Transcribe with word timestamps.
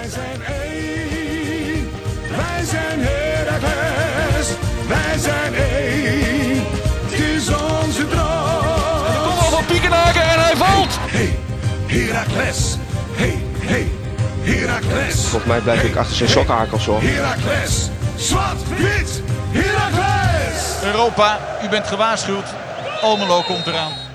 Wij 0.00 0.08
zijn 0.10 0.42
één, 0.44 1.90
wij 2.36 2.64
zijn 2.64 3.00
Heracles, 3.00 4.48
wij 4.88 5.18
zijn 5.18 5.54
één, 5.54 6.64
het 7.08 7.20
is 7.20 7.48
onze 7.48 8.08
droom. 8.08 9.22
Kom 9.22 9.38
al 9.38 9.50
van 9.50 9.64
Piekenhaken 9.64 10.22
en 10.22 10.40
hij 10.40 10.56
valt. 10.56 10.98
Hey, 11.00 11.38
Heracles, 11.86 12.76
hey, 13.12 13.42
hey, 13.58 13.90
Heracles. 14.40 15.14
Volgens 15.14 15.44
mij 15.44 15.60
blijf 15.60 15.82
ik 15.82 15.96
achter 15.96 16.16
zijn 16.16 16.28
sokkenhakels 16.28 16.86
hoor. 16.86 17.02
Heracles, 17.02 17.88
zwart, 18.16 18.68
wit, 18.76 19.22
Heracles. 19.50 20.82
Europa, 20.82 21.38
u 21.64 21.68
bent 21.68 21.86
gewaarschuwd. 21.86 22.46
Almelo 23.00 23.42
komt 23.42 23.66
eraan. 23.66 24.07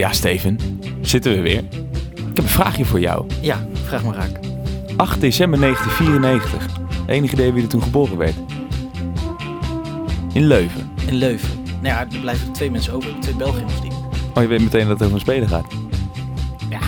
Ja, 0.00 0.12
Steven. 0.12 0.58
Zitten 1.00 1.32
we 1.32 1.40
weer. 1.40 1.62
Ik 2.14 2.34
heb 2.34 2.38
een 2.38 2.48
vraagje 2.48 2.84
voor 2.84 3.00
jou. 3.00 3.26
Ja, 3.40 3.66
vraag 3.84 4.04
maar 4.04 4.14
raak. 4.14 4.38
8 4.96 5.20
december 5.20 5.60
1994. 5.60 6.66
Enig 7.06 7.32
idee 7.32 7.52
wie 7.52 7.62
er 7.62 7.68
toen 7.68 7.82
geboren 7.82 8.16
werd? 8.16 8.34
In 10.32 10.46
Leuven. 10.46 10.90
In 11.06 11.14
Leuven. 11.14 11.48
Nou 11.64 11.86
ja, 11.94 12.00
er 12.00 12.20
blijven 12.20 12.52
twee 12.52 12.70
mensen 12.70 12.92
over. 12.92 13.10
Twee 13.20 13.34
Belgen 13.34 13.64
of 13.64 13.80
die. 13.80 13.90
Oh, 14.34 14.42
je 14.42 14.48
weet 14.48 14.60
meteen 14.60 14.88
dat 14.88 14.98
het 14.98 15.02
over 15.02 15.14
een 15.14 15.20
speler 15.20 15.48
gaat. 15.48 15.72
Ja, 16.70 16.80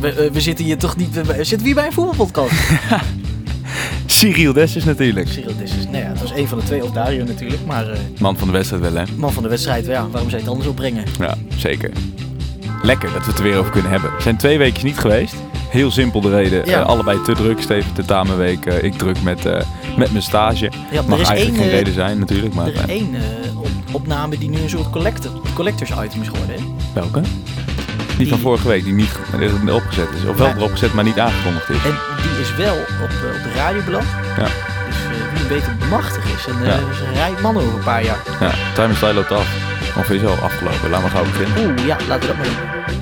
we, 0.00 0.14
we, 0.14 0.30
we 0.32 0.40
zitten 0.40 0.64
hier 0.64 0.78
toch 0.78 0.96
niet... 0.96 1.14
We, 1.14 1.24
we 1.24 1.44
zitten 1.44 1.66
hier 1.66 1.74
bij 1.74 1.86
een 1.86 1.92
voetbalpodcast. 1.92 2.52
Cyril 4.06 4.52
Dessers 4.52 4.84
natuurlijk. 4.84 5.28
Cyril 5.28 5.56
Disses. 5.56 5.84
Nou 5.84 5.96
ja, 5.96 6.08
het 6.08 6.20
was 6.20 6.32
een 6.32 6.48
van 6.48 6.58
de 6.58 6.64
twee. 6.64 6.84
Of 6.84 6.90
Dario 6.90 7.24
natuurlijk. 7.24 7.66
Maar 7.66 7.90
eh, 7.90 7.98
Man 8.18 8.38
van 8.38 8.46
de 8.46 8.52
wedstrijd 8.52 8.82
wel, 8.82 8.94
hè? 8.94 9.04
man 9.16 9.32
van 9.32 9.42
de 9.42 9.48
wedstrijd. 9.48 9.86
Ja, 9.86 10.08
waarom 10.08 10.30
zou 10.30 10.30
je 10.30 10.36
het 10.36 10.48
anders 10.48 10.68
opbrengen? 10.68 11.04
Ja, 11.18 11.34
zeker. 11.56 11.90
Lekker 12.84 13.12
dat 13.12 13.20
we 13.24 13.28
het 13.30 13.38
er 13.38 13.44
weer 13.44 13.58
over 13.58 13.70
kunnen 13.72 13.90
hebben. 13.90 14.10
We 14.16 14.22
zijn 14.22 14.36
twee 14.36 14.58
weken 14.58 14.84
niet 14.84 14.98
geweest. 14.98 15.34
Heel 15.68 15.90
simpel 15.90 16.20
de 16.20 16.30
reden. 16.30 16.66
Ja. 16.66 16.80
Eh, 16.80 16.86
allebei 16.86 17.22
te 17.22 17.32
druk. 17.32 17.60
Steven 17.62 17.92
tentamenweek. 17.92 18.66
eh 18.66 18.82
ik 18.82 18.94
druk 18.98 19.22
met, 19.22 19.46
eh, 19.46 19.60
met 19.96 20.10
mijn 20.10 20.22
stage. 20.22 20.70
Ja, 20.90 21.02
Mag 21.06 21.16
er 21.18 21.22
is 21.22 21.28
eigenlijk 21.28 21.58
één, 21.60 21.68
geen 21.68 21.78
reden 21.78 21.94
zijn 21.94 22.18
natuurlijk. 22.18 22.54
Maar 22.54 22.66
Er 22.66 22.72
is 22.74 22.80
één 22.86 23.14
op, 23.56 23.68
opname 23.92 24.38
die 24.38 24.48
nu 24.50 24.58
een 24.58 24.68
soort 24.68 24.90
collector, 24.90 25.30
collectors 25.54 25.90
item 25.90 26.20
is 26.22 26.28
geworden. 26.28 26.54
Hè? 26.56 26.62
welke? 26.92 27.20
Die 28.18 28.28
van 28.28 28.38
vorige 28.38 28.68
week, 28.68 28.84
die 28.84 28.92
niet 28.92 29.12
opgezet 29.72 30.08
is. 30.22 30.28
Of 30.28 30.36
wel 30.36 30.48
erop 30.56 30.70
gezet, 30.70 30.94
maar 30.94 31.04
niet 31.04 31.18
aangekondigd 31.18 31.68
is. 31.68 31.76
En 31.84 31.98
die 32.22 32.40
is 32.40 32.54
wel 32.56 32.74
op, 32.74 32.88
op 33.02 33.10
de 33.42 33.52
radio 33.56 33.82
beland. 33.84 34.06
Ja. 34.38 34.44
Dus 34.44 34.96
wie 35.32 35.42
een 35.42 35.48
beetje 35.48 35.72
machtig 35.90 36.24
is. 36.24 36.46
En 36.46 36.64
Ja. 36.64 36.74
is 36.74 37.00
een 37.06 37.14
rijk 37.14 37.40
man 37.40 37.56
over 37.56 37.74
een 37.74 37.84
paar 37.84 38.04
jaar. 38.04 38.18
Ja, 38.40 38.50
Time 38.74 38.92
is 38.92 39.00
loopt 39.00 39.32
af. 39.32 39.63
Of 39.98 40.10
is 40.10 40.22
al 40.24 40.34
afgelopen. 40.36 40.90
Laat 40.90 41.00
maar 41.02 41.10
gauw 41.10 41.24
beginnen. 41.24 41.70
Oeh, 41.70 41.86
ja, 41.86 41.96
laten 42.08 42.20
we 42.20 42.26
dat 42.26 42.36
maar 42.36 42.46
doen. 42.46 42.92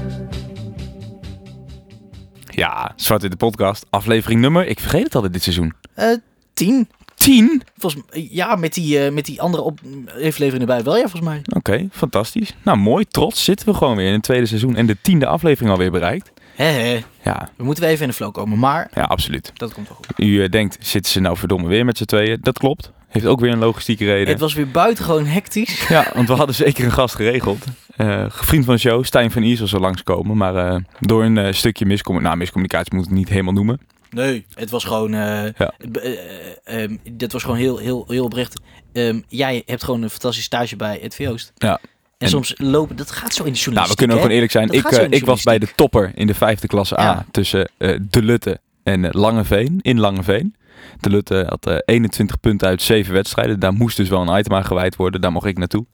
Ja, 2.48 2.92
Zwart 2.96 3.22
in 3.24 3.30
de 3.30 3.36
podcast. 3.36 3.86
Aflevering 3.90 4.40
nummer, 4.40 4.66
ik 4.66 4.80
vergeet 4.80 5.04
het 5.04 5.14
altijd 5.14 5.32
dit 5.32 5.42
seizoen. 5.42 5.72
Eh, 5.94 6.06
tien. 6.54 6.88
10? 7.14 7.62
Volgens, 7.76 8.02
m- 8.02 8.18
ja, 8.30 8.56
met 8.56 8.74
die, 8.74 8.98
eh, 9.04 9.12
met 9.12 9.24
die 9.24 9.40
andere 9.40 9.62
op, 9.62 9.80
aflevering 10.06 10.60
erbij 10.60 10.82
wel, 10.82 10.94
ja, 10.94 11.00
volgens 11.00 11.22
mij. 11.22 11.42
Oké, 11.56 11.88
fantastisch. 11.92 12.54
Nou, 12.62 12.78
mooi. 12.78 13.04
Trots 13.04 13.44
zitten 13.44 13.66
we 13.68 13.74
gewoon 13.74 13.96
weer 13.96 14.06
in 14.06 14.12
het 14.12 14.22
tweede 14.22 14.46
seizoen. 14.46 14.76
En 14.76 14.86
de 14.86 14.96
tiende 15.02 15.26
aflevering 15.26 15.70
alweer 15.72 15.90
bereikt. 15.90 16.30
Hè. 16.54 17.00
Ja, 17.24 17.48
We 17.56 17.64
moeten 17.64 17.84
even 17.84 18.02
in 18.02 18.08
de 18.08 18.14
flow 18.14 18.32
komen, 18.32 18.58
maar 18.58 18.90
ja 18.94 19.02
absoluut. 19.02 19.50
dat 19.54 19.72
komt 19.74 19.88
wel 19.88 19.96
goed. 19.96 20.06
U 20.18 20.42
eh, 20.42 20.48
denkt, 20.50 20.76
zitten 20.80 21.12
ze 21.12 21.20
nou 21.20 21.36
verdomme 21.36 21.68
weer 21.68 21.84
met 21.84 21.96
z'n 21.98 22.04
tweeën? 22.04 22.38
Dat 22.40 22.58
klopt. 22.58 22.90
Heeft 23.12 23.26
ook 23.26 23.40
weer 23.40 23.52
een 23.52 23.58
logistieke 23.58 24.04
reden. 24.04 24.28
Het 24.28 24.40
was 24.40 24.54
weer 24.54 24.70
buitengewoon 24.70 25.26
hectisch. 25.26 25.88
Ja, 25.88 26.10
want 26.14 26.28
we 26.28 26.34
hadden 26.34 26.54
zeker 26.54 26.84
een 26.84 26.92
gast 26.92 27.14
geregeld. 27.14 27.64
Eh 27.96 28.24
vriend 28.28 28.64
van 28.64 28.74
de 28.74 28.80
show, 28.80 29.04
Stijn 29.04 29.30
van 29.30 29.42
Iersel, 29.42 29.66
zou 29.66 29.82
langskomen. 29.82 30.36
Maar 30.36 30.56
eh, 30.56 30.76
door 31.00 31.24
een 31.24 31.38
eh, 31.38 31.52
stukje 31.52 31.86
miscommunicatie, 31.86 32.22
nou 32.28 32.36
miscommunicatie 32.38 32.94
moet 32.94 33.04
ik 33.04 33.08
het 33.10 33.18
niet 33.18 33.28
helemaal 33.28 33.52
noemen. 33.52 33.80
Nee, 34.10 34.46
het 34.54 34.70
was 34.70 34.84
gewoon. 34.84 35.14
eh 35.14 35.44
Ja. 35.58 35.72
eh, 35.92 36.82
ehm, 36.82 36.96
dit 37.12 37.32
was 37.32 37.42
gewoon 37.42 37.56
heel, 37.56 37.78
heel, 37.78 38.04
heel 38.08 38.24
oprecht. 38.24 38.60
Ehm, 38.92 39.20
jij 39.28 39.62
hebt 39.66 39.84
gewoon 39.84 40.02
een 40.02 40.10
fantastisch 40.10 40.44
stage 40.44 40.76
bij 40.76 40.98
het 41.02 41.26
Oost. 41.28 41.52
Ja. 41.56 41.72
En, 41.72 41.78
En- 42.18 42.28
soms 42.28 42.54
lopen, 42.56 42.96
dat 42.96 43.10
gaat 43.10 43.34
zo 43.34 43.44
in 43.44 43.52
de 43.52 43.58
journalistiek. 43.58 43.74
Nou, 43.74 43.88
we 43.88 43.94
kunnen 43.96 44.16
ook 44.16 44.22
gewoon 44.22 44.34
eerlijk 44.34 44.52
zijn. 44.52 44.66
Dat 44.66 45.04
Ik, 45.06 45.14
ik 45.20 45.24
was 45.26 45.42
bij 45.42 45.58
de 45.58 45.68
topper 45.76 46.12
in 46.14 46.26
de 46.26 46.34
vijfde 46.34 46.66
klasse 46.66 47.00
A 47.00 47.02
Ja. 47.02 47.24
tussen 47.30 47.68
eh, 47.78 47.98
De 48.10 48.22
Lutte 48.22 48.60
en 48.82 49.10
Langeveen. 49.10 49.78
In 49.82 49.98
Langeveen. 50.00 50.54
De 51.00 51.10
Lutte 51.10 51.46
had 51.48 51.66
eh, 51.66 51.76
21 51.84 52.40
punten 52.40 52.68
uit 52.68 52.82
7 52.82 53.12
wedstrijden. 53.12 53.60
Daar 53.60 53.72
moest 53.72 53.96
dus 53.96 54.08
wel 54.08 54.28
een 54.28 54.38
item 54.38 54.54
aan 54.54 54.64
gewijd 54.64 54.96
worden. 54.96 55.20
Daar 55.20 55.32
mocht 55.32 55.46
ik 55.46 55.58
naartoe. 55.58 55.84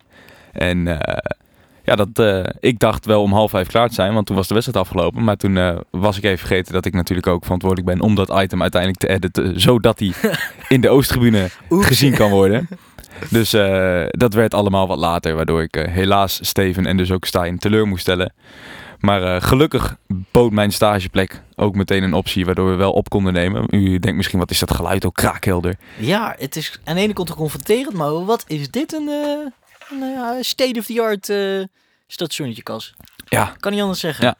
En 0.52 0.86
eh, 1.00 1.16
ja, 1.88 1.94
dat, 1.94 2.08
eh, 2.18 2.44
ik 2.60 2.78
dacht 2.78 3.06
wel 3.06 3.22
om 3.22 3.32
half 3.32 3.50
vijf 3.50 3.68
klaar 3.68 3.88
te 3.88 3.94
zijn, 3.94 4.14
want 4.14 4.26
toen 4.26 4.36
was 4.36 4.48
de 4.48 4.54
wedstrijd 4.54 4.86
afgelopen. 4.86 5.24
Maar 5.24 5.36
toen 5.36 5.56
eh, 5.56 5.76
was 5.90 6.16
ik 6.16 6.24
even 6.24 6.38
vergeten 6.38 6.72
dat 6.72 6.84
ik 6.84 6.92
natuurlijk 6.92 7.26
ook 7.26 7.42
verantwoordelijk 7.42 7.88
ben 7.88 8.00
om 8.00 8.14
dat 8.14 8.40
item 8.42 8.62
uiteindelijk 8.62 9.00
te 9.00 9.08
editen, 9.08 9.60
zodat 9.60 9.98
die 9.98 10.14
in 10.68 10.80
de 10.80 10.88
Oosttribune 10.88 11.48
gezien 11.68 12.14
kan 12.14 12.30
worden. 12.30 12.68
Dus 13.30 13.52
eh, 13.52 14.04
dat 14.08 14.34
werd 14.34 14.54
allemaal 14.54 14.86
wat 14.86 14.98
later, 14.98 15.34
waardoor 15.34 15.62
ik 15.62 15.76
eh, 15.76 15.92
helaas 15.92 16.38
Steven 16.42 16.86
en 16.86 16.96
dus 16.96 17.12
ook 17.12 17.24
Stijn 17.24 17.58
teleur 17.58 17.86
moest 17.86 18.00
stellen. 18.00 18.32
Maar 19.00 19.22
eh, 19.34 19.42
gelukkig 19.42 19.96
bood 20.06 20.52
mijn 20.52 20.72
stageplek 20.72 21.42
ook 21.56 21.74
meteen 21.74 22.02
een 22.02 22.14
optie, 22.14 22.44
waardoor 22.44 22.70
we 22.70 22.76
wel 22.76 22.92
op 22.92 23.08
konden 23.08 23.32
nemen. 23.32 23.64
U 23.70 23.98
denkt 23.98 24.16
misschien, 24.16 24.38
wat 24.38 24.50
is 24.50 24.58
dat 24.58 24.74
geluid 24.74 25.04
ook 25.04 25.14
kraakhelder? 25.14 25.76
Ja, 25.98 26.34
het 26.38 26.56
is 26.56 26.80
aan 26.84 26.94
de 26.94 27.00
ene 27.00 27.12
kant 27.12 27.34
confronterend, 27.34 27.94
maar 27.94 28.24
wat 28.24 28.44
is 28.46 28.70
dit 28.70 28.92
een, 28.92 29.08
eh, 29.08 29.52
een 29.90 30.02
eh, 30.02 30.30
state-of-the-art 30.40 31.32
stationnetje, 32.06 32.62
Kas? 32.62 32.94
Ja, 33.28 33.54
Kan 33.60 33.72
niet 33.72 33.80
anders 33.80 34.00
zeggen. 34.00 34.24
Ja. 34.24 34.34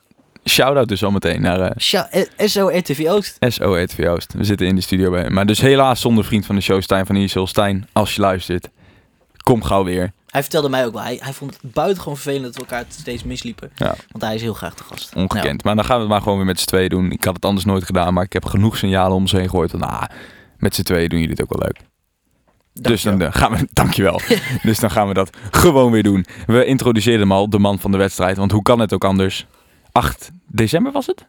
shout-out 0.45 0.89
dus 0.89 1.05
al 1.05 1.11
meteen 1.11 1.41
naar 1.41 1.61
eh, 1.61 1.71
Sja, 1.77 2.11
eh, 2.11 2.49
SO 2.49 2.69
RTV 2.69 3.07
Oost. 3.09 3.37
SO 3.41 3.75
RTV 3.83 4.07
Oost. 4.09 4.33
We 4.33 4.45
zitten 4.45 4.67
in 4.67 4.75
de 4.75 4.81
studio 4.81 5.11
bij 5.11 5.23
hem. 5.23 5.33
Maar 5.33 5.47
dus 5.47 5.61
helaas 5.61 6.01
zonder 6.01 6.25
vriend 6.25 6.47
van 6.47 6.55
de 6.55 6.61
show, 6.61 6.83
Stijn 6.83 7.07
van 7.07 7.17
Iersel. 7.17 7.47
Stijn, 7.47 7.89
als 7.93 8.15
je 8.15 8.21
luistert, 8.21 8.69
kom 9.43 9.63
gauw 9.63 9.85
weer. 9.85 10.13
Hij 10.39 10.47
vertelde 10.47 10.69
mij 10.69 10.87
ook 10.87 10.93
wel, 10.93 11.03
hij, 11.03 11.19
hij 11.23 11.33
vond 11.33 11.59
het 11.61 11.73
buitengewoon 11.73 12.17
vervelend 12.17 12.45
dat 12.45 12.55
we 12.55 12.61
elkaar 12.61 12.85
steeds 12.89 13.23
misliepen. 13.23 13.71
Ja. 13.75 13.95
Want 14.11 14.25
hij 14.25 14.35
is 14.35 14.43
heel 14.43 14.55
graag 14.55 14.75
de 14.75 14.85
gast. 14.85 15.15
Ongekend. 15.15 15.65
Maar 15.65 15.75
dan 15.75 15.85
gaan 15.85 15.95
we 15.95 16.01
het 16.01 16.11
maar 16.11 16.21
gewoon 16.23 16.37
weer 16.37 16.47
met 16.47 16.61
z'n 16.61 16.67
tweeën 16.67 16.89
doen. 16.89 17.11
Ik 17.11 17.25
had 17.25 17.35
het 17.35 17.45
anders 17.45 17.65
nooit 17.65 17.85
gedaan, 17.85 18.15
maar 18.15 18.25
ik 18.25 18.33
heb 18.33 18.45
genoeg 18.45 18.77
signalen 18.77 19.17
om 19.17 19.27
ze 19.27 19.37
heen 19.37 19.45
gegooid. 19.45 19.71
Van, 19.71 19.81
ah, 19.81 20.03
met 20.59 20.75
z'n 20.75 20.83
tweeën 20.83 21.09
doen 21.09 21.19
jullie 21.19 21.35
het 21.35 21.43
ook 21.43 21.59
wel 21.59 21.63
leuk. 21.63 21.81
Dus 22.73 23.03
dan 23.03 23.21
eh, 23.23 23.29
gaan 23.33 23.53
we, 23.53 23.69
dankjewel. 23.73 24.21
dus 24.63 24.79
dan 24.79 24.91
gaan 24.91 25.09
we 25.09 25.15
dat 25.15 25.37
gewoon 25.51 25.93
weer 25.93 26.03
doen. 26.03 26.27
We 26.47 26.65
introduceerden 26.65 27.21
hem 27.21 27.33
al, 27.33 27.51
de 27.51 27.59
man 27.59 27.79
van 27.79 27.91
de 27.91 27.99
wedstrijd. 27.99 28.37
Want 28.37 28.53
hoe 28.53 28.63
kan 28.63 28.79
het 28.79 28.93
ook 28.93 29.05
anders? 29.05 29.47
8 29.93 30.31
december 30.47 30.93
was 30.93 31.07
het? 31.07 31.27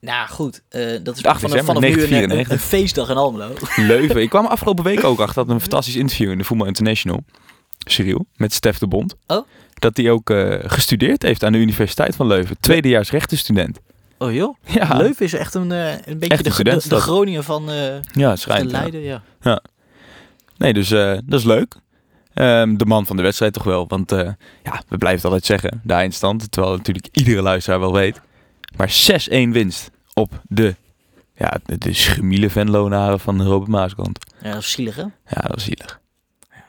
Nou 0.00 0.28
goed, 0.28 0.62
eh, 0.68 0.80
dat 1.02 1.16
is 1.16 1.24
8 1.24 1.40
vanaf, 1.40 1.40
december 1.40 1.64
vanaf 1.64 1.82
nu 1.82 1.88
een, 1.88 2.02
een, 2.02 2.10
1994. 2.10 2.50
een 2.50 2.58
feestdag 2.58 3.08
in 3.08 3.16
Almelo. 3.16 3.54
Leuven. 3.92 4.22
Ik 4.22 4.28
kwam 4.28 4.46
afgelopen 4.46 4.84
week 4.84 5.04
ook 5.04 5.20
achter 5.20 5.44
dat 5.44 5.54
een 5.54 5.60
fantastisch 5.60 5.96
interview 5.96 6.30
in 6.30 6.38
de 6.38 6.44
Voetbal 6.44 6.66
International. 6.66 7.24
Cyril, 7.90 8.26
met 8.36 8.52
Stef 8.52 8.78
de 8.78 8.86
Bond. 8.86 9.16
Oh. 9.26 9.46
Dat 9.74 9.96
hij 9.96 10.10
ook 10.10 10.30
eh, 10.30 10.54
gestudeerd 10.70 11.22
heeft 11.22 11.44
aan 11.44 11.52
de 11.52 11.58
Universiteit 11.58 12.16
van 12.16 12.26
Leuven. 12.26 12.56
Tweedejaars 12.60 13.10
rechtenstudent. 13.10 13.78
Oh 14.18 14.32
joh, 14.32 14.56
Ja, 14.66 14.96
Leuven 14.96 15.24
is 15.24 15.32
echt 15.32 15.54
een, 15.54 15.72
eh, 15.72 15.92
een 15.92 16.18
beetje 16.18 16.28
Echt 16.28 16.28
de, 16.28 16.28
een 16.28 16.42
de, 16.42 16.48
de 16.48 16.50
studentstad. 16.52 17.00
Groningen 17.00 17.44
van 17.44 17.70
eh 17.70 17.94
ja 18.12 18.30
de 18.30 18.36
schijnt. 18.36 18.70
ja. 18.70 18.78
Leiden. 18.78 19.22
Ja. 19.40 19.62
Nee, 20.56 20.72
dus 20.72 20.88
dat 21.24 21.38
is 21.40 21.44
leuk. 21.44 21.74
Ehm, 22.34 22.76
de 22.76 22.86
man 22.86 23.06
van 23.06 23.16
de 23.16 23.22
wedstrijd 23.22 23.52
toch 23.52 23.64
wel. 23.64 23.88
Want 23.88 24.10
ja, 24.10 24.82
we 24.88 24.98
blijven 24.98 25.16
het 25.16 25.24
altijd 25.24 25.44
zeggen. 25.44 25.80
De 25.84 25.92
eindstand. 25.92 26.52
Terwijl 26.52 26.76
natuurlijk 26.76 27.08
iedere 27.12 27.42
luisteraar 27.42 27.80
wel 27.80 27.92
weet. 27.92 28.20
Maar 28.76 28.90
6-1 28.90 29.52
winst 29.52 29.90
op 30.14 30.40
de, 30.48 30.74
ja, 31.34 31.58
de, 31.78 31.92
schemiele 31.92 32.50
Venlonaren 32.50 33.20
van 33.20 33.42
Robert 33.42 33.70
Maaskant. 33.70 34.18
ja, 34.42 34.52
dat 34.52 34.62
is 34.62 34.70
zielig 34.70 34.96
hè. 34.96 35.02
Ja, 35.02 35.10
dat 35.40 35.50
was 35.54 35.64
zielig. 35.64 36.00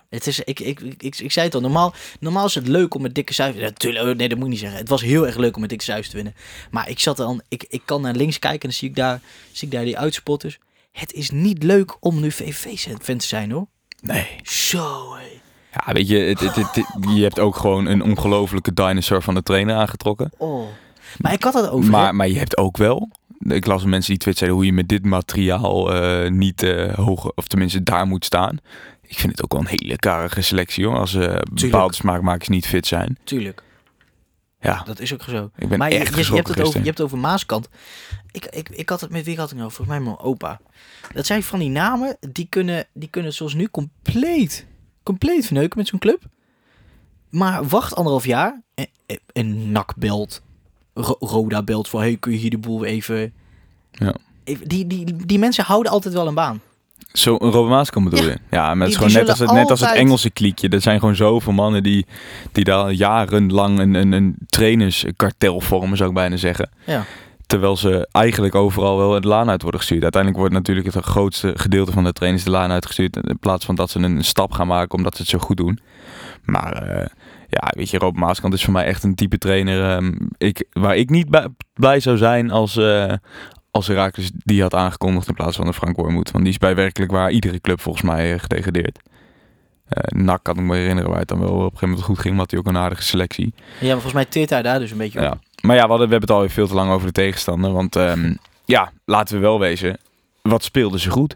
Het 0.09 0.27
is, 0.27 0.39
ik, 0.39 0.59
ik, 0.59 0.79
ik, 0.97 1.17
ik, 1.19 1.31
zei 1.31 1.45
het 1.45 1.55
al, 1.55 1.61
normaal, 1.61 1.93
normaal 2.19 2.45
is 2.45 2.55
het 2.55 2.67
leuk 2.67 2.93
om 2.95 3.01
met 3.01 3.15
dikke 3.15 3.33
cijfers... 3.33 3.63
Ja, 3.63 3.71
tuurlijk, 3.71 4.05
oh, 4.05 4.15
nee, 4.15 4.27
dat 4.29 4.37
moet 4.37 4.45
ik 4.45 4.51
niet 4.51 4.61
zeggen. 4.61 4.79
Het 4.79 4.89
was 4.89 5.01
heel 5.01 5.25
erg 5.27 5.35
leuk 5.35 5.53
om 5.55 5.61
met 5.61 5.69
dikke 5.69 5.83
cijfers 5.83 6.09
te 6.09 6.15
winnen. 6.15 6.35
Maar 6.71 6.89
ik 6.89 6.99
zat 6.99 7.17
dan, 7.17 7.41
ik, 7.47 7.65
ik 7.69 7.81
kan 7.85 8.01
naar 8.01 8.13
links 8.15 8.39
kijken 8.39 8.59
en 8.61 8.67
dan 8.67 8.77
zie 8.77 8.89
ik 8.89 8.95
daar, 8.95 9.19
zie 9.51 9.67
ik 9.67 9.73
daar 9.73 9.83
die 9.83 9.97
uitspotters. 9.97 10.57
Het 10.91 11.13
is 11.13 11.29
niet 11.31 11.63
leuk 11.63 11.95
om 11.99 12.19
nu 12.19 12.31
VVV-fan 12.31 13.17
te 13.17 13.25
zijn 13.27 13.51
hoor. 13.51 13.67
Nee. 14.01 14.27
Zo 14.43 15.15
hé. 15.15 15.39
Ja, 15.85 15.93
weet 15.93 16.07
je, 16.07 16.17
het, 16.17 16.39
het, 16.39 16.55
het- 16.55 16.75
het- 16.75 16.87
je 17.15 17.21
hebt 17.23 17.39
ook 17.39 17.55
gewoon 17.55 17.85
een 17.85 18.01
ongelofelijke 18.03 18.73
dinosaur 18.73 19.21
van 19.21 19.33
de 19.33 19.43
trainer 19.43 19.75
aangetrokken. 19.75 20.31
Oh. 20.37 20.67
Maar 21.17 21.33
ik 21.33 21.43
had 21.43 21.53
het 21.53 21.69
over. 21.69 21.89
Maar, 21.89 22.15
maar 22.15 22.27
je 22.27 22.37
hebt 22.37 22.57
ook 22.57 22.77
wel. 22.77 23.09
Ik 23.39 23.65
las 23.65 23.83
mensen 23.83 24.11
die 24.11 24.19
twitteren 24.21 24.53
hoe 24.53 24.65
je 24.65 24.73
met 24.73 24.87
dit 24.87 25.05
materiaal 25.05 25.93
eh, 25.93 26.29
niet 26.31 26.63
eh 26.63 26.93
hoog, 26.93 27.31
of 27.35 27.47
tenminste 27.47 27.83
daar 27.83 28.07
moet 28.07 28.25
staan. 28.25 28.57
Ik 29.07 29.17
vind 29.17 29.31
het 29.31 29.43
ook 29.43 29.51
wel 29.51 29.61
een 29.61 29.79
hele 29.79 29.95
karige 29.95 30.41
selectie 30.41 30.85
hoor. 30.85 30.97
Als 30.97 31.13
eh 31.15 31.37
bepaalde 31.53 31.93
smaakmakers 31.93 32.47
niet 32.47 32.67
fit 32.67 32.87
zijn. 32.87 33.17
Tuurlijk, 33.23 33.63
Ja, 34.61 34.83
dat 34.83 34.99
is 34.99 35.13
ook 35.13 35.21
zo. 35.21 35.49
ik 35.57 35.69
ben 35.69 35.77
maar 35.77 35.91
je, 35.91 35.97
echt 35.97 36.15
je, 36.15 36.25
je 36.25 36.33
hebt 36.35 36.47
het 36.47 36.61
over, 36.61 36.79
je 36.79 36.85
hebt 36.85 36.97
het 36.97 37.01
over 37.07 37.17
Maaskant. 37.17 37.69
Ik, 38.31 38.45
ik, 38.45 38.69
ik 38.69 38.89
had 38.89 39.01
het 39.01 39.09
met 39.11 39.25
wie 39.25 39.37
had 39.37 39.51
ik 39.51 39.57
nou? 39.57 39.71
Volgens 39.71 39.97
mij 39.97 40.05
mijn 40.05 40.19
opa. 40.19 40.59
Dat 41.13 41.25
zijn 41.25 41.43
van 41.43 41.59
die 41.59 41.69
namen, 41.69 42.17
die 42.31 42.47
kunnen, 42.49 42.85
die 42.93 43.09
kunnen 43.09 43.33
zoals 43.33 43.53
nu 43.53 43.67
compleet, 43.69 44.65
compleet 45.03 45.45
verneuken 45.45 45.77
met 45.77 45.87
zo'n 45.87 45.99
club. 45.99 46.21
Maar 47.29 47.67
wacht 47.67 47.95
anderhalf 47.95 48.25
jaar. 48.25 48.61
En, 48.75 48.87
en- 49.33 49.71
NAC 49.71 49.95
belt. 49.95 50.41
Ro- 50.93 51.15
Roda 51.19 51.63
belt 51.63 51.87
voor, 51.87 51.99
hey, 51.99 52.17
kun 52.17 52.31
je 52.31 52.37
hier 52.37 52.49
de 52.49 52.57
boel 52.57 52.85
even... 52.85 53.33
Ja. 53.91 54.15
Even- 54.43 54.67
Die, 54.67 54.87
die, 54.87 55.25
die 55.25 55.39
mensen 55.39 55.63
houden 55.63 55.91
altijd 55.91 56.13
wel 56.13 56.27
een 56.27 56.33
baan. 56.33 56.61
Zo 57.13 57.35
een 57.39 57.51
Robin 57.51 57.69
Maaskant 57.71 58.09
bedoel 58.09 58.25
Ja. 58.25 58.31
je? 58.31 58.37
Ja, 58.51 58.61
maar 58.75 58.87
het 58.87 58.95
is 58.95 58.99
Die- 58.99 59.07
gewoon 59.09 59.13
net 59.25 59.29
als, 59.29 59.39
het, 59.39 59.51
net 59.51 59.69
als 59.69 59.79
het 59.79 59.93
Engelse 59.93 60.29
kliekje. 60.29 60.69
Er 60.69 60.81
zijn 60.81 60.99
gewoon 60.99 61.15
zoveel 61.15 61.53
mannen 61.53 61.83
die, 61.83 62.05
die 62.51 62.63
daar 62.63 62.91
jarenlang 62.91 63.79
een, 63.79 63.93
een, 63.93 64.11
een 64.11 64.35
trainerskartel 64.47 65.61
vormen, 65.61 65.97
zou 65.97 66.09
ik 66.09 66.15
bijna 66.15 66.35
zeggen. 66.37 66.69
Ja. 66.85 67.03
Terwijl 67.45 67.77
ze 67.77 68.07
eigenlijk 68.11 68.55
overal 68.55 68.97
wel 68.97 69.21
de 69.21 69.27
laan 69.27 69.49
uit 69.49 69.61
worden 69.61 69.79
gestuurd. 69.79 70.01
Uiteindelijk 70.03 70.41
wordt 70.41 70.57
natuurlijk 70.57 70.93
het 70.93 71.05
grootste 71.05 71.51
gedeelte 71.55 71.91
van 71.91 72.03
de 72.03 72.13
trainers 72.13 72.43
de 72.43 72.49
laan 72.49 72.71
uitgestuurd. 72.71 73.15
In 73.15 73.39
plaats 73.39 73.65
van 73.65 73.75
dat 73.75 73.89
ze 73.89 73.99
een 73.99 74.23
stap 74.23 74.51
gaan 74.51 74.67
maken 74.67 74.97
omdat 74.97 75.15
ze 75.15 75.21
het 75.21 75.31
zo 75.31 75.37
goed 75.39 75.57
doen. 75.57 75.79
Maar 76.43 76.73
eh, 76.73 77.05
ja, 77.49 77.71
weet 77.75 77.89
je, 77.89 77.97
Rob 77.97 78.15
Maaskant 78.17 78.53
is 78.53 78.63
voor 78.63 78.73
mij 78.73 78.85
echt 78.85 79.03
een 79.03 79.15
type 79.15 79.37
trainer. 79.37 79.95
ehm, 79.95 80.11
ik, 80.37 80.67
waar 80.71 80.95
ik 80.95 81.09
niet 81.09 81.27
blij 81.73 81.99
zou 81.99 82.17
zijn 82.17 82.51
als, 82.51 82.77
eh 82.77 83.13
als 83.77 83.87
Herakles 83.87 84.31
die 84.33 84.61
had 84.61 84.73
aangekondigd 84.73 85.27
in 85.27 85.33
plaats 85.33 85.55
van 85.55 85.65
de 85.65 85.73
Frank 85.73 85.95
Wormoed. 85.95 86.31
Want 86.31 86.43
die 86.43 86.53
is 86.53 86.59
bij 86.59 86.75
werkelijk 86.75 87.11
waar 87.11 87.31
iedere 87.31 87.61
club 87.61 87.81
volgens 87.81 88.03
mij 88.03 88.39
gedegradeerd. 88.39 88.99
Eh 89.87 90.19
NAC 90.19 90.43
kan 90.43 90.57
ik 90.57 90.63
me 90.63 90.75
herinneren 90.75 91.09
waar 91.09 91.19
het 91.19 91.27
dan 91.27 91.39
wel 91.39 91.49
op 91.49 91.55
een 91.59 91.63
gegeven 91.63 91.87
moment 91.87 92.05
goed 92.05 92.19
ging. 92.19 92.37
Want 92.37 92.51
hij 92.51 92.59
ook 92.59 92.67
een 92.67 92.77
aardige 92.77 93.03
selectie. 93.03 93.53
Ja, 93.57 93.63
maar 93.81 93.91
volgens 93.91 94.13
mij 94.13 94.25
teert 94.25 94.49
hij 94.49 94.61
daar 94.61 94.79
dus 94.79 94.91
een 94.91 94.97
beetje 94.97 95.19
op. 95.19 95.25
Ja. 95.25 95.39
Maar 95.61 95.75
ja, 95.75 95.83
we, 95.83 95.89
hadden, 95.89 96.07
we 96.07 96.11
hebben 96.13 96.29
het 96.29 96.37
alweer 96.37 96.49
veel 96.55 96.67
te 96.67 96.73
lang 96.73 96.91
over 96.91 97.07
de 97.07 97.13
tegenstander. 97.13 97.71
Want 97.71 97.95
ehm, 97.95 98.33
ja, 98.65 98.91
laten 99.05 99.35
we 99.35 99.41
wel 99.41 99.59
wezen. 99.59 99.97
Wat 100.41 100.63
speelden 100.63 100.99
ze 100.99 101.09
goed? 101.09 101.35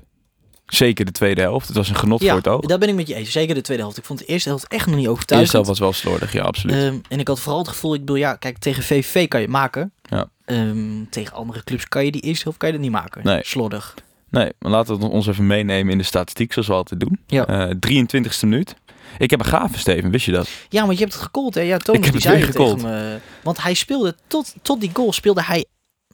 Zeker 0.66 1.06
de 1.06 1.12
tweede 1.12 1.42
helft. 1.42 1.68
Het 1.68 1.76
was 1.78 1.90
een 1.90 1.96
genot 1.96 2.22
Ja, 2.22 2.28
voor 2.28 2.38
het 2.38 2.48
oog. 2.48 2.62
daar 2.62 2.78
ben 2.78 2.90
ik 2.90 2.96
met 2.96 3.08
je 3.08 3.16
eens. 3.16 3.32
Zeker 3.32 3.56
de 3.56 3.62
tweede 3.62 3.84
helft. 3.84 3.98
Ik 3.98 4.06
vond 4.06 4.20
de 4.20 4.26
eerste 4.26 4.50
helft 4.50 4.68
echt 4.68 4.86
nog 4.86 4.96
niet 4.96 5.06
De 5.06 5.12
overtuigend. 5.12 5.54
eerste 5.54 5.72
helft 5.72 5.80
was 5.80 6.04
wel 6.04 6.12
slordig, 6.12 6.34
ja, 6.34 6.44
absoluut. 6.44 6.76
Ehm, 6.76 6.96
en 7.10 7.20
ik 7.20 7.28
had 7.28 7.40
vooral 7.40 7.60
het 7.60 7.68
gevoel, 7.70 7.94
ik 7.94 8.00
bedoel, 8.00 8.16
ja, 8.16 8.36
kijk, 8.36 8.58
tegen 8.58 8.84
VVV 8.84 9.28
kan 9.28 9.40
je 9.40 9.46
het 9.46 9.56
maken. 9.56 9.92
Ja. 10.02 10.30
Ehm, 10.52 11.04
tegen 11.10 11.34
andere 11.36 11.64
clubs 11.64 11.88
kan 11.88 12.06
je 12.06 12.12
die 12.12 12.22
eerste 12.22 12.44
helft 12.44 12.58
kan 12.58 12.68
je 12.70 12.74
dat 12.74 12.84
niet 12.84 12.94
maken. 12.94 13.24
Nee. 13.24 13.40
Slordig. 13.44 13.96
nee, 14.30 14.52
maar 14.60 14.72
laten 14.72 15.00
we 15.00 15.06
ons 15.06 15.28
even 15.28 15.48
meenemen 15.48 15.92
in 15.92 15.98
de 15.98 16.04
statistiek 16.04 16.54
zoals 16.54 16.68
we 16.68 16.74
altijd 16.74 17.00
doen. 17.00 17.20
Ja. 17.28 17.46
Eh 17.48 17.76
23e 17.80 18.40
minuut. 18.42 18.76
Ik 19.18 19.30
heb 19.30 19.40
een 19.40 19.46
gave, 19.46 19.80
Steven. 19.80 20.12
Wist 20.12 20.26
je 20.26 20.32
dat? 20.32 20.50
Ja, 20.70 20.86
maar 20.86 20.94
je 20.94 21.00
hebt 21.00 21.14
het 21.14 21.22
gecallt, 21.22 21.56
hè? 21.56 21.62
Ja, 21.62 21.78
Thomas 21.78 22.00
Ik 22.00 22.06
heb 22.06 22.22
die 22.22 22.32
het 22.32 22.56
zei 22.56 22.76
me. 22.76 23.20
Want 23.44 23.62
hij 23.62 23.74
speelde, 23.74 24.16
tot, 24.28 24.54
tot 24.62 24.82
die 24.82 24.90
goal 24.94 25.14
speelde 25.14 25.44
hij 25.44 25.66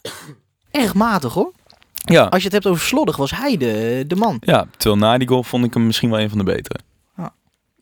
erg 0.72 0.94
matig, 0.94 1.34
hoor. 1.34 1.52
Ja. 1.94 2.24
Als 2.24 2.38
je 2.40 2.44
het 2.44 2.54
hebt 2.54 2.66
over 2.66 2.86
slordig, 2.86 3.16
was 3.16 3.32
hij 3.32 3.58
de, 3.58 4.04
de 4.08 4.16
man. 4.16 4.38
Ja, 4.40 4.68
terwijl 4.78 5.02
na 5.02 5.18
die 5.18 5.28
goal 5.28 5.44
vond 5.44 5.66
ik 5.66 5.74
hem 5.74 5.86
misschien 5.86 6.10
wel 6.10 6.20
een 6.20 6.30
van 6.30 6.38
de 6.38 6.44
betere. 6.44 6.80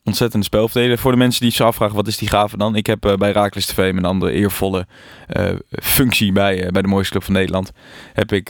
Ontzettende 0.06 0.46
spelverdeler. 0.46 0.98
Voor 0.98 1.12
de 1.12 1.18
mensen 1.18 1.40
die 1.40 1.50
zich 1.50 1.66
afvragen, 1.66 1.96
wat 1.96 2.06
is 2.06 2.18
die 2.18 2.28
gave 2.28 2.56
dan? 2.56 2.76
Ik 2.76 2.86
heb 2.86 3.04
eh, 3.04 3.14
bij 3.14 3.32
Raakles 3.32 3.66
TV, 3.66 3.76
mijn 3.92 4.04
andere 4.04 4.32
eervolle 4.32 4.86
eh, 5.26 5.52
functie 5.70 6.32
bij, 6.32 6.64
eh, 6.64 6.70
bij 6.70 6.82
de 6.82 6.88
mooiste 6.88 7.10
club 7.10 7.24
van 7.24 7.32
Nederland, 7.32 7.72
heb 8.12 8.32
ik 8.32 8.48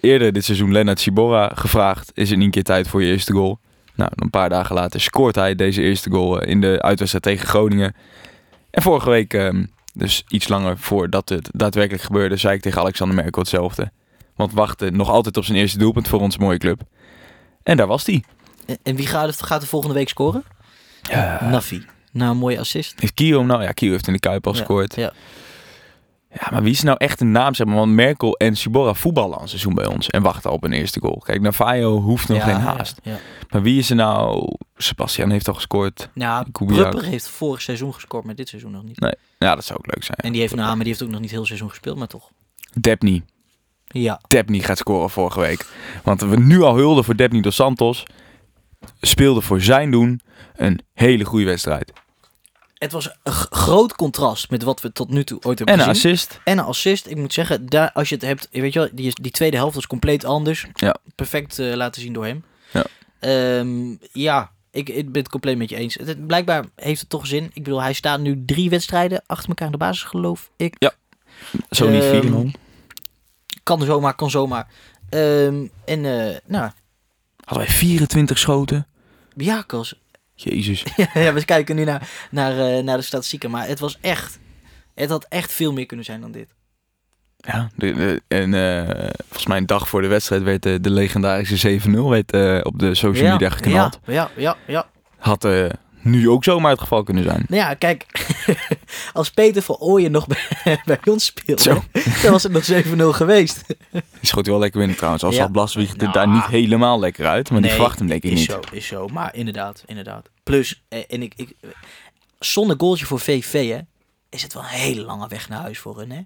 eerder 0.00 0.32
dit 0.32 0.44
seizoen 0.44 0.72
Lennart 0.72 1.00
Sibora 1.00 1.50
gevraagd, 1.54 2.10
is 2.14 2.28
het 2.28 2.38
niet 2.38 2.46
een 2.46 2.52
keer 2.52 2.62
tijd 2.62 2.88
voor 2.88 3.02
je 3.02 3.10
eerste 3.10 3.32
goal? 3.32 3.58
Nou, 3.94 4.10
een 4.14 4.30
paar 4.30 4.48
dagen 4.48 4.74
later 4.74 5.00
scoort 5.00 5.34
hij 5.34 5.54
deze 5.54 5.82
eerste 5.82 6.10
goal 6.10 6.42
in 6.42 6.60
de 6.60 6.82
uitwedstrijd 6.82 7.24
tegen 7.24 7.46
Groningen. 7.46 7.94
En 8.70 8.82
vorige 8.82 9.10
week, 9.10 9.34
ehm, 9.34 9.64
dus 9.94 10.24
iets 10.28 10.48
langer 10.48 10.78
voordat 10.78 11.28
het 11.28 11.48
daadwerkelijk 11.52 12.02
gebeurde, 12.02 12.36
zei 12.36 12.54
ik 12.54 12.62
tegen 12.62 12.80
Alexander 12.80 13.16
Merkel 13.16 13.40
hetzelfde. 13.40 13.90
Want 14.36 14.52
wachtte 14.52 14.90
nog 14.90 15.08
altijd 15.08 15.36
op 15.36 15.44
zijn 15.44 15.58
eerste 15.58 15.78
doelpunt 15.78 16.08
voor 16.08 16.20
onze 16.20 16.38
mooie 16.38 16.58
club. 16.58 16.80
En 17.62 17.76
daar 17.76 17.86
was 17.86 18.06
hij. 18.06 18.24
En, 18.82 18.96
wie 18.96 19.06
gaat, 19.06 19.42
gaat 19.42 19.62
er 19.62 19.68
volgende 19.68 19.94
week 19.94 20.08
scoren? 20.08 20.44
Nafi. 21.40 21.84
Na 22.12 22.30
een 22.30 22.36
mooie 22.36 22.58
assist. 22.58 23.00
Heeft 23.00 23.14
Kio 23.14 23.44
nou? 23.44 23.62
Ja, 23.62 23.72
Kio 23.72 23.90
heeft 23.90 24.06
in 24.06 24.12
de 24.12 24.18
Kuip 24.18 24.46
al 24.46 24.52
Ja, 24.52 24.58
gescoord. 24.58 24.96
Ja. 24.96 25.12
Ja, 26.40 26.48
maar 26.50 26.62
wie 26.62 26.72
is 26.72 26.82
nou 26.82 26.96
echt 26.98 27.20
een 27.20 27.30
naam? 27.30 27.54
Zeg 27.54 27.66
maar, 27.66 27.76
want 27.76 27.92
Merkel 27.92 28.36
en 28.36 28.56
Sibora 28.56 28.94
voetballen 28.94 29.36
al 29.36 29.42
een 29.42 29.48
seizoen 29.48 29.74
bij 29.74 29.86
ons. 29.86 30.10
En 30.10 30.22
wachten 30.22 30.50
op 30.52 30.64
een 30.64 30.72
eerste 30.72 31.00
goal. 31.00 31.16
Kijk, 31.18 31.40
Navajo 31.40 32.00
hoeft 32.00 32.28
nog 32.28 32.38
Ja, 32.38 32.44
geen 32.44 32.54
ja, 32.54 32.60
haast. 32.60 33.00
Ja, 33.02 33.18
Maar 33.50 33.62
wie 33.62 33.78
is 33.78 33.90
er 33.90 33.96
nou? 33.96 34.54
Sebastian 34.76 35.30
heeft 35.30 35.48
al 35.48 35.54
gescoord. 35.54 36.08
Nou, 36.14 36.46
heeft 37.00 37.28
vorig 37.28 37.62
seizoen 37.62 37.94
gescoord, 37.94 38.24
maar 38.24 38.34
dit 38.34 38.48
seizoen 38.48 38.70
nog 38.70 38.82
niet. 38.82 39.00
Nee. 39.00 39.14
Ja, 39.38 39.54
dat 39.54 39.64
zou 39.64 39.78
ook 39.78 39.94
leuk 39.94 40.04
zijn. 40.04 40.18
En 40.18 40.32
die 40.32 40.40
heeft, 40.40 40.54
nou, 40.54 40.66
maar 40.68 40.84
die 40.84 40.86
heeft 40.88 41.02
ook 41.02 41.10
nog 41.10 41.20
niet 41.20 41.30
heel 41.30 41.46
seizoen 41.46 41.68
gespeeld, 41.68 41.96
maar 41.96 42.06
toch. 42.06 42.30
Depney. 42.80 43.22
Ja. 43.86 44.20
Depney 44.28 44.60
gaat 44.60 44.78
scoren 44.78 45.10
vorige 45.10 45.40
week. 45.40 45.66
Want 46.02 46.20
we 46.20 46.36
nu 46.36 46.62
al 46.62 46.76
hulden 46.76 47.04
voor 47.04 47.16
Depney 47.16 47.40
dos 47.40 47.54
Santos. 47.54 48.04
Speelde 49.00 49.40
voor 49.40 49.60
zijn 49.60 49.90
doen 49.90 50.20
een 50.56 50.80
hele 50.92 51.24
goede 51.24 51.44
wedstrijd. 51.44 51.92
Het 52.74 52.92
was 52.92 53.10
een 53.22 53.32
groot 53.32 53.94
contrast 53.94 54.50
met 54.50 54.62
wat 54.62 54.80
we 54.80 54.92
tot 54.92 55.08
nu 55.10 55.24
toe 55.24 55.38
ooit 55.42 55.58
hebben 55.58 55.76
En 55.76 55.82
een 55.88 55.94
gezien. 55.94 56.10
assist. 56.12 56.40
En 56.44 56.58
een 56.58 56.64
assist. 56.64 57.06
Ik 57.06 57.16
moet 57.16 57.32
zeggen, 57.32 57.66
daar, 57.66 57.90
als 57.92 58.08
je 58.08 58.14
het 58.14 58.24
hebt, 58.24 58.48
weet 58.50 58.72
je 58.72 58.78
wel, 58.78 58.88
die, 58.92 59.12
die 59.22 59.30
tweede 59.32 59.56
helft 59.56 59.74
was 59.74 59.86
compleet 59.86 60.24
anders. 60.24 60.66
Ja. 60.74 60.96
Perfect 61.14 61.58
eh, 61.58 61.74
laten 61.74 62.02
zien 62.02 62.12
door 62.12 62.24
hem. 62.26 62.44
Ja. 62.72 62.84
Ehm, 63.20 63.94
ja, 64.12 64.50
ik, 64.70 64.88
ik 64.88 65.12
ben 65.12 65.22
het 65.22 65.30
compleet 65.30 65.56
met 65.58 65.68
je 65.70 65.76
eens. 65.76 65.94
Het, 65.94 66.06
het- 66.06 66.26
blijkbaar 66.26 66.64
heeft 66.76 67.00
het 67.00 67.08
toch 67.10 67.26
zin. 67.26 67.44
Ik 67.52 67.62
bedoel, 67.62 67.82
hij 67.82 67.92
staat 67.92 68.20
nu 68.20 68.42
drie 68.46 68.70
wedstrijden 68.70 69.22
achter 69.26 69.48
elkaar 69.48 69.66
in 69.66 69.72
de 69.72 69.78
basis, 69.78 70.02
geloof 70.02 70.50
ik. 70.56 70.90
Zo 71.70 71.88
niet 71.88 72.02
Ehm, 72.02 72.20
vier 72.20 72.30
man. 72.30 72.54
Kan 73.62 73.82
zomaar, 73.82 74.14
kan 74.14 74.30
zomaar. 74.30 74.66
Ehm, 75.08 75.66
en 75.84 76.04
eh, 76.04 76.36
nou, 76.46 76.70
Hadden 77.44 77.66
wij 77.66 77.76
24 77.76 78.38
schoten? 78.38 78.86
ja, 79.36 79.62
Kos. 79.66 80.00
Jezus. 80.34 80.84
ja, 81.14 81.32
we 81.32 81.44
kijken 81.44 81.76
nu 81.76 81.84
naar, 81.84 82.08
naar, 82.30 82.58
eh, 82.58 82.82
naar 82.82 82.96
de 82.96 83.02
statistieken. 83.02 83.50
Maar 83.50 83.66
het 83.66 83.78
was 83.78 83.98
echt, 84.00 84.38
het 84.94 85.10
had 85.10 85.26
echt 85.28 85.52
veel 85.52 85.72
meer 85.72 85.86
kunnen 85.86 86.04
zijn 86.04 86.20
dan 86.20 86.32
dit. 86.32 86.48
Ja, 87.36 87.70
de, 87.76 87.92
de- 87.92 88.22
en 88.28 88.54
eh, 88.54 89.08
volgens 89.18 89.46
mij 89.46 89.56
een 89.56 89.66
dag 89.66 89.88
voor 89.88 90.02
de 90.02 90.08
wedstrijd 90.08 90.42
werd 90.42 90.62
de, 90.62 90.80
de 90.80 90.90
legendarische 90.90 91.80
7-0 91.80 91.90
werd, 91.90 92.32
eh, 92.32 92.60
op 92.62 92.78
de 92.78 92.94
social 92.94 93.24
ja, 93.24 93.32
media 93.32 93.50
geknald. 93.50 93.98
Ja, 94.06 94.12
ja, 94.12 94.30
ja, 94.36 94.56
ja. 94.66 94.88
Had 95.18 95.44
eh, 95.44 95.66
nu 96.04 96.28
ook 96.28 96.44
zomaar 96.44 96.70
het 96.70 96.80
geval 96.80 97.02
kunnen 97.02 97.24
zijn. 97.24 97.44
Nou 97.48 97.62
ja, 97.62 97.74
kijk, 97.74 98.06
als 99.12 99.30
Peter 99.30 99.62
van 99.62 99.76
Ooyen 99.78 100.10
nog 100.10 100.26
bij, 100.26 100.38
bij 100.84 100.98
ons 101.04 101.24
speelde, 101.24 101.62
Zo. 101.62 101.82
dan 102.22 102.32
was 102.32 102.42
het 102.42 102.52
nog 102.52 102.84
7-0 103.12 103.16
geweest. 103.16 103.64
Die 103.90 104.02
schoot 104.20 104.46
wel 104.46 104.58
lekker 104.58 104.78
binnen 104.78 104.96
trouwens. 104.96 105.24
Als 105.24 105.36
Ja. 105.36 105.48
Blaswijk 105.48 105.90
er 105.90 105.96
Nou, 105.96 106.12
daar 106.12 106.28
niet 106.28 106.46
helemaal 106.46 106.98
lekker 106.98 107.26
uit. 107.26 107.50
Maar 107.50 107.62
die 107.62 107.70
verwacht 107.70 107.98
hem 107.98 108.08
denk 108.08 108.22
ik 108.22 108.32
is 108.32 108.38
niet. 108.38 108.50
Zo, 108.50 108.60
is 108.72 108.86
zo, 108.86 109.08
maar 109.08 109.34
inderdaad, 109.34 109.82
inderdaad. 109.86 110.28
Plus, 110.42 110.82
eh, 110.88 110.98
en 111.08 111.22
ik, 111.22 111.32
ik, 111.36 111.56
zonder 112.38 112.76
goaltje 112.78 113.06
voor 113.06 113.20
VV, 113.20 113.70
hè, 113.70 113.78
is 114.30 114.42
het 114.42 114.54
wel 114.54 114.62
een 114.62 114.68
hele 114.68 115.02
lange 115.02 115.28
weg 115.28 115.48
naar 115.48 115.60
huis 115.60 115.78
voor 115.78 115.98
hun, 115.98 116.10
hè. 116.10 116.20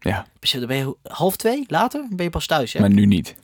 Ja, 0.00 0.26
Dan 0.40 0.66
ben 0.66 0.76
je 0.76 0.96
half 1.02 1.36
twee, 1.36 1.64
later 1.66 2.06
ben 2.10 2.24
je 2.24 2.30
pas 2.30 2.46
thuis, 2.46 2.72
hè. 2.72 2.80
maar 2.80 2.90
nu 2.90 3.06
niet. 3.06 3.34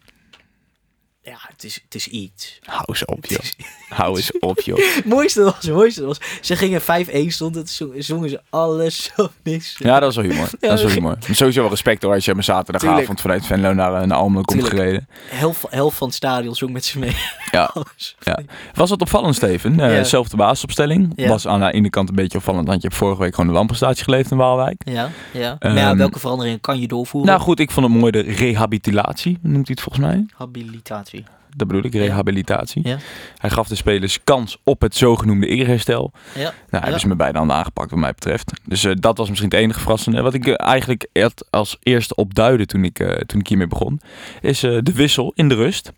Ja, 1.26 1.36
het 1.48 1.64
is, 1.64 1.74
het 1.84 1.94
is 1.94 2.08
iets. 2.08 2.58
Hou 2.64 2.82
eens 2.86 3.04
op 3.04 3.26
joh. 3.26 3.38
is- 3.42 3.56
Hou 3.88 4.16
eens 4.16 4.38
op 4.38 4.60
joh. 4.60 4.78
Het 4.94 5.04
mooiste 5.04 5.42
was, 5.42 5.54
het 5.60 5.70
mooiste 5.72 6.04
was, 6.04 6.18
ze 6.40 6.56
gingen 6.56 6.80
5-1 6.82 7.26
stond 7.26 7.54
het, 7.54 7.70
zong- 7.70 7.92
zongen 7.98 8.28
ze 8.28 8.40
alles 8.50 9.10
zo 9.16 9.28
mis. 9.42 9.76
Ja, 9.78 10.00
dat 10.00 10.10
is 10.10 10.16
wel 10.16 10.24
humor. 10.24 10.38
Ja, 10.38 10.48
dat 10.50 10.62
is 10.62 10.68
wel 10.68 10.78
dat- 10.78 10.90
humor. 10.92 11.16
Maar 11.26 11.36
sowieso 11.36 11.60
wel 11.60 11.70
respect 11.70 12.02
hoor 12.02 12.14
als 12.14 12.24
je 12.24 12.34
een 12.34 12.44
zaterdagavond 12.44 12.98
Tuurlijk. 12.98 13.20
vanuit 13.20 13.46
Venlo 13.46 13.72
naar, 13.72 14.06
naar 14.06 14.18
Almelo 14.18 14.42
komt 14.42 14.64
gereden. 14.68 15.08
Helft, 15.28 15.64
helft 15.70 15.96
van 15.96 16.06
het 16.06 16.16
stadion 16.16 16.54
zong 16.54 16.72
met 16.72 16.84
ze 16.84 16.98
mee. 16.98 17.16
Ja. 17.50 17.64
Alles. 17.74 18.16
Ja. 18.20 18.38
Was 18.74 18.90
het 18.90 19.00
opvallend, 19.00 19.34
Steven? 19.34 19.80
Eh 19.80 19.96
Ja. 19.96 20.04
Zelfde 20.04 20.36
basisopstelling. 20.36 21.26
Was 21.28 21.46
aan 21.46 21.60
de 21.60 21.72
ene 21.72 21.90
kant 21.90 22.08
een 22.08 22.14
beetje 22.14 22.38
opvallend, 22.38 22.66
want 22.68 22.82
je 22.82 22.86
hebt 22.88 22.98
vorige 23.00 23.20
week 23.22 23.34
gewoon 23.34 23.48
een 23.50 23.56
landprestatie 23.56 24.04
geleverd 24.04 24.30
in 24.30 24.36
Waalwijk. 24.36 24.82
Ja, 24.84 25.10
ja. 25.32 25.56
maar 25.60 25.76
Ehm, 25.76 25.96
welke 25.96 26.18
veranderingen 26.18 26.60
kan 26.60 26.80
je 26.80 26.88
doorvoeren? 26.88 27.30
Nou 27.30 27.42
goed, 27.42 27.60
ik 27.60 27.70
vond 27.70 27.86
het 27.86 27.96
mooi 27.96 28.12
de 28.12 28.20
rehabilitatie, 28.20 29.38
noemt 29.40 29.66
hij 29.68 29.76
het 29.76 29.80
volgens 29.80 30.04
mij. 30.06 30.26
Habilitatie. 30.36 31.15
Dat 31.56 31.66
bedoel 31.66 31.84
ik, 31.84 31.94
rehabilitatie. 31.94 32.88
Ja. 32.88 32.98
Hij 33.38 33.50
gaf 33.50 33.68
de 33.68 33.74
spelers 33.74 34.24
kans 34.24 34.58
op 34.64 34.80
het 34.80 34.96
zogenoemde 34.96 35.46
eerherstel. 35.46 36.12
Ja. 36.34 36.40
Nou, 36.42 36.52
Ja. 36.70 36.80
hebben 36.80 37.00
ze 37.00 37.08
met 37.08 37.16
beide 37.16 37.38
handen 37.38 37.56
aangepakt 37.56 37.90
wat 37.90 37.98
mij 37.98 38.12
betreft. 38.12 38.52
Dus 38.64 38.84
eh, 38.84 38.92
dat 38.98 39.16
was 39.18 39.28
misschien 39.28 39.50
het 39.50 39.58
enige 39.58 39.80
verrassende. 39.80 40.22
Wat 40.22 40.34
ik 40.34 40.46
eh, 40.46 40.66
eigenlijk 40.68 41.08
als 41.50 41.76
eerste 41.82 42.14
opduidde 42.14 42.66
toen 42.66 42.84
ik, 42.84 42.98
eh, 42.98 43.08
toen 43.20 43.40
ik 43.40 43.46
hiermee 43.48 43.66
begon, 43.66 44.00
is 44.40 44.60
de 44.60 44.92
wissel 44.94 45.32
in 45.34 45.48
de 45.48 45.54
rust. 45.54 45.92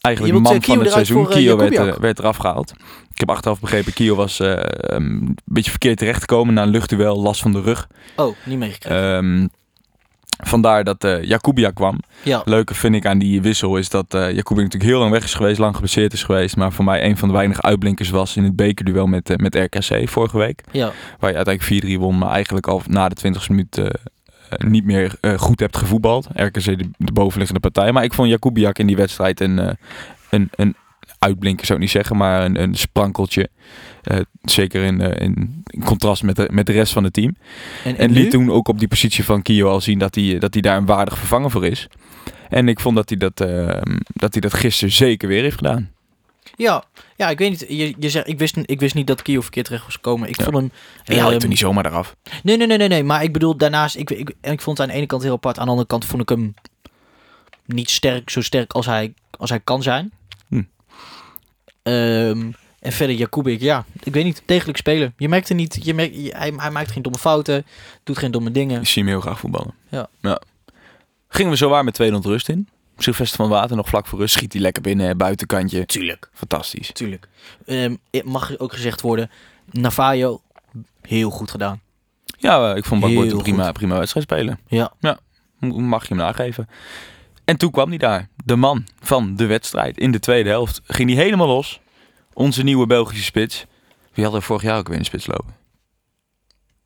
Eigenlijk 0.00 0.34
de 0.36 0.40
man 0.40 0.62
van 0.62 0.78
het 0.78 0.90
seizoen. 0.92 1.24
voor, 1.24 1.32
Kio 1.34 1.56
werd, 1.56 1.74
eh, 1.74 1.94
werd 1.96 2.18
eraf 2.18 2.36
gehaald. 2.36 2.70
Ik 3.12 3.18
heb 3.18 3.30
achteraf 3.30 3.60
begrepen, 3.60 3.92
Kio 3.92 4.14
was 4.14 4.40
eh, 4.40 4.52
een 4.70 5.36
beetje 5.44 5.70
verkeerd 5.70 5.98
terechtgekomen 5.98 6.54
na 6.54 6.62
een 6.62 6.68
luchtduel, 6.68 7.20
last 7.22 7.40
van 7.40 7.52
de 7.52 7.60
rug. 7.60 7.88
Oh, 8.16 8.36
niet 8.44 8.58
meegekregen. 8.58 9.14
Ehm, 9.16 9.46
vandaar 10.38 10.84
dat 10.84 11.18
Jakubia 11.22 11.70
kwam. 11.70 12.00
ja. 12.22 12.42
Leuke 12.44 12.74
vind 12.74 12.94
ik 12.94 13.06
aan 13.06 13.18
die 13.18 13.42
wissel 13.42 13.76
is 13.76 13.88
dat 13.88 14.06
Jacobi 14.10 14.62
natuurlijk 14.62 14.90
heel 14.90 14.98
lang 14.98 15.10
weg 15.10 15.24
is 15.24 15.34
geweest, 15.34 15.58
lang 15.58 15.74
geblesseerd 15.74 16.12
is 16.12 16.22
geweest. 16.22 16.56
Maar 16.56 16.72
voor 16.72 16.84
mij 16.84 17.04
een 17.04 17.16
van 17.16 17.28
de 17.28 17.34
weinige 17.34 17.62
uitblinkers 17.62 18.10
was 18.10 18.36
in 18.36 18.44
het 18.44 18.56
bekerduel 18.56 19.06
met, 19.06 19.30
eh, 19.30 19.36
met 19.36 19.54
RKC 19.54 20.08
vorige 20.08 20.38
week. 20.38 20.62
ja. 20.70 20.92
Waar 21.18 21.30
je 21.30 21.36
uiteindelijk 21.36 21.62
4-3 21.62 21.98
won, 21.98 22.18
maar 22.18 22.30
eigenlijk 22.30 22.66
al 22.66 22.82
na 22.86 23.08
de 23.08 23.14
20 23.14 23.48
minuut 23.48 23.78
eh, 23.78 23.86
eh, 23.86 23.92
niet 24.58 24.84
meer 24.84 25.14
goed 25.36 25.60
hebt 25.60 25.76
gevoetbald. 25.76 26.28
RKC 26.32 26.64
de, 26.64 26.90
de 26.96 27.12
bovenliggende 27.12 27.60
partij. 27.60 27.92
Maar 27.92 28.04
ik 28.04 28.14
vond 28.14 28.28
Jakubiak 28.28 28.78
in 28.78 28.86
die 28.86 28.96
wedstrijd 28.96 29.40
een, 29.40 29.76
een, 30.30 30.48
een 30.54 30.76
uitblinker 31.18 31.66
zou 31.66 31.78
ik 31.78 31.84
niet 31.84 31.94
zeggen, 31.94 32.16
maar 32.16 32.44
een, 32.44 32.62
een 32.62 32.74
sprankeltje. 32.74 33.48
Eh, 34.02 34.18
zeker 34.42 34.82
in, 34.82 35.00
eh, 35.00 35.26
in, 35.26 35.64
contrast 35.84 36.22
met 36.22 36.36
de, 36.36 36.48
met 36.52 36.66
de 36.66 36.72
rest 36.72 36.92
van 36.92 37.04
het 37.04 37.12
team. 37.12 37.36
En, 37.84 38.10
liet 38.10 38.30
toen 38.30 38.50
ook 38.50 38.68
op 38.68 38.78
die 38.78 38.88
positie 38.88 39.24
van 39.24 39.42
Kio 39.42 39.68
al 39.68 39.80
zien 39.80 39.98
dat 39.98 40.14
hij, 40.14 40.38
dat 40.38 40.52
hij 40.52 40.62
daar 40.62 40.76
een 40.76 40.86
waardig 40.86 41.18
vervanger 41.18 41.50
voor 41.50 41.66
is. 41.66 41.88
En 42.48 42.68
ik 42.68 42.80
vond 42.80 42.96
dat 42.96 43.08
hij 43.08 43.18
dat, 43.18 43.40
eh, 43.40 43.80
dat, 44.06 44.32
hij 44.32 44.40
dat 44.40 44.54
gisteren 44.54 44.94
zeker 44.94 45.28
weer 45.28 45.42
heeft 45.42 45.56
gedaan. 45.56 45.90
Ja, 46.56 46.84
ja, 47.16 47.28
ik 47.30 47.38
weet 47.38 47.50
niet. 47.50 47.64
Je, 47.68 47.94
je 47.98 48.10
zegt, 48.10 48.28
ik, 48.28 48.38
wist, 48.38 48.56
ik 48.64 48.80
wist 48.80 48.94
niet 48.94 49.06
dat 49.06 49.22
Kio 49.22 49.40
verkeerd 49.40 49.66
terecht 49.66 49.84
was 49.84 49.94
gekomen. 49.94 50.28
Ik 50.28 50.36
Ja. 50.38 50.44
vond 50.44 50.56
hem... 50.56 50.70
Je 51.04 51.14
ehm, 51.14 51.38
toen 51.38 51.48
niet 51.48 51.58
zomaar 51.58 51.86
eraf. 51.86 52.16
Nee, 52.42 52.56
nee, 52.56 52.66
nee, 52.66 52.78
nee, 52.78 52.88
nee. 52.88 53.04
Maar 53.04 53.22
ik 53.22 53.32
bedoel, 53.32 53.56
daarnaast, 53.56 53.96
ik, 53.96 54.10
ik, 54.10 54.34
ik 54.40 54.60
vond 54.60 54.78
het 54.78 54.86
aan 54.86 54.92
de 54.92 54.98
ene 54.98 55.06
kant 55.06 55.22
heel 55.22 55.32
apart. 55.32 55.58
Aan 55.58 55.64
de 55.64 55.70
andere 55.70 55.88
kant 55.88 56.04
vond 56.04 56.22
ik 56.22 56.28
hem 56.28 56.54
niet 57.66 57.90
sterk, 57.90 58.30
zo 58.30 58.40
sterk 58.40 58.72
als 58.72 58.86
hij, 58.86 59.14
als 59.30 59.50
hij 59.50 59.60
kan 59.60 59.82
zijn. 59.82 60.12
Hm. 61.82 61.88
Ehm, 61.90 62.50
en 62.80 62.92
verder, 62.92 63.16
Jakubik, 63.16 63.60
ja, 63.60 63.84
ik 64.02 64.12
weet 64.12 64.24
niet, 64.24 64.42
degelijk 64.46 64.78
spelen. 64.78 65.14
Je 65.16 65.28
merkt 65.28 65.48
er 65.48 65.54
niet, 65.54 65.78
je 65.82 65.94
merkt, 65.94 66.14
je- 66.14 66.34
hij, 66.36 66.52
hij 66.56 66.70
maakt 66.70 66.90
geen 66.90 67.02
domme 67.02 67.18
fouten, 67.18 67.66
doet 68.04 68.18
geen 68.18 68.30
domme 68.30 68.50
dingen. 68.50 68.80
Ik 68.80 68.86
zie 68.86 69.02
hem 69.02 69.10
heel 69.12 69.20
graag 69.20 69.38
voetballen. 69.38 69.74
Ja. 69.88 70.08
Gingen 71.28 71.50
we 71.50 71.56
zowaar 71.56 71.84
met 71.84 71.94
2-0 72.02 72.04
rust 72.22 72.48
in. 72.48 72.68
Sylvester 72.98 73.36
van 73.36 73.48
Water 73.48 73.76
nog 73.76 73.88
vlak 73.88 74.06
voor 74.06 74.18
rust. 74.18 74.34
Schiet 74.34 74.52
hij 74.52 74.62
lekker 74.62 74.82
binnen, 74.82 75.16
buitenkantje. 75.16 75.86
Tuurlijk, 75.86 76.30
Fantastisch. 76.32 76.92
tuurlijk. 76.92 77.28
Ehm, 77.66 77.96
het 78.10 78.24
mag 78.24 78.58
ook 78.58 78.72
gezegd 78.72 79.00
worden, 79.00 79.30
Navajo, 79.70 80.42
heel 81.02 81.30
goed 81.30 81.50
gedaan. 81.50 81.80
Ja, 82.38 82.70
eh, 82.70 82.76
ik 82.76 82.84
vond 82.84 83.00
Bakboord 83.00 83.26
Heel 83.26 83.36
een 83.36 83.42
prima, 83.42 83.72
prima 83.72 83.98
wedstrijd 83.98 84.26
spelen. 84.26 84.58
Ja. 84.66 84.92
M- 85.60 85.66
Mag 85.66 86.02
je 86.02 86.08
hem 86.14 86.16
nageven. 86.24 86.68
En 87.48 87.56
toen 87.56 87.70
kwam 87.70 87.88
hij 87.88 87.98
daar. 87.98 88.28
De 88.44 88.56
man 88.56 88.86
van 89.00 89.36
de 89.36 89.46
wedstrijd. 89.46 89.98
In 89.98 90.10
de 90.10 90.18
tweede 90.18 90.48
helft 90.48 90.80
ging 90.84 91.14
hij 91.14 91.22
helemaal 91.22 91.46
los. 91.46 91.80
Onze 92.32 92.62
nieuwe 92.62 92.86
Belgische 92.86 93.24
spits. 93.24 93.64
Wie 94.12 94.24
had 94.24 94.34
er 94.34 94.42
vorig 94.42 94.62
jaar 94.62 94.78
ook 94.78 94.86
weer 94.86 94.96
in 94.96 95.02
de 95.02 95.08
spits 95.08 95.26
lopen? 95.26 95.56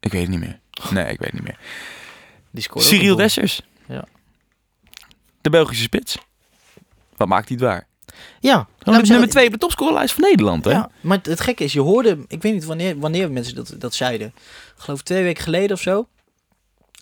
Ik 0.01 0.13
weet 0.13 0.21
het 0.21 0.31
niet 0.31 0.41
meer. 0.41 0.61
Nee, 0.91 1.13
ik 1.13 1.19
weet 1.19 1.31
het 1.31 1.33
niet 1.33 1.43
meer. 1.43 1.59
Die 2.51 2.83
Cyril. 2.83 3.17
Dessers. 3.17 3.61
Ja. 3.89 4.05
De 5.41 5.51
Belgische 5.51 5.83
spits. 5.83 6.19
Wat 7.17 7.29
maakt 7.29 7.49
hij 7.49 7.57
het 7.57 7.67
waar? 7.67 7.87
Ja, 8.41 8.59
me 8.59 8.65
de 8.85 8.93
zeggen, 8.93 9.09
nummer 9.09 9.29
2 9.29 9.47
op 9.47 9.53
de 9.53 9.59
topscorerlijst 9.59 10.15
van 10.15 10.23
Nederland, 10.23 10.65
hè? 10.65 10.71
Ja, 10.71 10.91
maar 11.01 11.17
het, 11.17 11.27
het 11.27 11.41
gekke 11.41 11.65
is, 11.65 11.73
je 11.73 11.81
hoorde, 11.81 12.25
ik 12.29 12.43
weet 12.43 12.53
niet 12.53 12.65
wanneer, 12.65 12.99
wanneer 12.99 13.31
mensen 13.31 13.55
dat, 13.55 13.75
dat 13.79 13.95
zeiden. 13.95 14.27
Ik 14.27 14.83
geloof 14.83 15.03
twee 15.03 15.23
weken 15.23 15.43
geleden 15.43 15.77
of 15.77 15.83
zo. 15.83 16.09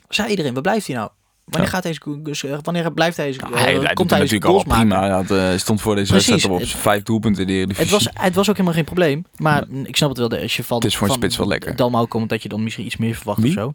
Zei 0.08 0.28
iedereen, 0.28 0.52
waar 0.52 0.62
blijft 0.62 0.86
hij 0.86 0.96
nou? 0.96 1.10
Wanneer 1.50 1.70
gaat 1.70 1.82
deze, 1.82 2.22
dus, 2.22 2.44
eh, 2.44 2.58
wanneer 2.62 2.92
blijft 2.92 3.16
deze, 3.16 3.40
Ja, 3.40 3.46
eh, 3.56 3.62
hij, 3.62 3.74
hij 3.74 3.94
komt 3.94 4.10
hij 4.10 4.20
het 4.20 4.28
deze 4.30 4.34
natuurlijk 4.38 4.68
al 4.70 4.74
prima. 4.76 5.00
Hij 5.00 5.10
had, 5.10 5.30
eh, 5.30 5.58
stond 5.58 5.80
voor 5.80 5.94
deze 5.94 6.10
Precies. 6.12 6.28
wedstrijd 6.30 6.54
op 6.62 6.66
Het- 6.68 6.80
vijf 6.80 7.02
doelpunten 7.02 7.42
in 7.42 7.46
de 7.48 7.52
Eredivisie. 7.54 7.82
Het 7.84 7.92
was, 7.92 8.08
het 8.24 8.34
was 8.34 8.48
ook 8.48 8.54
helemaal 8.54 8.74
geen 8.76 8.84
probleem. 8.84 9.24
Maar 9.36 9.64
ik 9.82 9.96
snap 9.96 10.08
het 10.08 10.18
wel, 10.18 10.40
als 10.42 10.56
je 10.56 10.64
van, 10.64 10.76
Het 10.76 10.86
is 10.86 10.96
voor 10.96 11.02
een 11.06 11.12
van 11.12 11.22
spits 11.22 11.36
wel 11.36 11.46
lekker. 11.46 11.76
Dalmau 11.76 12.06
komt, 12.06 12.28
dat 12.28 12.42
je 12.42 12.48
dan 12.48 12.62
misschien 12.62 12.84
iets 12.84 12.96
meer 12.96 13.14
verwacht 13.14 13.40
Wie? 13.40 13.48
of 13.48 13.54
zo. 13.54 13.72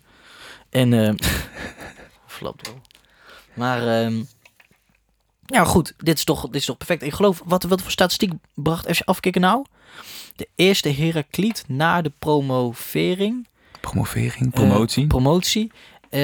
En, 0.69 1.17
flapt 2.27 2.67
wel. 2.67 2.81
Maar, 3.53 3.87
ehm, 4.01 4.15
ja 5.45 5.63
goed, 5.63 5.93
dit 5.97 6.17
is, 6.17 6.23
toch, 6.23 6.41
dit 6.45 6.55
is 6.55 6.65
toch 6.65 6.77
perfect. 6.77 7.03
Ik 7.03 7.13
geloof, 7.13 7.41
wat, 7.45 7.63
wat 7.63 7.81
voor 7.81 7.91
statistiek 7.91 8.31
bracht 8.53 8.95
FC 8.95 9.01
Afkikken 9.05 9.41
nou? 9.41 9.65
De 10.35 10.47
eerste 10.55 10.89
Herakliet 10.89 11.63
na 11.67 12.01
de 12.01 12.11
promovering. 12.19 13.47
Promovering, 13.81 14.51
promotie. 14.53 15.07
promotie. 15.07 15.71
Eh, 16.09 16.21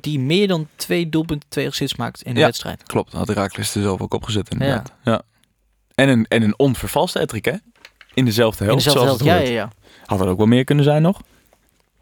die 0.00 0.18
meer 0.18 0.48
dan 0.48 0.68
twee 0.76 1.08
doelpunten, 1.08 1.48
twee 1.48 1.66
assists 1.68 1.96
maakt 1.98 2.22
in 2.22 2.30
een 2.30 2.38
Ja. 2.38 2.44
wedstrijd. 2.44 2.82
Klopt, 2.82 3.12
had 3.12 3.28
Herakles 3.28 3.74
er 3.74 3.82
zelf 3.82 4.00
ook 4.00 4.14
opgezet 4.14 4.50
inderdaad. 4.50 4.92
Ja. 5.04 5.22
En, 5.94 6.08
een, 6.08 6.26
en 6.28 6.42
een 6.42 6.58
onvervalste 6.58 7.18
hattrick, 7.18 7.44
hè? 7.44 7.54
In 8.14 8.24
dezelfde 8.24 8.64
In 8.64 8.70
helft, 8.70 8.84
dezelfde 8.84 9.08
zoals 9.16 9.22
helft, 9.28 9.38
het 9.40 9.48
ja, 9.48 9.54
ja, 9.54 9.60
ja. 9.62 9.70
Had 10.06 10.20
er 10.20 10.26
ook 10.28 10.36
wel 10.38 10.46
meer 10.46 10.64
kunnen 10.64 10.84
zijn 10.84 11.02
nog. 11.02 11.20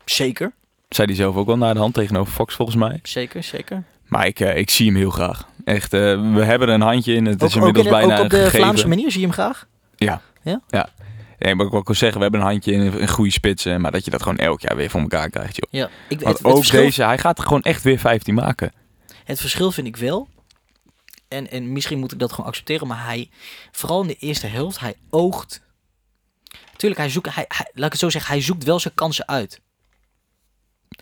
Zeker, 0.04 0.52
Zei 0.88 1.06
hij 1.08 1.16
zelf 1.16 1.36
ook 1.36 1.46
wel 1.46 1.56
naar 1.56 1.74
de 1.74 1.80
hand 1.80 1.94
tegenover 1.94 2.32
Fox, 2.32 2.54
volgens 2.54 2.76
mij. 2.76 2.98
zeker, 3.02 3.42
zeker. 3.42 3.82
Maar 4.06 4.26
ik, 4.26 4.40
eh, 4.40 4.56
ik 4.56 4.70
zie 4.70 4.86
hem 4.86 4.96
heel 4.96 5.10
graag. 5.10 5.48
Echt, 5.64 5.92
eh, 5.92 6.00
we 6.34 6.44
hebben 6.44 6.68
er 6.68 6.74
een 6.74 6.80
handje 6.80 7.14
in. 7.14 7.26
Het 7.26 7.42
is 7.42 7.48
Ook, 7.56 7.62
ook, 7.62 7.68
inmiddels 7.68 7.86
in 7.86 7.92
de- 7.92 7.98
bijna 7.98 8.18
ook 8.18 8.24
op 8.24 8.30
de 8.30 8.36
gegeven. 8.36 8.58
Vlaamse 8.58 8.88
manier 8.88 9.10
zie 9.10 9.20
je 9.20 9.26
hem 9.26 9.34
graag. 9.34 9.66
Ja. 9.96 10.20
Ja? 10.42 10.60
Ja. 10.68 10.88
Nee, 11.40 11.54
maar 11.54 11.64
ik 11.64 11.70
wil 11.70 11.80
ook 11.80 11.96
zeggen, 11.96 12.16
we 12.16 12.22
hebben 12.22 12.40
een 12.40 12.46
handje 12.46 12.72
in 12.72 12.80
een 12.80 13.08
goede 13.08 13.30
spitsen. 13.32 13.80
Maar 13.80 13.90
dat 13.90 14.04
je 14.04 14.10
dat 14.10 14.22
gewoon 14.22 14.38
elk 14.38 14.60
jaar 14.60 14.76
weer 14.76 14.90
voor 14.90 15.00
elkaar 15.00 15.30
krijgt, 15.30 15.56
joh. 15.56 15.72
Ja, 15.80 15.86
ik, 16.08 16.20
Want 16.20 16.36
het, 16.36 16.36
het 16.38 16.46
ook 16.46 16.56
verschil, 16.56 16.80
deze, 16.82 17.04
hij 17.04 17.18
gaat 17.18 17.38
er 17.38 17.44
gewoon 17.44 17.62
echt 17.62 17.82
weer 17.82 17.98
15 17.98 18.34
maken. 18.34 18.72
het 19.24 19.40
verschil 19.40 19.72
vind 19.72 19.86
ik 19.86 19.96
wel. 19.96 20.28
En, 21.28 21.50
en 21.50 21.72
misschien 21.72 21.98
moet 21.98 22.12
ik 22.12 22.18
dat 22.18 22.32
gewoon 22.32 22.46
accepteren. 22.46 22.86
Maar 22.86 23.04
hij, 23.04 23.30
vooral 23.72 24.00
in 24.02 24.06
de 24.06 24.16
eerste 24.16 24.46
helft, 24.46 24.80
hij 24.80 24.94
oogt. 25.10 25.62
Tuurlijk, 26.76 27.00
hij 27.00 27.10
zoekt, 27.10 27.34
hij, 27.34 27.44
hij- 27.48 27.70
laat 27.74 27.86
ik 27.86 27.92
het 27.92 28.00
zo 28.00 28.08
zeggen, 28.10 28.32
hij 28.32 28.42
zoekt 28.42 28.64
wel 28.64 28.80
zijn 28.80 28.94
kansen 28.94 29.28
uit. 29.28 29.60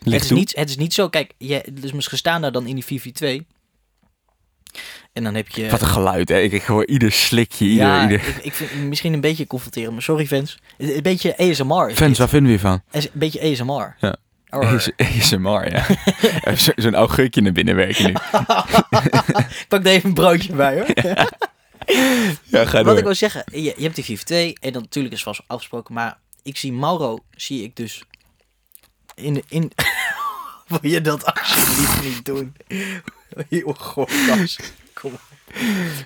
Het 0.05 0.13
is, 0.13 0.27
toe. 0.27 0.37
niet, 0.39 0.57
het 0.57 0.69
is 0.69 0.77
niet 0.77 0.95
zo, 0.95 1.09
kijk, 1.09 1.35
je, 1.39 1.65
dus 1.73 1.93
misschien 1.93 2.19
staan 2.19 2.41
daar 2.41 2.53
dan 2.53 2.67
in 2.67 2.75
die 2.85 3.01
4v2. 3.01 3.47
En 5.13 5.25
dan 5.25 5.35
heb 5.35 5.49
je... 5.49 5.71
Wat 5.71 5.81
een 5.81 5.87
geluid, 5.87 6.29
hè? 6.29 6.39
Ik, 6.41 6.53
ik 6.53 6.63
hoor 6.63 6.87
ieder 6.87 7.13
slikje, 7.13 7.65
ieder... 7.65 7.87
ja, 7.87 8.03
ieder... 8.03 8.29
ik, 8.29 8.37
ik 8.43 8.55
vind 8.55 8.71
het 8.71 8.79
misschien 8.81 9.13
een 9.13 9.21
beetje 9.21 9.47
confronteren, 9.47 9.93
maar 9.93 10.03
sorry 10.03 10.27
fans. 10.27 10.59
Een 10.79 11.03
beetje 11.03 11.37
ASMR. 11.39 11.75
Fans, 11.95 11.99
dit. 11.99 12.19
waar 12.19 12.29
vinden 12.29 12.47
we 12.49 12.53
je 12.57 12.59
van? 12.59 12.83
Een 12.91 13.09
beetje 13.13 13.41
ASMR. 13.51 13.97
Ja. 14.01 14.17
AS- 14.49 14.91
ASMR, 14.97 15.71
ja. 15.73 15.87
Zo- 16.65 16.73
Zo'n 16.77 16.95
augurkje 16.95 17.41
naar 17.41 17.53
binnen 17.53 17.77
werken 17.77 18.05
nu. 18.05 18.11
Ik 18.11 18.21
pak 19.69 19.85
er 19.85 19.87
even 19.87 20.09
een 20.09 20.15
broodje 20.15 20.53
bij 20.53 20.75
hoor. 20.75 20.87
Ja, 22.45 22.65
ga 22.65 22.77
Wat 22.77 22.85
door. 22.85 22.99
ik 22.99 23.05
wil 23.05 23.15
zeggen, 23.15 23.45
je, 23.53 23.63
je 23.63 23.83
hebt 23.83 23.95
die 24.07 24.19
4v2 24.19 24.61
en 24.61 24.73
dan 24.73 24.83
natuurlijk 24.83 25.15
is 25.15 25.25
het 25.25 25.37
vast 25.37 25.43
afgesproken, 25.49 25.95
maar 25.95 26.19
ik 26.43 26.57
zie 26.57 26.73
Mauro, 26.73 27.19
zie 27.31 27.63
ik 27.63 27.77
dus 27.77 28.03
in... 29.15 29.43
in 29.49 29.73
Wil 30.69 30.91
je 30.91 31.01
dat 31.01 31.35
alsjeblieft 31.35 32.03
niet 32.03 32.25
doen? 32.25 32.57
Goh, 33.77 34.09
gast. 34.09 34.73
Kom 34.93 35.13
op. 35.13 35.21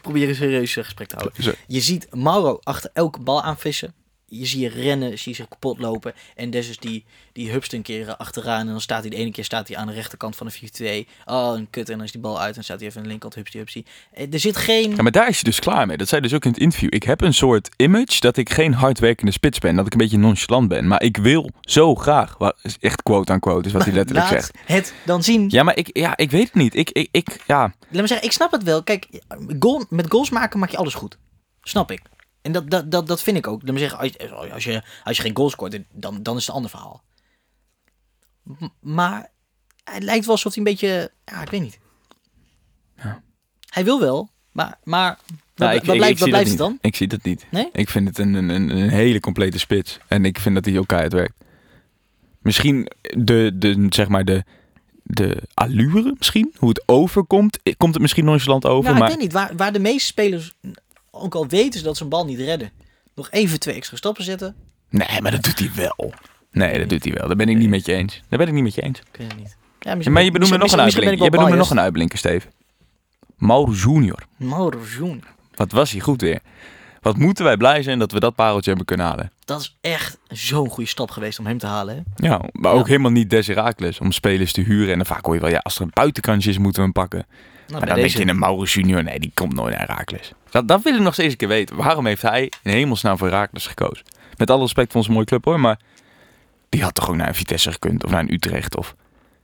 Probeer 0.02 0.28
een 0.28 0.34
serieus 0.34 0.72
gesprek 0.74 1.08
te 1.08 1.16
houden. 1.16 1.56
Je 1.66 1.80
ziet 1.80 2.14
Mauro 2.14 2.58
achter 2.62 2.90
elke 2.92 3.20
bal 3.20 3.42
aanvissen. 3.42 3.94
Je 4.34 4.46
ziet 4.46 4.60
je 4.60 4.68
rennen, 4.68 5.18
zie 5.18 5.30
je 5.32 5.36
zich 5.36 5.48
kapot 5.48 5.78
lopen. 5.78 6.12
En 6.36 6.50
dus 6.50 6.68
is 6.68 6.78
die, 6.78 7.04
die 7.32 7.50
hupst 7.50 7.72
een 7.72 7.82
keer 7.82 8.16
achteraan. 8.16 8.60
En 8.60 8.66
dan 8.66 8.80
staat 8.80 9.00
hij 9.00 9.10
de 9.10 9.16
ene 9.16 9.30
keer 9.30 9.44
staat 9.44 9.68
hij 9.68 9.76
aan 9.76 9.86
de 9.86 9.92
rechterkant 9.92 10.36
van 10.36 10.46
de 10.46 11.04
4-2. 11.06 11.08
Oh, 11.24 11.52
een 11.56 11.70
kut. 11.70 11.88
En 11.88 11.96
dan 11.96 12.06
is 12.06 12.12
die 12.12 12.20
bal 12.20 12.38
uit. 12.38 12.48
En 12.48 12.54
dan 12.54 12.64
staat 12.64 12.78
hij 12.78 12.86
even 12.88 12.96
aan 13.00 13.02
de 13.02 13.08
linkerkant, 13.10 13.34
hupsie, 13.44 13.60
hupsie. 13.60 13.86
Eh, 14.12 14.32
Er 14.32 14.40
zit 14.40 14.56
geen... 14.56 14.90
Ja, 14.96 15.02
maar 15.02 15.12
daar 15.12 15.28
is 15.28 15.38
je 15.38 15.44
dus 15.44 15.58
klaar 15.58 15.86
mee. 15.86 15.96
Dat 15.96 16.08
zei 16.08 16.20
dus 16.20 16.34
ook 16.34 16.44
in 16.44 16.50
het 16.50 16.60
interview. 16.60 16.94
Ik 16.94 17.02
heb 17.02 17.20
een 17.20 17.34
soort 17.34 17.68
image 17.76 18.20
dat 18.20 18.36
ik 18.36 18.50
geen 18.50 18.74
hardwerkende 18.74 19.32
spits 19.32 19.58
ben. 19.58 19.76
Dat 19.76 19.86
ik 19.86 19.92
een 19.92 19.98
beetje 19.98 20.18
nonchalant 20.18 20.68
ben. 20.68 20.86
Maar 20.88 21.02
ik 21.02 21.16
wil 21.16 21.50
zo 21.60 21.94
graag. 21.94 22.36
Is 22.62 22.76
Echt 22.80 23.02
quote 23.02 23.32
aan 23.32 23.40
quote 23.40 23.66
is 23.66 23.72
wat 23.74 23.84
hij 23.84 23.92
letterlijk 23.92 24.30
Laat 24.30 24.40
zegt. 24.42 24.58
het 24.66 24.94
dan 25.04 25.22
zien. 25.22 25.44
Ja, 25.48 25.62
maar 25.62 25.76
ik, 25.76 25.90
ja, 25.92 26.16
ik 26.16 26.30
weet 26.30 26.44
het 26.44 26.54
niet. 26.54 26.74
Ik, 26.74 26.90
ik, 26.90 27.08
ik, 27.10 27.38
ja. 27.46 27.60
Laat 27.60 28.00
me 28.02 28.06
zeggen, 28.06 28.26
ik 28.26 28.32
snap 28.32 28.52
het 28.52 28.62
wel. 28.62 28.82
Kijk, 28.82 29.06
goal, 29.58 29.84
met 29.88 30.06
goals 30.10 30.30
maken 30.30 30.58
maak 30.58 30.70
je 30.70 30.76
alles 30.76 30.94
goed. 30.94 31.18
Snap 31.62 31.90
ik. 31.90 32.00
En 32.42 32.52
dat, 32.52 32.70
dat, 32.70 32.90
dat, 32.90 33.06
dat 33.06 33.22
vind 33.22 33.36
ik 33.36 33.46
ook. 33.46 33.62
Me 33.62 33.78
zeggen, 33.78 33.98
als, 33.98 34.10
je- 34.12 34.52
als, 34.52 34.64
je, 34.64 34.82
als 35.04 35.16
je 35.16 35.22
geen 35.22 35.36
goal 35.36 35.50
scoort, 35.50 35.78
dan, 35.92 36.22
dan 36.22 36.34
is 36.36 36.40
het 36.40 36.48
een 36.48 36.54
ander 36.54 36.70
verhaal. 36.70 37.02
M- 38.42 38.66
maar 38.80 39.30
het 39.84 40.02
lijkt 40.02 40.24
wel 40.24 40.34
alsof 40.34 40.54
hij 40.54 40.64
een 40.64 40.70
beetje... 40.72 41.10
Ja, 41.24 41.42
ik 41.42 41.50
weet 41.50 41.60
niet. 41.60 41.78
Ja. 42.96 43.22
Hij 43.68 43.84
wil 43.84 44.00
wel, 44.00 44.30
maar... 44.52 44.78
maar 44.84 45.18
wat, 45.54 45.68
Nou, 45.68 45.80
wat 45.84 45.96
blijft, 45.96 46.20
wat 46.20 46.28
blijft 46.28 46.48
het 46.48 46.58
dan? 46.58 46.78
Ik 46.80 46.96
zie 46.96 47.06
dat 47.08 47.22
niet. 47.22 47.46
Nee? 47.50 47.68
Ik 47.72 47.88
vind 47.88 48.08
het 48.08 48.18
een, 48.18 48.34
een, 48.34 48.48
een, 48.50 48.88
hele 48.88 49.20
complete 49.20 49.58
spits. 49.58 49.98
En 50.08 50.24
ik 50.24 50.38
vind 50.38 50.54
dat 50.54 50.64
hij 50.64 50.74
elkaar 50.74 51.00
uitwerkt. 51.00 51.34
Misschien 52.40 52.90
de, 53.00 53.50
de, 53.54 53.86
zeg 53.88 54.08
maar 54.08 54.24
de, 54.24 54.44
de 55.02 55.42
allure 55.54 56.14
misschien. 56.18 56.54
Hoe 56.56 56.68
het 56.68 56.82
overkomt. 56.86 57.58
Komt 57.76 57.92
het 57.92 58.02
misschien 58.02 58.24
nonchalant 58.24 58.66
over. 58.66 58.84
Nou, 58.90 58.98
maar 58.98 59.08
ik 59.10 59.14
weet 59.14 59.22
niet. 59.24 59.32
Waar, 59.32 59.56
waar 59.56 59.72
de 59.72 59.78
meeste 59.78 60.06
spelers, 60.06 60.52
ook 61.14 61.34
al 61.34 61.46
weten 61.46 61.78
ze 61.78 61.84
dat 61.84 61.96
ze 61.96 62.02
een 62.02 62.08
bal 62.08 62.24
niet 62.24 62.38
redden, 62.38 62.70
nog 63.14 63.30
even 63.30 63.60
twee 63.60 63.74
extra 63.74 63.96
stappen 63.96 64.24
zetten, 64.24 64.54
Nee, 64.90 65.20
maar 65.20 65.30
dat 65.30 65.42
doet 65.42 65.58
hij 65.58 65.70
wel. 65.74 66.12
Nee, 66.50 66.78
dat 66.78 66.88
doet 66.88 67.04
hij 67.04 67.12
wel. 67.12 67.26
Daar 67.26 67.36
ben 67.36 67.48
ik 67.48 67.56
niet 67.56 67.68
met 67.68 67.86
je 67.86 67.92
eens. 67.94 68.22
Daar 68.28 68.38
ben 68.38 68.48
ik 68.48 68.54
niet 68.54 68.62
met 68.62 68.74
je 68.74 68.82
eens. 68.82 68.98
je 69.18 69.26
niet. 69.36 69.56
Ja, 69.80 69.90
misschien 69.94 70.12
maar 70.12 70.22
je 70.22 70.30
ben- 70.30 70.40
benoemt 70.40 70.52
er 70.52 70.58
nog 70.68 70.72
een 70.72 70.80
uitblinker. 70.80 71.24
Je 71.40 71.50
er 71.50 71.56
nog 71.56 71.70
een 71.70 71.80
uitblinker, 71.80 72.18
Steve. 72.18 72.46
Mauro 73.36 73.72
Junior. 73.72 74.18
Mauro 74.36 74.80
Junior. 74.98 75.24
Wat 75.54 75.72
was 75.72 75.90
hij 75.90 76.00
goed 76.00 76.20
weer. 76.20 76.40
Wat 77.00 77.16
moeten 77.16 77.44
wij 77.44 77.56
blij 77.56 77.82
zijn 77.82 77.98
dat 77.98 78.12
we 78.12 78.20
dat 78.20 78.34
pareltje 78.34 78.68
hebben 78.68 78.86
kunnen 78.86 79.06
halen. 79.06 79.32
Dat 79.44 79.60
is 79.60 79.78
echt 79.80 80.18
zo'n 80.28 80.68
goede 80.68 80.88
stap 80.90 81.10
geweest 81.10 81.38
om 81.38 81.46
hem 81.46 81.58
te 81.58 81.66
halen. 81.66 81.94
Hè? 82.16 82.26
Ja, 82.28 82.40
maar 82.52 82.72
ook 82.72 82.80
Ja. 82.80 82.86
helemaal 82.86 83.10
niet 83.10 83.30
des 83.30 83.46
Herakles 83.46 83.98
om 84.00 84.12
spelers 84.12 84.52
te 84.52 84.60
huren. 84.60 84.90
En 84.90 84.96
dan 84.96 85.06
vaak 85.06 85.24
hoor 85.24 85.34
je 85.34 85.40
wel, 85.40 85.50
ja, 85.50 85.58
als 85.58 85.76
er 85.76 85.82
een 85.82 85.90
buitenkantje 85.92 86.50
is, 86.50 86.58
moeten 86.58 86.74
we 86.76 86.82
hem 86.82 86.92
pakken. 86.92 87.26
Nou, 87.66 87.78
maar 87.78 87.86
dan 87.86 87.96
denk 87.96 88.12
deze- 88.12 88.24
je 88.24 88.30
een 88.30 88.38
Mauro 88.38 88.62
Junior, 88.64 89.02
nee, 89.04 89.18
die 89.18 89.30
komt 89.34 89.52
nooit 89.54 89.70
naar 89.76 89.86
Herakles. 89.88 90.32
Dat, 90.50 90.68
dat 90.68 90.82
wil 90.82 90.94
ik 90.94 91.00
nog 91.00 91.12
steeds 91.12 91.30
een 91.32 91.36
keer 91.38 91.48
weten. 91.48 91.76
Waarom 91.76 92.06
heeft 92.06 92.22
hij 92.22 92.52
in 92.62 92.70
hemelsnaam 92.72 93.18
voor 93.18 93.26
Herakles 93.28 93.66
gekozen? 93.66 94.04
Met 94.36 94.50
alle 94.50 94.60
respect 94.60 94.92
voor 94.92 95.00
onze 95.00 95.12
mooie 95.12 95.24
club 95.26 95.44
hoor, 95.44 95.60
maar 95.60 95.78
die 96.68 96.82
had 96.82 96.94
toch 96.94 97.08
ook 97.10 97.16
naar 97.16 97.28
een 97.28 97.34
Vitesse 97.34 97.72
gekund 97.72 98.04
of 98.04 98.10
naar 98.10 98.20
een 98.20 98.32
Utrecht 98.32 98.76
of... 98.76 98.94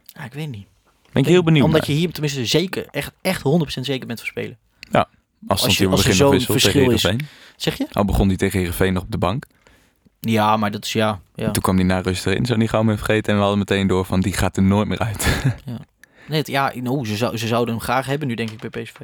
Ja, 0.04 0.24
ik 0.24 0.32
weet 0.32 0.48
niet. 0.50 0.66
Ben 1.12 1.22
ik 1.22 1.28
heel 1.28 1.42
benieuwd 1.42 1.64
Omdat 1.64 1.80
naar. 1.80 1.90
je 1.90 1.96
hier 1.96 2.12
tenminste 2.12 2.46
zeker, 2.46 2.86
echt, 2.90 3.12
echt 3.22 3.42
100% 3.42 3.80
zeker 3.80 4.06
bent 4.06 4.18
voor 4.18 4.28
spelen. 4.28 4.58
Als, 5.48 5.62
Als 5.62 5.76
hij 5.78 5.86
je- 5.86 5.92
als 5.92 6.04
er 6.06 6.14
zo'n 6.14 6.40
verschil 6.40 6.90
is. 6.90 7.06
Zeg 7.56 7.78
je? 7.78 7.86
Al 7.92 8.04
begon 8.04 8.28
hij 8.28 8.36
tegen 8.36 8.58
Heerenveen 8.58 8.92
nog 8.92 9.02
op 9.02 9.10
de 9.10 9.18
bank. 9.18 9.44
Ja, 10.20 10.56
maar 10.56 10.70
dat 10.70 10.84
is 10.84 10.92
ja. 10.92 11.20
ja. 11.34 11.50
Toen 11.50 11.62
kwam 11.62 11.76
hij 11.76 11.84
naar 11.84 12.02
rust 12.02 12.26
erin. 12.26 12.46
Zo 12.46 12.56
niet 12.56 12.68
gauw 12.70 12.82
meer 12.82 12.96
vergeten. 12.96 13.24
En 13.32 13.34
we 13.34 13.40
hadden 13.40 13.58
meteen 13.58 13.86
door 13.86 14.04
van 14.04 14.20
die 14.20 14.32
gaat 14.32 14.56
er 14.56 14.62
nooit 14.62 14.88
meer 14.88 14.98
uit. 14.98 15.42
Nee, 15.64 15.76
het- 16.36 16.46
ja, 16.46 16.72
nou, 16.74 17.06
ze, 17.06 17.16
zou, 17.16 17.36
ze 17.36 17.46
zouden 17.46 17.74
hem 17.74 17.82
graag 17.82 18.06
hebben 18.06 18.28
nu, 18.28 18.34
denk 18.34 18.50
ik, 18.50 18.70
bij 18.70 18.82
PSV. 18.82 18.94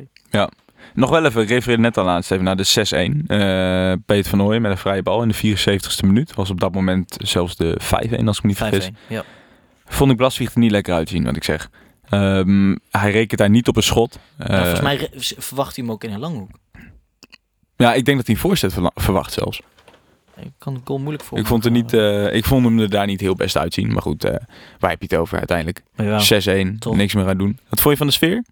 nog 0.95 1.11
wel 1.11 1.25
even, 1.25 1.43
ik 1.43 1.49
refereerde 1.49 1.83
net 1.83 1.97
al 1.97 2.09
aan, 2.09 2.23
Steven, 2.23 2.45
naar 2.45 2.57
de 2.57 2.65
6-1. 2.65 3.27
Eh 3.27 3.93
Peter 4.07 4.31
van 4.31 4.43
Ooyen 4.43 4.63
met 4.63 4.71
een 4.71 4.79
vrije 4.79 5.03
bal 5.03 5.23
in 5.23 5.29
de 5.29 5.35
74ste 5.57 6.07
minuut. 6.07 6.35
Was 6.35 6.51
op 6.51 6.61
dat 6.61 6.73
moment 6.75 7.17
zelfs 7.19 7.57
de 7.57 7.81
5-1 7.83 8.27
als 8.27 8.37
ik 8.37 8.43
me 8.43 8.49
niet 8.49 8.57
5-1. 8.57 8.59
vergis. 8.59 8.91
Ja. 9.09 9.25
Vond 9.87 10.11
ik 10.11 10.17
Blaswieg 10.17 10.53
er 10.55 10.59
niet 10.59 10.71
lekker 10.71 10.95
uitzien, 10.95 11.25
wat 11.25 11.37
ik 11.37 11.45
zeg. 11.45 11.71
Ehm, 12.09 12.77
hij 12.91 13.11
rekent 13.11 13.41
daar 13.41 13.51
niet 13.51 13.69
op 13.69 13.77
een 13.77 13.83
schot. 13.83 14.19
Nou, 14.37 14.51
Eh, 14.51 14.59
volgens 14.59 14.81
mij 14.81 15.09
verwacht 15.39 15.77
hij 15.77 15.85
hem 15.85 15.93
ook 15.95 16.05
in 16.05 16.13
een 16.13 16.19
langhoek. 16.21 16.51
Ja, 17.77 17.95
ik 17.95 18.05
denk 18.05 18.17
dat 18.17 18.27
hij 18.27 18.35
een 18.35 18.41
voorzet 18.41 18.75
verwacht 18.95 19.33
zelfs. 19.33 19.61
Ik 20.37 20.51
kan 20.59 20.75
de 20.75 20.81
goal 20.85 20.99
moeilijk 20.99 21.25
voor 21.25 21.39
Ik 21.39 21.47
vond, 21.47 21.65
er 21.65 21.71
niet, 21.71 21.93
eh, 21.93 22.35
ik 22.35 22.45
vond 22.45 22.65
hem 22.65 22.79
er 22.79 22.91
daar 22.91 23.07
niet 23.07 23.21
heel 23.21 23.35
best 23.35 23.57
uitzien. 23.57 23.93
Maar 23.93 24.03
goed, 24.03 24.25
eh 24.25 24.35
waar 24.79 24.91
heb 24.91 25.01
je 25.03 25.07
het 25.11 25.17
over 25.19 25.39
uiteindelijk? 25.39 25.83
ja. 25.97 26.19
6-1, 26.21 26.79
toch. 26.79 26.97
niks 26.97 27.15
meer 27.15 27.29
aan 27.29 27.39
doen. 27.39 27.59
Wat 27.69 27.81
vond 27.81 27.91
je 27.93 27.97
van 27.99 28.07
de 28.07 28.13
sfeer? 28.13 28.45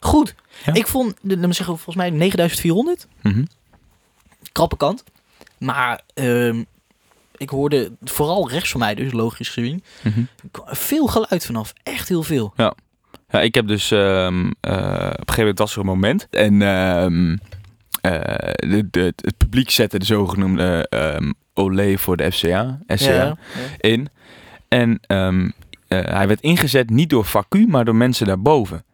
Goed. 0.00 0.34
Ja? 0.64 0.72
Ik 0.74 0.86
vond, 0.86 1.14
de- 1.20 1.36
me 1.36 1.42
zeggen, 1.52 1.64
volgens 1.74 1.96
mij 1.96 2.10
9400. 2.10 3.06
Mhm. 3.22 3.44
Krappe 4.52 4.76
kant. 4.76 5.04
Maar 5.58 6.00
ehm, 6.14 6.62
ik 7.36 7.48
hoorde 7.48 7.92
vooral 8.02 8.50
rechts 8.50 8.70
van 8.70 8.80
mij, 8.80 8.94
dus 8.94 9.12
logisch 9.12 9.48
gezien, 9.48 9.82
Mhm. 10.02 10.20
veel 10.64 11.06
geluid 11.06 11.46
vanaf. 11.46 11.72
Echt 11.82 12.08
heel 12.08 12.22
veel. 12.22 12.52
Ja, 12.56 12.74
ik 13.40 13.54
heb 13.54 13.66
dus 13.66 13.90
ehm, 13.90 14.50
eh, 14.60 14.72
op 14.72 14.80
een 14.80 15.10
gegeven 15.16 15.36
moment 15.38 15.58
was 15.58 15.72
er 15.72 15.78
een 15.80 15.86
moment 15.86 16.26
en 16.30 16.62
ehm, 16.62 17.32
eh, 17.32 17.38
de, 18.10 18.86
de- 18.90 19.12
het 19.16 19.36
publiek 19.36 19.70
zette 19.70 19.98
de 19.98 20.04
zogenoemde 20.04 20.86
ehm 20.90 21.30
olé 21.54 21.98
voor 21.98 22.16
de 22.16 22.32
FCA, 22.32 22.78
SCA 22.86 23.12
Ja. 23.12 23.36
in. 23.78 24.08
En 24.68 24.98
ehm, 25.06 25.50
eh, 25.88 26.04
hij 26.04 26.26
werd 26.28 26.40
ingezet 26.40 26.90
niet 26.90 27.10
door 27.10 27.24
Facu, 27.24 27.66
maar 27.66 27.84
door 27.84 27.94
mensen 27.96 28.26
daarboven. 28.26 28.84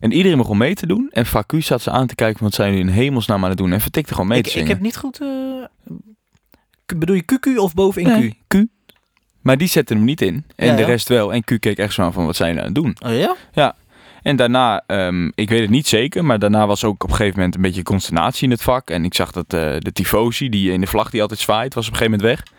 En 0.00 0.12
iedereen 0.12 0.38
begon 0.38 0.56
mee 0.58 0.74
te 0.74 0.86
doen. 0.86 1.08
En 1.12 1.26
Facu 1.26 1.60
zat 1.60 1.82
ze 1.82 1.90
aan 1.90 2.06
te 2.06 2.14
kijken, 2.14 2.42
wat 2.42 2.54
zijn 2.54 2.70
jullie 2.72 2.86
in 2.86 2.92
hemelsnaam 2.92 3.42
aan 3.42 3.48
het 3.48 3.58
doen? 3.58 3.72
En 3.72 3.80
vertikte 3.80 4.12
gewoon 4.12 4.28
mee 4.28 4.38
Ik, 4.38 4.44
te 4.44 4.50
ik 4.50 4.56
zingen. 4.56 4.72
heb 4.72 4.80
niet 4.80 4.96
goed... 4.96 5.20
eh, 5.20 5.28
bedoel 6.96 7.16
je 7.16 7.24
QQ 7.24 7.56
of 7.58 7.74
boven 7.74 8.02
in 8.02 8.08
Q? 8.08 8.18
Nee, 8.18 8.38
Q. 8.48 8.66
Maar 9.40 9.56
die 9.58 9.68
zette 9.68 9.94
hem 9.94 10.04
niet 10.04 10.20
in. 10.20 10.44
En 10.56 10.66
Ja, 10.66 10.74
de 10.74 10.80
ja. 10.80 10.86
rest 10.86 11.08
wel. 11.08 11.32
En 11.32 11.44
Q 11.44 11.60
keek 11.60 11.78
echt 11.78 11.92
zo 11.94 12.02
aan 12.02 12.12
van, 12.12 12.24
wat 12.26 12.36
zijn 12.36 12.48
jullie 12.54 12.64
aan 12.68 12.72
het 12.74 12.82
doen? 12.82 12.96
Oh 13.12 13.36
ja? 13.52 13.74
En 14.22 14.36
daarna, 14.36 14.82
ehm, 14.86 15.30
ik 15.34 15.48
weet 15.48 15.60
het 15.60 15.70
niet 15.70 15.86
zeker, 15.88 16.24
maar 16.24 16.38
daarna 16.38 16.66
was 16.66 16.84
ook 16.84 17.02
op 17.04 17.10
een 17.10 17.16
gegeven 17.16 17.36
moment 17.38 17.54
een 17.56 17.62
beetje 17.62 17.82
consternatie 17.82 18.44
in 18.44 18.50
het 18.50 18.62
vak. 18.62 18.90
En 18.90 19.04
ik 19.04 19.14
zag 19.14 19.32
dat 19.32 19.44
eh, 19.54 19.74
de 19.78 19.92
tifosi, 19.92 20.48
die 20.48 20.72
in 20.72 20.80
de 20.80 20.86
vlag 20.86 21.10
die 21.10 21.20
altijd 21.22 21.40
zwaait, 21.40 21.74
was 21.74 21.86
op 21.86 21.92
een 21.92 21.98
gegeven 21.98 22.18
moment 22.20 22.38
weg. 22.38 22.52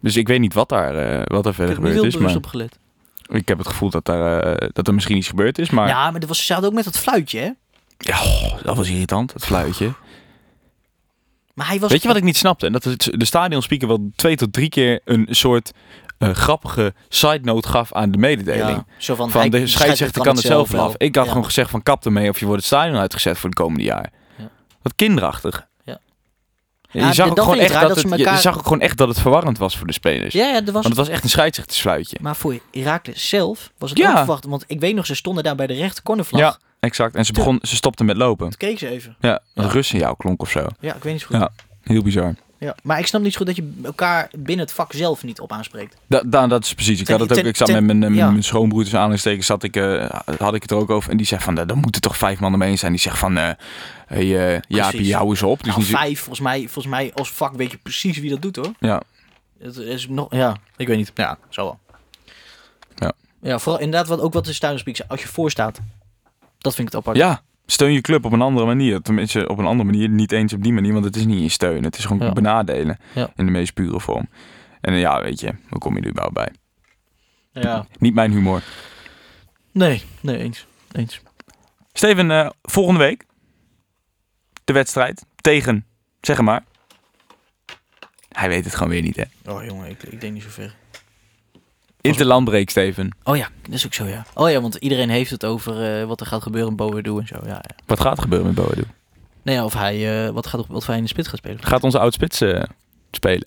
Dus 0.00 0.16
ik 0.16 0.28
weet 0.28 0.40
niet 0.40 0.54
wat 0.54 0.68
daar, 0.68 0.94
eh, 0.96 1.22
wat 1.24 1.44
er 1.44 1.50
Ik 1.50 1.54
verder 1.56 1.74
heb 1.74 1.84
er 1.84 1.90
niet 1.90 1.92
gebeurd 1.92 1.94
heel 1.94 2.04
is. 2.04 2.12
bewust 2.14 2.34
Maar 2.34 2.36
op 2.36 2.46
gelet. 2.46 2.78
ik 3.40 3.48
heb 3.48 3.58
het 3.58 3.66
gevoel 3.68 3.90
dat, 3.90 4.04
daar, 4.04 4.40
eh, 4.42 4.68
dat 4.72 4.86
er 4.88 4.94
misschien 4.94 5.16
iets 5.16 5.28
gebeurd 5.28 5.58
is. 5.58 5.70
Maar 5.70 5.88
ja, 5.88 6.04
Ja, 6.04 6.10
maar 6.10 6.20
er 6.20 6.26
was, 6.26 6.46
ze 6.46 6.52
hadden 6.52 6.70
ook 6.70 6.76
met 6.76 6.84
dat 6.84 6.98
fluitje, 6.98 7.38
hè? 7.38 7.50
oh, 8.12 8.62
dat 8.62 8.76
was 8.76 8.88
irritant, 8.88 9.32
het 9.32 9.44
fluitje. 9.44 9.92
Maar 11.54 11.66
hij 11.68 11.78
was... 11.80 11.90
Weet 11.90 12.02
je 12.02 12.08
wat 12.08 12.16
ik 12.16 12.22
niet 12.22 12.36
snapte? 12.36 12.66
En 12.66 12.72
dat 12.72 12.84
het- 12.84 13.08
de 13.12 13.24
stadionspeaker 13.24 13.88
wel 13.88 14.10
twee 14.16 14.36
tot 14.36 14.52
drie 14.52 14.68
keer 14.68 15.00
een 15.04 15.26
soort 15.30 15.72
eh, 16.20 16.30
grappige 16.30 16.94
side 17.08 17.40
note 17.42 17.68
gaf 17.68 17.92
aan 17.92 18.10
de 18.10 18.18
mededeling. 18.18 18.76
Ja, 18.76 18.84
zo 18.98 19.14
van, 19.14 19.30
Van 19.30 19.40
hij- 19.40 19.50
de 19.50 19.66
scheidsrechter 19.66 20.22
kan 20.22 20.34
het 20.36 20.44
zelf 20.44 20.70
wel 20.70 20.84
af. 20.84 20.94
Ik 20.96 21.14
had 21.14 21.24
Ja. 21.24 21.30
gewoon 21.30 21.46
gezegd 21.46 21.70
van 21.70 21.82
kap 21.82 22.04
ermee 22.04 22.28
of 22.28 22.38
je 22.38 22.44
wordt 22.46 22.60
het 22.60 22.70
stadion 22.72 22.96
uitgezet 22.98 23.38
voor 23.38 23.48
de 23.50 23.56
komende 23.56 23.84
jaar. 23.84 24.10
Ja. 24.36 24.48
Wat 24.82 24.92
kinderachtig. 24.96 25.68
Ja. 25.84 25.98
Je, 26.90 27.12
zag 27.12 27.28
ook 27.30 27.38
gewoon 27.40 27.58
echt 27.58 27.72
raar 27.72 27.88
dat 27.88 27.96
het, 27.96 28.08
je 28.10 28.16
elkaar- 28.16 28.38
zag 28.40 28.56
ook 28.56 28.62
gewoon 28.62 28.80
echt 28.80 28.96
dat 28.96 29.08
het 29.08 29.20
verwarrend 29.20 29.58
was 29.58 29.76
voor 29.76 29.86
de 29.86 29.92
spelers. 29.92 30.34
Ja, 30.34 30.46
ja, 30.46 30.54
er 30.54 30.64
was... 30.64 30.72
Want 30.72 30.86
het 30.86 30.96
was 30.96 31.08
echt 31.08 31.22
een 31.22 31.28
scheidsrechtersfluitje. 31.30 32.16
Maar 32.20 32.36
voor 32.36 32.58
Herakles 32.72 33.28
zelf 33.28 33.72
was 33.78 33.90
het 33.90 33.98
Ja. 33.98 34.24
Want 34.26 34.64
ik 34.66 34.80
weet 34.80 34.94
nog, 34.94 35.06
ze 35.06 35.14
stonden 35.14 35.44
daar 35.44 35.54
bij 35.54 35.66
de 35.66 35.74
rechter 35.74 36.02
cornervlag. 36.02 36.40
Ja, 36.40 36.58
exact. 36.80 37.14
En 37.14 37.24
ze, 37.24 37.32
begon, 37.32 37.58
ze 37.62 37.76
stopte 37.76 38.04
met 38.04 38.16
lopen. 38.16 38.48
Toen 38.48 38.58
keek 38.58 38.78
ze 38.78 38.88
even. 38.88 39.16
Ja, 39.20 39.40
een 39.54 39.64
Ja. 39.64 39.70
rust 39.70 39.92
in 39.92 39.98
jou 39.98 40.14
klonk 40.16 40.42
of 40.42 40.50
zo. 40.50 40.66
Ja, 40.80 40.94
ik 40.94 41.02
weet 41.02 41.12
niet 41.12 41.22
zo 41.22 41.26
goed. 41.26 41.36
Ja. 41.36 41.50
Heel 41.82 42.02
bizar. 42.02 42.34
Ja. 42.60 42.76
Maar 42.82 42.98
ik 42.98 43.06
snap 43.06 43.22
niet 43.22 43.32
zo 43.32 43.38
goed 43.38 43.46
dat 43.46 43.56
je 43.56 43.72
elkaar 43.84 44.30
binnen 44.38 44.64
het 44.66 44.74
vak 44.74 44.92
zelf 44.92 45.22
niet 45.22 45.40
op 45.40 45.52
aanspreekt. 45.52 45.96
Da, 46.06 46.22
da- 46.26 46.46
dat 46.46 46.64
is 46.64 46.74
precies. 46.74 47.00
Ik 47.00 47.06
Ten- 47.06 47.18
had 47.18 47.28
het 47.28 47.38
ook. 47.38 47.44
Ik 47.44 47.56
zat 47.56 47.66
ten- 47.66 47.74
met 47.86 47.96
mijn, 47.98 48.10
met 48.12 48.20
ja. 48.20 48.30
mijn 48.30 48.42
schoonbroeders 48.42 48.94
aanstekens. 48.94 49.46
Zat 49.46 49.62
ik, 49.62 49.76
eh, 49.76 50.10
had 50.38 50.54
ik 50.54 50.62
het 50.62 50.70
er 50.70 50.76
ook 50.76 50.90
over. 50.90 51.10
En 51.10 51.16
die 51.16 51.26
zegt 51.26 51.42
van, 51.42 51.54
"Daar- 51.54 51.66
daar 51.66 51.76
moeten 51.76 52.00
toch 52.00 52.16
vijf 52.16 52.40
man 52.40 52.52
ermee 52.52 52.76
zijn. 52.76 52.92
Die 52.92 53.00
zegt 53.00 53.18
van, 53.18 53.36
eh 53.36 53.50
hey, 54.06 54.54
eh 54.54 54.60
Jaapie, 54.68 55.14
hou 55.14 55.28
eens 55.28 55.42
op. 55.42 55.62
Dus 55.64 55.72
Nou, 55.76 55.84
vijf, 55.86 56.18
volgens 56.18 56.40
mij, 56.40 56.58
volgens 56.60 56.86
mij 56.86 57.10
als 57.14 57.30
vak 57.32 57.54
weet 57.54 57.70
je 57.70 57.76
precies 57.76 58.18
wie 58.18 58.30
dat 58.30 58.42
doet 58.42 58.56
hoor. 58.56 58.72
ja, 58.78 59.02
Het 59.58 59.76
is 59.76 60.08
nog, 60.08 60.26
ja, 60.34 60.56
ik 60.76 60.86
weet 60.86 60.96
niet. 60.96 61.10
Ja, 61.14 61.38
zo 61.48 61.64
wel. 61.64 61.78
Ja. 62.96 63.12
Ja, 63.42 63.58
vooral 63.58 63.80
inderdaad 63.80 64.08
wat, 64.08 64.20
ook 64.20 64.32
wat 64.32 64.44
de 64.44 64.52
Stuinerspeak 64.52 64.96
zei. 64.96 65.08
Als 65.08 65.22
je 65.22 65.28
voor 65.28 65.50
staat, 65.50 65.78
dat 66.58 66.74
vind 66.74 66.88
ik 66.88 66.94
het 66.94 67.02
apart. 67.02 67.16
ja, 67.16 67.42
steun 67.70 67.92
je 67.92 68.00
club 68.00 68.24
op 68.24 68.32
een 68.32 68.40
andere 68.42 68.66
manier. 68.66 69.02
Tenminste, 69.02 69.48
op 69.48 69.58
een 69.58 69.64
andere 69.66 69.90
manier. 69.90 70.08
Niet 70.08 70.32
eens 70.32 70.52
op 70.52 70.62
die 70.62 70.72
manier, 70.72 70.92
want 70.92 71.04
het 71.04 71.16
is 71.16 71.24
niet 71.26 71.42
je 71.42 71.48
steun. 71.48 71.84
Het 71.84 71.96
is 71.98 72.04
gewoon 72.04 72.26
Ja. 72.26 72.32
benadelen. 72.32 72.98
Ja. 73.14 73.32
In 73.36 73.44
de 73.46 73.52
meest 73.52 73.74
pure 73.74 74.00
vorm. 74.00 74.28
En 74.80 74.92
eh, 74.92 75.00
ja, 75.00 75.22
weet 75.22 75.40
je, 75.40 75.52
hoe 75.68 75.78
kom 75.78 75.94
je 75.96 76.02
er 76.02 76.08
überhaupt 76.08 76.34
bij? 76.34 76.52
Ja. 77.52 77.86
Niet 77.98 78.14
mijn 78.14 78.32
humor. 78.32 78.62
Nee, 79.72 80.02
nee, 80.20 80.36
eens. 80.38 80.66
Eens. 80.92 81.20
Steven, 81.92 82.30
eh, 82.30 82.50
volgende 82.62 83.00
week 83.00 83.26
de 84.64 84.72
wedstrijd 84.72 85.24
tegen, 85.36 85.86
zeg 86.20 86.40
maar. 86.40 86.64
Hij 88.28 88.48
weet 88.48 88.64
het 88.64 88.74
gewoon 88.74 88.88
weer 88.92 89.02
niet, 89.02 89.16
hè? 89.16 89.52
Oh 89.52 89.64
jongen, 89.64 89.88
ik, 89.90 90.02
ik 90.02 90.20
denk 90.20 90.32
niet 90.32 90.42
zo 90.42 90.48
ver. 90.48 90.74
Interlandbreek, 92.00 92.70
Steven. 92.70 93.16
Oh 93.24 93.36
ja, 93.36 93.48
dat 93.62 93.74
is 93.74 93.86
ook 93.86 93.94
zo 93.94 94.04
ja. 94.04 94.26
Oh 94.34 94.50
ja, 94.50 94.60
want 94.60 94.74
iedereen 94.74 95.10
heeft 95.10 95.30
het 95.30 95.44
over 95.44 96.00
eh, 96.00 96.06
wat 96.06 96.20
er 96.20 96.26
gaat 96.26 96.42
gebeuren 96.42 96.70
in 96.70 96.76
Boadu 96.76 97.18
en 97.18 97.26
zo. 97.26 97.36
Ja, 97.42 97.48
ja. 97.48 97.76
Wat 97.86 98.00
gaat 98.00 98.16
er 98.16 98.22
gebeuren 98.22 98.46
met 98.46 98.56
Boadu? 98.56 98.82
Nee, 99.42 99.54
ja, 99.54 99.64
of 99.64 99.74
hij, 99.74 100.26
eh, 100.26 100.32
wat, 100.32 100.46
gaat, 100.46 100.66
wat 100.68 100.86
hij 100.86 100.96
in 100.96 101.02
de 101.02 101.08
spits 101.08 101.28
gaat 101.28 101.38
spelen. 101.38 101.62
Gaat 101.62 101.84
onze 101.84 101.98
oud-spits 101.98 102.40
eh, 102.40 102.62
spelen? 103.10 103.46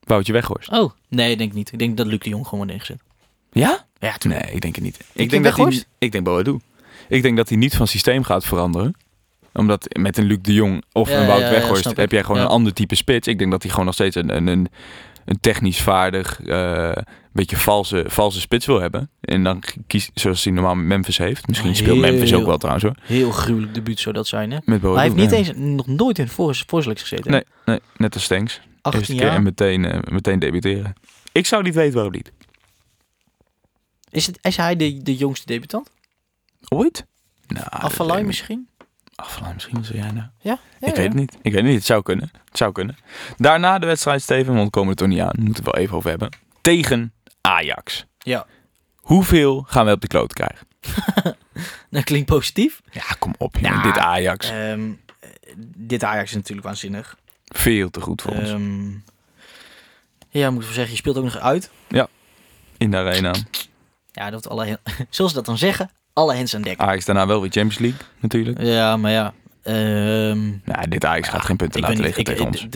Woutje 0.00 0.32
Weghorst. 0.32 0.70
Oh, 0.70 0.90
nee, 1.08 1.30
ik 1.30 1.38
denk 1.38 1.52
niet. 1.52 1.72
Ik 1.72 1.78
denk 1.78 1.96
dat 1.96 2.06
Luc 2.06 2.18
de 2.18 2.28
Jong 2.28 2.44
gewoon 2.44 2.58
wordt 2.58 2.72
ingezet. 2.72 3.00
Ja? 3.52 3.84
Ja, 3.98 4.16
toen. 4.16 4.30
Nee, 4.30 4.52
ik 4.52 4.60
denk 4.60 4.74
het 4.74 4.84
niet. 4.84 4.96
Ik, 4.96 5.06
denk 5.14 5.30
denk 5.30 5.44
dat 5.44 5.56
hij, 5.56 5.84
ik 5.98 6.12
denk 6.12 6.24
Boadu. 6.24 6.58
Ik 7.08 7.22
denk 7.22 7.36
dat 7.36 7.48
hij 7.48 7.58
niet 7.58 7.76
van 7.76 7.86
systeem 7.86 8.22
gaat 8.22 8.44
veranderen. 8.44 8.94
Omdat 9.52 9.96
met 9.98 10.18
een 10.18 10.24
Luc 10.24 10.38
de 10.40 10.52
Jong 10.52 10.84
of 10.92 11.08
Ja, 11.08 11.20
een 11.20 11.26
Wout 11.26 11.40
ja, 11.40 11.50
Weghorst 11.50 11.96
heb 11.96 12.12
jij 12.12 12.24
gewoon 12.24 12.40
een 12.40 12.46
ander 12.46 12.72
type 12.72 12.94
spits. 12.94 13.28
Ik 13.28 13.38
denk 13.38 13.50
dat 13.50 13.62
hij 13.62 13.70
gewoon 13.70 13.86
nog 13.86 13.94
steeds 13.94 14.16
een, 14.16 14.36
een, 14.36 14.46
een, 14.46 14.68
een 15.24 15.40
technisch 15.40 15.82
vaardig, 15.82 16.40
eh 16.42 16.96
beetje 17.32 17.56
valse, 17.56 18.04
valse 18.06 18.40
spits 18.40 18.66
wil 18.66 18.80
hebben. 18.80 19.10
En 19.20 19.44
dan 19.44 19.62
kiest 19.86 20.10
zoals 20.14 20.44
hij 20.44 20.52
normaal 20.52 20.74
met 20.74 20.86
Memphis 20.86 21.18
heeft. 21.18 21.46
Misschien 21.46 21.76
speelt 21.76 21.98
Memphis 21.98 22.34
ook 22.34 22.46
wel 22.46 22.58
trouwens 22.58 22.84
hoor. 22.84 22.96
Heel 23.02 23.30
gruwelijk 23.30 23.74
debuut 23.74 24.00
zou 24.00 24.14
dat 24.14 24.26
zijn, 24.26 24.50
hè? 24.50 24.58
Met 24.64 24.82
hij 24.82 25.02
heeft 25.02 25.14
niet 25.14 25.30
ja. 25.30 25.36
eens, 25.36 25.52
nog 25.54 25.86
nooit 25.86 26.18
in 26.18 26.24
de 26.24 26.30
voor, 26.30 26.54
gezeten. 26.54 27.30
Nee, 27.30 27.44
nee, 27.64 27.80
net 27.96 28.14
als 28.14 28.24
Stenks. 28.24 28.60
18 28.80 29.00
Eerste 29.00 29.14
keer 29.14 29.26
en 29.26 29.32
jaar. 29.32 29.42
meteen, 29.42 29.84
eh, 29.84 30.12
meteen 30.12 30.38
debuteren. 30.38 30.94
Ik 31.32 31.46
zou 31.46 31.62
niet 31.62 31.74
weten 31.74 31.94
waarom 31.94 32.12
niet. 32.12 32.32
Is, 34.10 34.26
het, 34.26 34.38
is 34.42 34.56
hij 34.56 34.76
de, 34.76 35.02
de 35.02 35.16
jongste 35.16 35.46
debutant? 35.46 35.90
Ooit? 36.68 37.06
Nou, 37.46 38.24
misschien? 38.24 38.68
Afvalai 39.22 39.54
misschien, 39.54 39.84
zeg 39.84 39.96
jij 39.96 40.10
nou? 40.10 40.26
Ja? 40.40 40.58
ja 40.80 40.86
ik 40.88 40.94
weet 40.94 41.06
het 41.06 41.14
niet. 41.14 41.32
Ik 41.42 41.52
weet 41.52 41.54
het 41.54 41.64
niet. 41.64 41.74
Het 41.74 41.84
zou 41.84 42.02
kunnen. 42.02 42.30
Het 42.48 42.56
zou 42.58 42.72
kunnen. 42.72 42.96
Daarna 43.36 43.78
de 43.78 43.86
wedstrijd, 43.86 44.22
Steven, 44.22 44.52
want 44.54 44.64
we 44.64 44.70
komen 44.70 44.90
er 44.90 44.96
toch 44.96 45.08
niet 45.08 45.20
aan. 45.20 45.30
We 45.32 45.42
moeten 45.42 45.64
het 45.64 45.74
wel 45.74 45.82
even 45.82 45.96
over 45.96 46.10
hebben. 46.10 46.28
Tegen 46.60 47.12
Ajax. 47.40 48.06
Ja. 48.18 48.46
Hoeveel 48.96 49.62
gaan 49.68 49.86
we 49.86 49.92
op 49.92 50.00
de 50.00 50.06
kloot 50.06 50.32
krijgen? 50.32 50.66
Dat 51.90 52.04
klinkt 52.04 52.26
positief. 52.26 52.80
Ja, 52.90 53.02
kom 53.18 53.34
op. 53.38 53.56
jongen. 53.56 53.76
Ja, 53.76 53.82
Dit 53.82 53.98
Ajax. 53.98 54.50
Ehm, 54.50 54.90
eh, 55.20 55.28
dit 55.76 56.04
Ajax 56.04 56.28
is 56.30 56.36
natuurlijk 56.36 56.66
waanzinnig. 56.66 57.16
Veel 57.44 57.90
te 57.90 58.00
goed 58.00 58.22
voor 58.22 58.32
ons. 58.32 58.50
Ehm, 58.50 58.90
ja, 60.28 60.50
moet 60.50 60.62
ik 60.64 60.68
zeggen, 60.70 60.90
je 60.92 60.96
speelt 60.98 61.16
ook 61.16 61.24
nog 61.24 61.36
uit. 61.38 61.70
In 62.78 62.90
de 62.90 62.96
arena. 62.96 63.34
Ja, 64.12 64.30
dat 64.30 64.48
alle, 64.48 64.66
hen- 64.66 64.80
zoals 65.10 65.30
ze 65.30 65.36
dat 65.36 65.46
dan 65.46 65.58
zeggen, 65.58 65.90
alle 66.12 66.34
hens 66.34 66.54
aan 66.54 66.62
dek. 66.62 66.78
Ajax 66.78 67.04
daarna 67.04 67.26
wel 67.26 67.40
weer 67.40 67.50
Champions 67.50 67.78
League, 67.78 68.00
natuurlijk. 68.20 68.60
Ja, 68.62 68.96
maar 68.96 69.10
ja. 69.10 69.34
Nou, 70.64 70.88
dit 70.88 71.04
Ajax 71.04 71.28
gaat 71.28 71.44
geen 71.44 71.56
punten 71.56 71.80
laten 71.80 72.00
liggen 72.00 72.24
tegen 72.24 72.46
ons. 72.46 72.66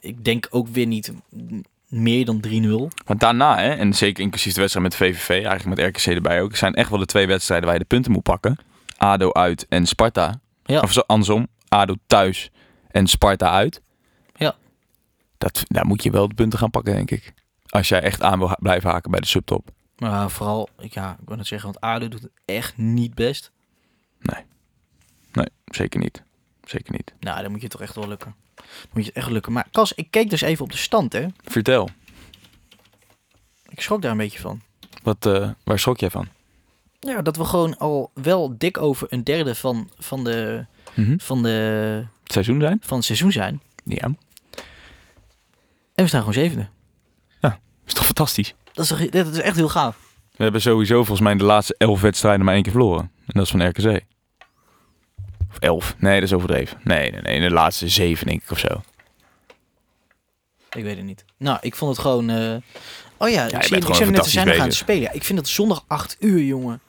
ik 0.00 0.24
denk 0.24 0.46
ook 0.50 0.68
weer 0.68 0.86
niet 0.86 1.12
meer 1.88 2.24
dan 2.24 2.44
3-0. 2.48 3.04
Want 3.04 3.20
daarna, 3.20 3.58
hè, 3.58 3.70
en 3.70 3.94
zeker 3.94 4.22
inclusief 4.22 4.54
de 4.54 4.60
wedstrijd 4.60 4.88
met 4.88 4.96
VVV, 4.96 5.28
eigenlijk 5.44 5.80
met 5.80 5.96
RKC 5.96 6.06
erbij 6.06 6.42
ook, 6.42 6.56
zijn 6.56 6.74
echt 6.74 6.90
wel 6.90 6.98
de 6.98 7.06
twee 7.06 7.26
wedstrijden 7.26 7.66
waar 7.66 7.76
je 7.76 7.82
de 7.82 7.88
punten 7.88 8.12
moet 8.12 8.22
pakken. 8.22 8.58
ADO 8.96 9.32
uit 9.32 9.66
en 9.68 9.86
Sparta. 9.86 10.40
Ja. 10.64 10.80
Of 10.80 10.92
zo, 10.92 11.00
andersom, 11.06 11.46
ADO 11.68 11.94
thuis 12.06 12.50
en 12.90 13.06
Sparta 13.06 13.50
uit. 13.50 13.82
Ja. 14.34 14.54
Dat, 15.38 15.62
daar 15.66 15.86
moet 15.86 16.02
je 16.02 16.10
wel 16.10 16.28
de 16.28 16.34
punten 16.34 16.58
gaan 16.58 16.70
pakken, 16.70 16.94
denk 16.94 17.10
ik. 17.10 17.34
Als 17.66 17.88
jij 17.88 18.02
echt 18.02 18.22
aan 18.22 18.38
wil 18.38 18.56
blijven 18.58 18.90
haken 18.90 19.10
bij 19.10 19.20
de 19.20 19.26
subtop. 19.26 19.70
Maar 20.10 20.30
vooral, 20.30 20.68
ik- 20.78 20.94
ja, 20.94 21.16
ik 21.20 21.28
wil 21.28 21.36
net 21.36 21.46
zeggen, 21.46 21.72
want 21.72 21.84
ADO 21.84 22.08
doet 22.08 22.22
het 22.22 22.30
echt 22.44 22.76
niet 22.76 23.14
best. 23.14 23.50
Nee, 25.32 25.46
zeker 25.64 26.00
niet. 26.00 26.22
zeker 26.64 26.92
niet. 26.92 27.12
Nou, 27.20 27.42
dan 27.42 27.50
moet 27.50 27.60
je 27.62 27.68
toch 27.68 27.80
echt 27.80 27.94
wel 27.94 28.08
lukken. 28.08 28.34
Dan 28.54 28.64
moet 28.92 29.02
je 29.02 29.08
het 29.08 29.16
echt 29.18 29.30
lukken. 29.30 29.52
Maar 29.52 29.68
Cas, 29.70 29.92
ik 29.92 30.10
keek 30.10 30.30
dus 30.30 30.40
even 30.40 30.64
op 30.64 30.70
de 30.70 30.76
stand, 30.76 31.12
hè. 31.12 31.26
Vertel, 31.44 31.88
Ik 33.68 33.80
schrok 33.80 34.02
daar 34.02 34.10
een 34.10 34.16
beetje 34.16 34.38
van. 34.40 34.60
wat, 35.02 35.26
eh, 35.26 35.50
waar 35.64 35.78
schrok 35.78 35.98
jij 36.00 36.10
van? 36.10 36.28
Ja, 37.00 37.22
dat 37.22 37.36
we 37.36 37.44
gewoon 37.44 37.78
al 37.78 38.10
wel 38.14 38.54
dik 38.58 38.78
over 38.78 39.06
een 39.12 39.24
derde 39.24 39.54
van, 39.54 39.90
van, 39.98 40.24
de, 40.24 40.66
Mhm. 40.94 41.18
van, 41.18 41.42
de, 41.42 41.48
Het 42.22 42.32
seizoen 42.32 42.60
zijn? 42.60 42.78
van 42.80 42.96
het 42.96 43.06
seizoen 43.06 43.32
zijn. 43.32 43.60
Ja. 43.84 44.04
En 44.04 44.14
we 45.94 46.06
staan 46.06 46.20
gewoon 46.20 46.34
zevende. 46.34 46.68
Is 47.86 47.92
toch 47.94 48.04
fantastisch? 48.04 48.54
Dat 48.72 48.84
is, 48.84 48.88
toch, 48.90 49.08
dat 49.08 49.26
is 49.26 49.38
echt 49.40 49.56
heel 49.56 49.68
gaaf. 49.68 49.96
We 50.36 50.42
hebben 50.42 50.60
sowieso 50.60 50.94
volgens 50.96 51.20
mij 51.20 51.34
de 51.36 51.44
laatste 51.44 51.74
elf 51.78 52.00
wedstrijden 52.00 52.44
maar 52.44 52.54
één 52.54 52.62
keer 52.62 52.72
verloren. 52.72 53.00
En 53.26 53.32
dat 53.32 53.44
is 53.44 53.50
van 53.50 53.68
RKC. 53.68 54.00
Of 55.50 55.58
elf. 55.58 55.94
Nee, 55.98 56.14
dat 56.14 56.28
is 56.28 56.34
overdreven. 56.34 56.78
Nee, 56.84 57.10
nee, 57.10 57.20
nee. 57.20 57.40
De 57.40 57.50
laatste 57.50 57.88
zeven 57.88 58.26
denk 58.26 58.42
ik 58.42 58.50
of 58.50 58.58
zo. 58.58 58.82
Ik 60.76 60.82
weet 60.84 60.96
het 60.96 61.04
niet. 61.04 61.24
Nou, 61.36 61.58
ik 61.60 61.76
vond 61.76 61.90
het 61.90 62.00
gewoon... 62.00 62.30
eh, 62.30 62.54
Oh 63.16 63.28
ja, 63.28 63.44
ik 63.44 63.50
zie, 63.62 63.76
ik 63.76 63.82
zie 63.82 63.92
net, 63.94 63.96
fantastisch 63.96 64.32
zijn 64.32 64.46
nog 64.46 64.54
aan 64.54 64.60
het 64.60 64.68
bezig. 64.68 64.82
spelen. 64.82 65.02
Ja, 65.02 65.10
ik 65.12 65.24
vind 65.24 65.38
het 65.38 65.48
zondag 65.48 65.84
8 65.86 66.16
uur, 66.20 66.42
jongen. 66.42 66.80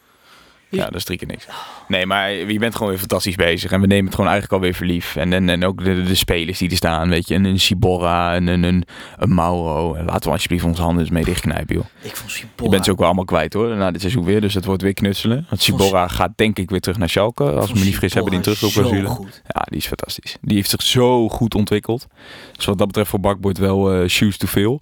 Ja, 0.76 0.86
dat 0.86 0.96
is 0.96 1.04
drie 1.04 1.18
keer 1.18 1.28
niks. 1.28 1.48
Nee, 1.88 2.06
maar 2.06 2.32
je 2.32 2.60
bent 2.60 2.74
gewoon 2.74 2.90
weer 2.90 3.00
fantastisch 3.00 3.36
bezig. 3.36 3.72
En 3.72 3.82
we 3.82 3.88
nemen 3.88 4.06
het 4.06 4.16
gewoon 4.16 4.30
eigenlijk 4.30 4.62
alweer 4.62 4.78
verlief. 4.78 5.16
En, 5.16 5.34
en, 5.34 5.50
en 5.50 5.66
ook 5.66 5.84
de, 5.84 6.04
de 6.04 6.16
spelers 6.16 6.58
die 6.58 6.70
er 6.70 6.76
staan, 6.76 7.10
weet 7.10 7.28
je. 7.28 7.34
En 7.34 7.46
een 7.46 7.60
Ciborra 7.60 8.34
en 8.36 8.48
een, 8.48 8.64
een, 8.64 8.84
een 9.18 9.34
Mauro. 9.34 9.94
En 9.94 10.06
laten 10.06 10.24
we 10.24 10.30
alsjeblieft 10.30 10.64
onze 10.64 10.82
handen 10.82 11.02
eens 11.02 11.12
mee 11.12 11.24
dichtknijpen, 11.24 11.76
joh. 11.76 11.86
Ik 12.02 12.16
vond 12.16 12.32
Je 12.32 12.38
Cibola... 12.38 12.70
bent 12.70 12.86
ze 12.86 12.92
ook 12.92 12.98
wel 12.98 13.06
allemaal 13.06 13.26
kwijt, 13.26 13.54
hoor. 13.54 13.76
Na 13.76 13.92
dit 13.92 14.02
seizoen 14.02 14.24
weer. 14.24 14.42
Dus 14.42 14.54
het 14.54 14.66
wordt 14.66 14.82
weer 14.82 14.94
knutselen. 14.94 15.46
Want 15.50 15.62
Ciborra 15.62 16.08
gaat 16.08 16.32
denk 16.36 16.58
ik 16.60 16.70
weer 16.70 16.80
terug 16.80 16.98
naar 16.98 17.10
Schalke. 17.10 17.44
Als 17.44 17.72
we 17.72 17.80
me 17.80 17.86
niet 17.86 17.96
fris 17.96 18.14
hebben, 18.14 18.32
die 18.32 18.44
Zo 18.44 18.54
terugloopclausule. 18.54 19.08
goed. 19.08 19.42
Ja, 19.48 19.62
die 19.70 19.78
is 19.78 19.88
fantastisch. 19.88 20.38
Die 20.42 20.56
heeft 20.56 20.70
zich 20.70 20.82
zo 20.82 21.30
goed 21.30 21.56
ontwikkeld. 21.56 22.08
Dus 22.52 22.66
wat 22.66 22.78
dat 22.78 22.88
betreft 22.88 23.10
voor 23.10 23.20
Bakboord 23.20 23.58
wel 23.58 23.94
eh, 23.94 24.08
shoes 24.08 24.38
to 24.38 24.48
fill. 24.48 24.80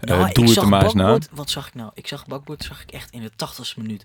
Eh, 0.00 0.18
Nou, 0.18 0.32
doe 0.32 0.48
het 0.48 0.56
er 0.56 0.68
maar 0.68 0.84
eens 0.84 0.94
na. 0.94 1.18
Wat 1.32 1.50
zag 1.50 1.66
ik 1.66 1.74
nou? 1.74 1.90
Ik 1.94 2.06
zag 2.06 2.26
Bakboord 2.26 2.62
zag 2.64 2.82
ik 2.82 2.90
echt 2.90 3.10
in 3.10 3.20
de 3.22 3.30
80ste 3.36 3.76
minuut. 3.82 4.04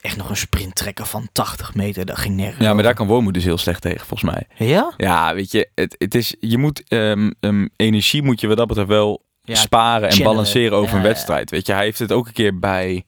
Echt 0.00 0.16
nog 0.16 0.30
een 0.30 0.36
sprint 0.36 0.74
trekken 0.74 1.06
van 1.06 1.28
80 1.32 1.74
meter. 1.74 2.06
Dat 2.06 2.18
ging 2.18 2.36
nergens 2.36 2.64
Ja, 2.64 2.74
maar 2.74 2.82
daar 2.82 2.94
kan 2.94 3.06
Wormoed 3.06 3.34
dus 3.34 3.44
heel 3.44 3.58
slecht 3.58 3.80
tegen, 3.82 4.06
volgens 4.06 4.30
mij. 4.30 4.66
Ja? 4.68 4.92
Ja, 4.96 5.34
weet 5.34 5.52
je, 5.52 5.68
het, 5.74 5.94
het 5.98 6.14
is, 6.14 6.34
je 6.40 6.58
moet 6.58 6.82
ehm, 6.88 7.30
ehm, 7.40 7.66
energie 7.76 8.22
moet 8.22 8.40
je 8.40 8.46
wat 8.46 8.56
dat 8.56 8.66
betreft 8.66 8.88
wel 8.88 9.22
Ja, 9.42 9.54
sparen 9.54 10.08
en 10.08 10.22
balanceren 10.22 10.76
over 10.78 10.90
Ja, 10.90 10.96
een 10.96 11.02
wedstrijd. 11.02 11.50
Weet 11.50 11.66
je, 11.66 11.72
hij 11.72 11.84
heeft 11.84 11.98
het 11.98 12.12
ook 12.12 12.26
een 12.26 12.32
keer 12.32 12.58
bij, 12.58 13.04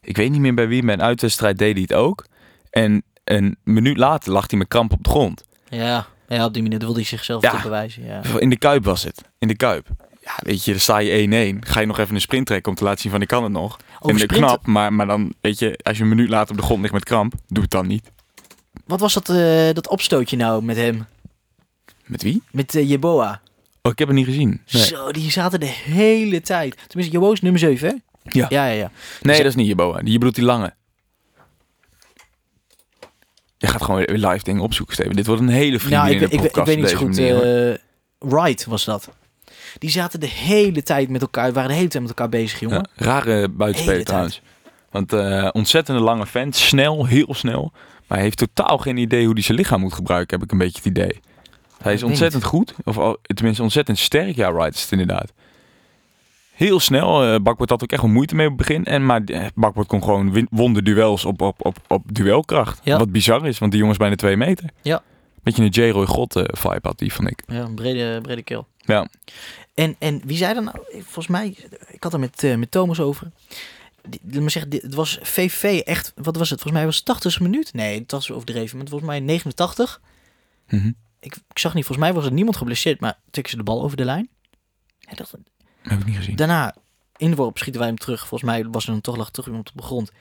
ik 0.00 0.16
weet 0.16 0.30
niet 0.30 0.40
meer 0.40 0.54
bij 0.54 0.68
wie, 0.68 0.84
bij 0.84 0.94
een 0.94 1.02
uitwedstrijd 1.02 1.58
deed 1.58 1.72
hij 1.72 1.82
het 1.82 1.92
ook. 1.94 2.26
En 2.70 3.02
een 3.24 3.56
minuut 3.64 3.96
later 3.96 4.32
lag 4.32 4.50
hij 4.50 4.58
met 4.58 4.68
kramp 4.68 4.92
op 4.92 5.04
de 5.04 5.10
grond. 5.10 5.44
Ja. 5.68 6.06
Ja, 6.28 6.44
op 6.44 6.52
die 6.54 6.62
manier 6.62 6.78
wilde 6.78 6.94
hij 6.94 7.04
zichzelf 7.04 7.42
Ja. 7.42 7.50
te 7.50 7.62
bewijzen. 7.62 8.04
Ja. 8.04 8.20
In 8.38 8.50
de 8.50 8.58
Kuip 8.58 8.84
was 8.84 9.02
het, 9.02 9.22
in 9.38 9.48
de 9.48 9.56
Kuip. 9.56 9.88
Ja, 10.24 10.32
weet 10.36 10.64
je, 10.64 10.70
dan 10.70 10.80
sta 10.80 10.98
je 10.98 11.54
1-1. 11.54 11.58
Ga 11.68 11.80
je 11.80 11.86
nog 11.86 11.98
even 11.98 12.14
een 12.14 12.20
sprint 12.20 12.46
trekken 12.46 12.70
om 12.72 12.76
te 12.78 12.84
laten 12.84 13.00
zien 13.00 13.10
van 13.10 13.20
ik 13.22 13.28
kan 13.28 13.42
het 13.42 13.52
nog. 13.52 13.78
Over 14.00 14.20
en 14.20 14.26
knap, 14.26 14.66
maar, 14.66 14.92
maar 14.92 15.06
dan, 15.06 15.34
weet 15.40 15.58
je, 15.58 15.78
als 15.82 15.96
je 15.96 16.02
een 16.02 16.08
minuut 16.08 16.28
later 16.28 16.50
op 16.50 16.56
de 16.56 16.62
grond 16.66 16.80
ligt 16.80 16.92
met 16.92 17.04
kramp, 17.04 17.34
doe 17.48 17.62
het 17.62 17.70
dan 17.72 17.86
niet. 17.86 18.10
Wat 18.86 19.00
was 19.00 19.14
dat, 19.14 19.28
eh, 19.28 19.70
dat 19.72 19.88
opstootje 19.88 20.36
nou 20.36 20.62
met 20.62 20.76
hem? 20.76 21.06
Met 22.04 22.22
wie? 22.22 22.42
Met 22.50 22.74
eh, 22.74 22.88
Jeboa. 22.88 23.40
Oh, 23.82 23.92
ik 23.92 23.98
heb 23.98 24.08
het 24.08 24.16
niet 24.16 24.26
gezien. 24.26 24.62
Nee, 24.70 24.82
Zo, 24.82 25.10
die 25.10 25.30
zaten 25.30 25.60
de 25.60 25.66
hele 25.66 26.40
tijd. 26.40 26.76
Tenminste, 26.86 27.12
Jeboa 27.18 27.32
is 27.32 27.40
nummer 27.40 27.60
7, 27.60 27.88
hè? 27.88 27.94
Ja. 28.30 28.46
Ja, 28.48 28.66
ja, 28.66 28.72
ja. 28.72 28.90
nee 29.22 29.36
dat 29.36 29.46
is 29.46 29.54
niet 29.54 29.66
Jeboa. 29.66 30.00
Je 30.04 30.12
bedoelt 30.12 30.34
die 30.34 30.44
lange. 30.44 30.74
Je 33.58 33.66
gaat 33.66 33.82
gewoon 33.82 34.04
weer 34.04 34.16
live 34.28 34.44
dingen 34.44 34.62
opzoeken, 34.62 34.94
Steven. 34.94 35.16
Dit 35.16 35.26
wordt 35.26 35.42
een 35.42 35.48
hele 35.48 35.78
vriendin 35.78 35.98
Nou, 35.98 36.10
ik, 36.14 36.20
in 36.30 36.44
ik, 36.44 36.54
weet 36.54 36.76
niet 36.76 36.88
zo 36.88 36.96
goed. 36.96 37.18
hoor. 37.18 37.42
eh 37.42 37.74
Wright 38.18 38.64
was 38.64 38.84
dat. 38.84 39.08
Die 39.78 39.90
zaten 39.90 40.20
de 40.20 40.26
hele 40.28 40.82
tijd 40.82 41.08
met 41.08 41.20
elkaar, 41.20 41.52
waren 41.52 41.68
de 41.70 41.74
hele 41.76 41.88
tijd 41.88 42.02
met 42.02 42.12
elkaar 42.12 42.28
bezig, 42.28 42.60
jongen. 42.60 42.88
Ja, 42.96 43.04
rare 43.04 43.48
buitenspeler 43.48 44.04
trouwens. 44.04 44.40
Want 44.90 45.12
eh 45.12 45.48
ontzettende 45.52 46.00
lange 46.00 46.26
vent, 46.26 46.56
snel, 46.56 47.06
heel 47.06 47.34
snel. 47.34 47.72
Maar 48.06 48.18
hij 48.18 48.22
heeft 48.26 48.38
totaal 48.38 48.78
geen 48.78 48.96
idee 48.96 49.24
hoe 49.24 49.32
hij 49.34 49.42
zijn 49.42 49.58
lichaam 49.58 49.80
moet 49.80 49.92
gebruiken, 49.92 50.36
heb 50.36 50.46
ik 50.46 50.52
een 50.52 50.58
beetje 50.58 50.76
het 50.76 50.86
idee. 50.86 51.20
Hij 51.82 51.92
is 51.92 52.02
ontzettend 52.02 52.44
goed, 52.44 52.74
of 52.84 53.16
tenminste 53.34 53.62
ontzettend 53.62 53.98
sterk. 53.98 54.36
Ja, 54.36 54.52
Wright 54.52 54.74
is 54.74 54.82
het 54.82 54.92
inderdaad. 54.92 55.32
Heel 56.52 56.80
snel. 56.80 57.22
eh 57.24 57.40
Bakboord 57.40 57.70
had 57.70 57.82
ook 57.82 57.92
echt 57.92 58.02
wel 58.02 58.10
moeite 58.10 58.34
mee 58.34 58.46
op 58.50 58.58
het 58.58 58.66
begin. 58.66 58.84
En, 58.84 59.06
maar 59.06 59.22
eh, 59.24 59.46
Bakboord 59.54 59.86
kon 59.86 60.02
gewoon 60.02 60.32
win- 60.32 60.46
won 60.50 60.72
de 60.74 60.82
duels 60.82 61.24
op, 61.24 61.40
op, 61.42 61.66
op, 61.66 61.76
op 61.88 62.02
duelkracht. 62.14 62.80
Ja. 62.82 62.98
Wat 62.98 63.12
bizar 63.12 63.46
is, 63.46 63.58
want 63.58 63.70
die 63.70 63.80
jongens 63.80 63.98
bijna 63.98 64.14
twee 64.16 64.36
meter. 64.36 64.70
Ja. 64.82 65.02
Beetje 65.42 65.62
een 65.62 65.68
J-Roy 65.68 66.06
God 66.06 66.32
vibe 66.46 66.78
had 66.82 66.98
die, 66.98 67.12
vond 67.12 67.30
ik. 67.30 67.42
Ja, 67.46 67.60
een 67.60 67.74
brede, 67.74 68.20
brede 68.20 68.42
keel. 68.42 68.66
Ja. 68.84 69.08
En, 69.74 69.96
en 69.98 70.20
wie 70.26 70.36
zei 70.36 70.54
dan 70.54 70.64
nou? 70.64 70.76
Volgens 70.92 71.26
mij, 71.26 71.56
ik 71.88 72.02
had 72.02 72.12
er 72.12 72.18
met, 72.20 72.44
eh, 72.44 72.56
met 72.56 72.70
Thomas 72.70 73.00
over. 73.00 73.30
Die- 74.08 74.40
me 74.40 74.50
zeggen, 74.50 74.70
dit- 74.70 74.82
het 74.82 74.94
was 74.94 75.18
VV 75.22 75.80
echt, 75.84 76.12
wat 76.16 76.36
was 76.36 76.50
het? 76.50 76.60
Volgens 76.60 76.72
mij 76.72 76.84
was 76.84 76.96
het 76.96 77.04
80 77.04 77.40
minuut. 77.40 77.72
Nee, 77.72 77.98
dat 78.00 78.10
was 78.10 78.30
overdreven. 78.30 78.78
Maar 78.78 78.86
volgens 78.88 79.10
mij 79.10 79.20
89. 79.20 80.00
Mhm. 80.68 80.92
Ik, 81.20 81.36
ik 81.50 81.58
zag 81.58 81.74
niet, 81.74 81.84
volgens 81.84 82.06
mij 82.06 82.14
was 82.16 82.24
er 82.26 82.32
niemand 82.32 82.56
geblesseerd, 82.56 83.00
maar 83.00 83.18
tikken 83.30 83.50
ze 83.52 83.56
de 83.58 83.62
bal 83.62 83.82
over 83.82 83.96
de 83.96 84.04
lijn. 84.04 84.28
Dat, 85.14 85.34
Heb 85.82 85.98
ik 86.00 86.06
niet 86.06 86.16
gezien. 86.16 86.36
daarna, 86.36 86.74
in 87.16 87.30
de 87.30 87.36
worp 87.36 87.58
schieten 87.58 87.80
wij 87.80 87.90
hem 87.90 87.98
terug. 87.98 88.18
Volgens 88.26 88.50
mij 88.50 88.64
was 88.66 88.84
er 88.86 88.90
dan 88.92 89.00
toch 89.00 89.16
lag 89.16 89.30
terug 89.30 89.48
iemand 89.48 89.70
op 89.70 89.76
de 89.76 89.82
grond. 89.82 90.12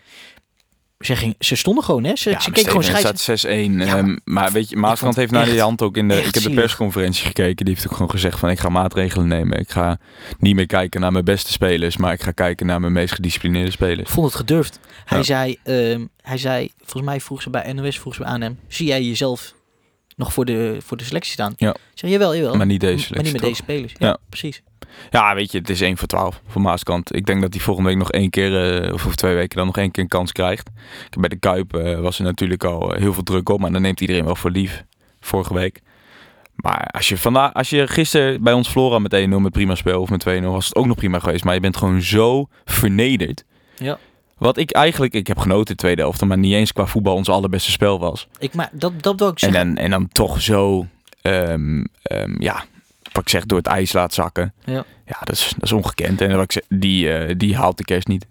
Ze, 1.05 1.15
ging, 1.15 1.35
ze 1.39 1.55
stonden 1.55 1.83
gewoon, 1.83 2.03
hè? 2.03 2.15
Ze, 2.15 2.29
Ja, 2.29 2.39
ze 2.39 2.51
keken 2.51 2.67
gewoon 2.67 2.83
scheids. 2.83 3.25
het 3.25 3.39
staat 3.39 3.51
6-1. 3.51 3.71
Ja, 3.71 3.97
ehm, 3.97 4.17
maar 4.23 4.51
weet 4.51 4.69
je, 4.69 4.75
Maaskant 4.75 4.99
vond 4.99 5.15
heeft 5.15 5.31
naar 5.31 5.45
die 5.45 5.61
hand 5.61 5.81
ook 5.81 5.97
in 5.97 6.07
de... 6.07 6.23
Ik 6.23 6.33
heb 6.33 6.43
de 6.43 6.49
persconferentie 6.53 7.25
gekeken. 7.25 7.65
Die 7.65 7.73
heeft 7.73 7.87
ook 7.87 7.93
gewoon 7.93 8.09
gezegd 8.11 8.39
van... 8.39 8.49
Ik 8.49 8.59
ga 8.59 8.69
maatregelen 8.69 9.27
nemen. 9.27 9.59
Ik 9.59 9.69
ga 9.71 9.97
niet 10.39 10.55
meer 10.55 10.65
kijken 10.65 11.01
naar 11.01 11.11
mijn 11.11 11.25
beste 11.25 11.51
spelers. 11.51 11.97
Maar 11.97 12.13
ik 12.13 12.21
ga 12.23 12.31
kijken 12.31 12.65
naar 12.65 12.79
mijn 12.79 12.93
meest 12.93 13.13
gedisciplineerde 13.13 13.67
Ik 13.67 13.73
spelers. 13.73 14.09
vond 14.09 14.25
het 14.27 14.35
gedurfd. 14.35 14.79
Hij, 15.05 15.17
Ja. 15.17 15.23
zei, 15.23 15.57
ehm, 15.63 16.05
hij 16.21 16.37
zei, 16.37 16.71
volgens 16.77 17.03
mij 17.03 17.19
vroeg 17.21 17.41
ze 17.41 17.49
bij 17.49 17.73
NOS, 17.73 17.99
vroeg 17.99 18.15
ze 18.15 18.23
aan 18.23 18.41
hem, 18.41 18.59
zie 18.67 18.87
jij 18.87 19.03
jezelf 19.03 19.53
nog 20.15 20.33
voor 20.33 20.45
de, 20.45 20.77
voor 20.83 20.97
de 20.97 21.03
selectie 21.03 21.31
staan? 21.33 21.53
Ja. 21.57 21.75
Zeg, 21.93 22.09
jawel, 22.09 22.35
jawel. 22.35 22.55
Maar 22.55 22.65
niet 22.65 22.79
deze 22.79 23.13
Maar 23.13 23.23
niet 23.23 23.31
met 23.31 23.41
toch? 23.41 23.49
deze 23.49 23.61
spelers. 23.63 23.93
Ja, 23.97 24.07
Ja. 24.07 24.17
precies. 24.29 24.61
Ja, 25.11 25.35
weet 25.35 25.51
je, 25.51 25.57
het 25.57 25.69
is 25.69 25.81
1 25.81 25.97
voor 25.97 26.07
12 26.07 26.41
voor 26.47 26.61
Maaskant. 26.61 27.15
Ik 27.15 27.25
denk 27.25 27.41
dat 27.41 27.53
hij 27.53 27.63
volgende 27.63 27.89
week 27.89 27.97
nog 27.97 28.11
één 28.11 28.29
keer, 28.29 28.81
eh, 28.83 28.93
of 28.93 29.05
over 29.05 29.17
twee 29.17 29.35
weken 29.35 29.57
dan 29.57 29.65
nog 29.65 29.77
één 29.77 29.91
keer 29.91 30.03
een 30.03 30.09
kans 30.09 30.31
krijgt. 30.31 30.69
Bij 31.19 31.29
de 31.29 31.35
Kuip 31.35 31.75
eh, 31.75 31.99
was 31.99 32.17
er 32.17 32.23
natuurlijk 32.23 32.63
al 32.63 32.93
eh, 32.93 33.01
heel 33.01 33.13
veel 33.13 33.23
druk 33.23 33.49
op, 33.49 33.59
maar 33.59 33.71
dan 33.71 33.81
neemt 33.81 34.01
iedereen 34.01 34.25
wel 34.25 34.35
voor 34.35 34.51
lief. 34.51 34.83
Vorige 35.19 35.53
week. 35.53 35.81
Maar 36.55 36.87
als 36.91 37.09
je, 37.09 37.17
vandaag, 37.17 37.53
als 37.53 37.69
je 37.69 37.87
gisteren 37.87 38.43
bij 38.43 38.53
ons 38.53 38.69
verloren 38.69 39.01
had 39.01 39.11
met 39.11 39.27
1-0 39.29 39.41
met 39.41 39.51
prima 39.51 39.75
spel 39.75 40.01
of 40.01 40.09
met 40.09 40.25
2-0, 40.29 40.41
was 40.41 40.65
het 40.65 40.75
ook 40.75 40.85
nog 40.85 40.95
prima 40.95 41.19
geweest. 41.19 41.43
Maar 41.43 41.53
je 41.53 41.59
bent 41.59 41.77
gewoon 41.77 42.01
zo 42.01 42.47
vernederd. 42.65 43.43
Ja. 43.77 43.97
Wat 44.37 44.57
ik 44.57 44.71
eigenlijk, 44.71 45.13
ik 45.13 45.27
heb 45.27 45.37
genoten 45.37 45.65
de 45.75 45.81
tweede 45.81 46.01
helft, 46.01 46.21
maar 46.25 46.37
niet 46.37 46.53
eens 46.53 46.73
qua 46.73 46.85
voetbal 46.85 47.15
ons 47.15 47.29
allerbeste 47.29 47.71
spel 47.71 47.99
was. 47.99 48.27
Ik, 48.39 48.53
maar 48.53 48.69
dat, 48.71 49.03
dat 49.03 49.19
wil 49.19 49.27
ik 49.27 49.41
En 49.41 49.51
zeggen. 49.51 49.67
dan, 49.75 49.83
en 49.83 49.89
dan 49.89 50.07
toch 50.07 50.41
zo, 50.41 50.87
ehm, 51.21 51.83
ehm, 52.01 52.41
ja, 52.41 52.65
wat 53.11 53.21
ik 53.23 53.29
zeg, 53.29 53.45
door 53.45 53.57
het 53.57 53.67
ijs 53.67 53.93
laat 53.93 54.13
zakken. 54.13 54.53
Ja. 54.65 54.85
Ja, 55.05 55.17
dat 55.19 55.35
is, 55.35 55.53
dat 55.53 55.63
is 55.63 55.71
ongekend. 55.71 56.21
En 56.21 56.35
wat 56.35 56.43
ik 56.43 56.51
zeg, 56.51 56.63
die, 56.69 57.13
eh, 57.13 57.35
die 57.37 57.55
haalt 57.55 57.77
de 57.77 57.83
kerst 57.83 58.07
niet. 58.07 58.25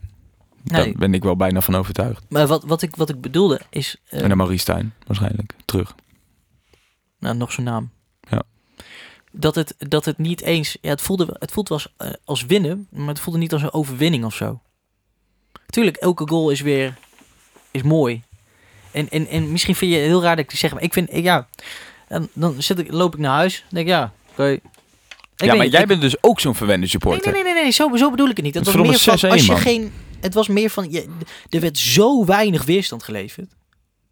Nee. 0.63 0.85
Daar 0.85 0.93
ben 0.99 1.15
ik 1.15 1.23
wel 1.23 1.37
bijna 1.37 1.61
van 1.61 1.75
overtuigd. 1.77 2.25
Maar 2.29 2.47
wat, 2.47 2.65
wat, 2.65 2.83
ik, 2.83 2.97
wat 2.97 3.09
ik 3.09 3.21
bedoelde 3.21 3.61
is, 3.71 3.97
eh, 4.09 4.23
en 4.23 4.29
dan 4.29 4.37
Maurice 4.37 4.61
Stijn 4.61 4.95
waarschijnlijk 5.07 5.53
terug. 5.65 5.95
nou, 7.19 7.37
nog 7.37 7.53
zo'n 7.53 7.65
naam. 7.65 7.91
Ja. 8.31 8.43
Dat 9.33 9.55
het, 9.55 9.75
dat 9.79 10.05
het 10.05 10.19
niet 10.19 10.41
eens, 10.43 10.77
ja, 10.81 10.91
het 10.91 11.03
voelde, 11.03 11.37
het 11.39 11.53
voelde 11.53 11.69
wel 11.69 11.79
als, 11.79 11.95
eh, 11.97 12.17
als 12.25 12.45
winnen, 12.47 12.87
maar 12.91 13.09
het 13.09 13.21
voelde 13.21 13.39
niet 13.39 13.53
als 13.53 13.63
een 13.63 13.73
overwinning 13.73 14.25
of 14.25 14.35
zo. 14.35 14.61
Tuurlijk, 15.73 15.97
elke 15.97 16.29
goal 16.29 16.51
is 16.51 16.61
weer, 16.61 16.95
is 17.71 17.83
mooi. 17.83 18.23
En, 18.91 19.09
en, 19.11 19.27
en 19.29 19.53
misschien 19.53 19.75
vind 19.75 19.91
je 19.93 19.97
het 19.97 20.07
heel 20.07 20.23
raar 20.23 20.37
dat 20.37 20.45
ik 20.45 20.59
zeg, 20.59 20.73
maar 20.73 20.83
ik 20.83 20.93
vind, 20.93 21.09
eh, 21.11 21.23
ja, 21.23 21.47
dan, 22.09 22.29
dan 22.33 22.63
zit 22.63 22.79
ik, 22.79 22.93
loop 22.93 23.15
ik 23.15 23.21
naar 23.21 23.33
huis, 23.35 23.65
denk 23.71 23.87
ik, 23.87 23.93
ja, 23.93 24.13
oké. 24.31 24.47
Ik 24.49 24.61
ja, 25.37 25.55
maar 25.55 25.67
jij 25.67 25.81
ik- 25.81 25.87
bent 25.87 26.01
dus 26.01 26.23
ook 26.23 26.41
zo'n 26.41 26.55
verwende 26.55 26.87
supporter. 26.87 27.33
nee, 27.33 27.43
nee, 27.43 27.53
nee, 27.53 27.63
nee, 27.63 27.73
zo, 27.73 27.97
zo 27.97 28.11
bedoel 28.11 28.29
ik 28.29 28.37
het 28.37 28.45
niet. 28.45 28.55
Het 28.55 28.67
Het 28.67 28.75
was 28.77 28.87
meer 28.89 28.99
van, 29.19 29.29
6-1, 29.31 29.33
als 29.33 29.47
je 29.47 29.53
man. 29.53 29.61
geen, 29.61 29.93
het 30.21 30.35
was 30.35 30.49
meer 30.49 30.71
van, 30.71 30.91
je, 30.91 31.07
er 31.51 31.61
werd 31.61 31.79
zo 31.79 32.25
weinig 32.25 32.65
weerstand 32.65 33.03
geleverd. 33.03 33.51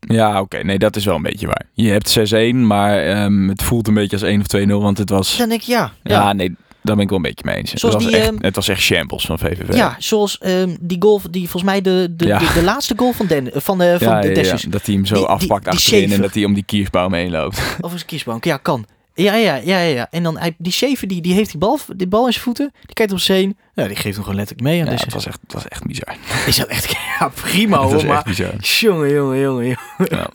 Ja, 0.00 0.40
oké. 0.40 0.58
Nee, 0.64 0.78
dat 0.78 0.96
is 0.96 1.04
wel 1.04 1.14
een 1.16 1.22
beetje 1.22 1.46
waar. 1.46 1.66
Je 1.72 1.90
hebt 1.90 2.18
6-1, 2.52 2.54
maar 2.54 2.98
ehm, 3.06 3.48
het 3.48 3.62
voelt 3.62 3.88
een 3.88 3.94
beetje 3.94 4.16
als 4.16 4.24
1 4.24 4.40
of 4.40 4.46
2-0, 4.46 4.82
want 4.82 4.98
het 4.98 5.10
was... 5.10 5.36
Dan 5.36 5.48
denk 5.48 5.60
ik, 5.60 5.66
ja, 5.66 5.92
Ja, 6.02 6.12
ja. 6.20 6.32
nee, 6.32 6.56
daar 6.82 6.94
ben 6.94 7.04
ik 7.04 7.08
wel 7.08 7.16
een 7.18 7.24
beetje 7.24 7.44
mee 7.44 7.56
eens. 7.56 7.72
Zoals 7.72 7.94
het, 7.94 8.04
was 8.04 8.12
die, 8.12 8.20
echt, 8.20 8.30
ehm, 8.32 8.42
het 8.44 8.54
was 8.54 8.68
echt 8.68 8.80
shambles 8.80 9.24
van 9.24 9.38
VVV. 9.38 9.74
Ja, 9.74 9.96
zoals 9.98 10.38
ehm, 10.38 10.76
die 10.80 10.96
goal, 11.02 11.20
die 11.30 11.42
volgens 11.42 11.62
mij 11.72 11.80
de, 11.80 12.06
de, 12.10 12.26
Ja. 12.26 12.38
de, 12.38 12.50
de 12.54 12.62
laatste 12.62 12.94
goal 12.96 13.12
van, 13.12 13.26
Den, 13.26 13.50
van, 13.54 13.78
de, 13.78 13.96
van 13.98 14.08
Ja, 14.08 14.20
de 14.20 14.44
ja, 14.44 14.56
dat 14.68 14.86
hij 14.86 14.94
hem 14.94 15.06
zo 15.06 15.14
Die- 15.14 15.24
afpakt 15.24 15.64
die 15.64 15.72
achterin 15.72 16.12
en 16.12 16.20
dat 16.20 16.34
hij 16.34 16.44
om 16.44 16.54
die 16.54 16.64
kiersboom 16.64 17.14
heen 17.14 17.30
loopt. 17.30 17.60
Of 17.80 17.92
een 17.92 18.04
kiesbank. 18.06 18.44
Ja, 18.44 18.56
kan. 18.56 18.86
Ja, 19.14 19.34
ja, 19.34 19.54
ja, 19.54 19.78
ja. 19.80 20.06
En 20.10 20.22
dan 20.22 20.38
hij, 20.38 20.54
die 20.58 20.72
zeven, 20.72 21.08
die, 21.08 21.20
die 21.22 21.34
heeft 21.34 21.50
die 21.50 21.58
bal, 21.60 21.78
die 21.96 22.06
bal 22.06 22.26
in 22.26 22.32
zijn 22.32 22.44
voeten. 22.44 22.72
Die 22.84 22.94
kijkt 22.94 23.12
op 23.12 23.18
zijn 23.18 23.38
heen. 23.38 23.56
Ja, 23.74 23.86
die 23.86 23.96
geeft 23.96 24.14
hem 24.14 24.22
gewoon 24.24 24.34
letterlijk 24.38 24.68
mee 24.68 24.78
aan 24.80 24.84
Ja, 24.84 24.90
deze. 24.90 25.04
het, 25.04 25.12
was 25.14 25.26
echt, 25.26 25.38
het 25.42 25.52
was 25.52 25.68
echt 25.68 25.84
bizar. 25.86 26.16
Is 26.46 26.56
dat 26.56 26.66
echt 26.66 26.90
ja, 27.18 27.28
prima 27.42 27.82
het 27.82 27.92
hoor. 27.92 28.06
Maar 28.06 28.22
bizar. 28.24 28.54
jongen, 28.60 29.12
jongen, 29.12 29.40
jongen, 29.40 29.64
jongen. 29.66 29.78
Ja. 30.10 30.30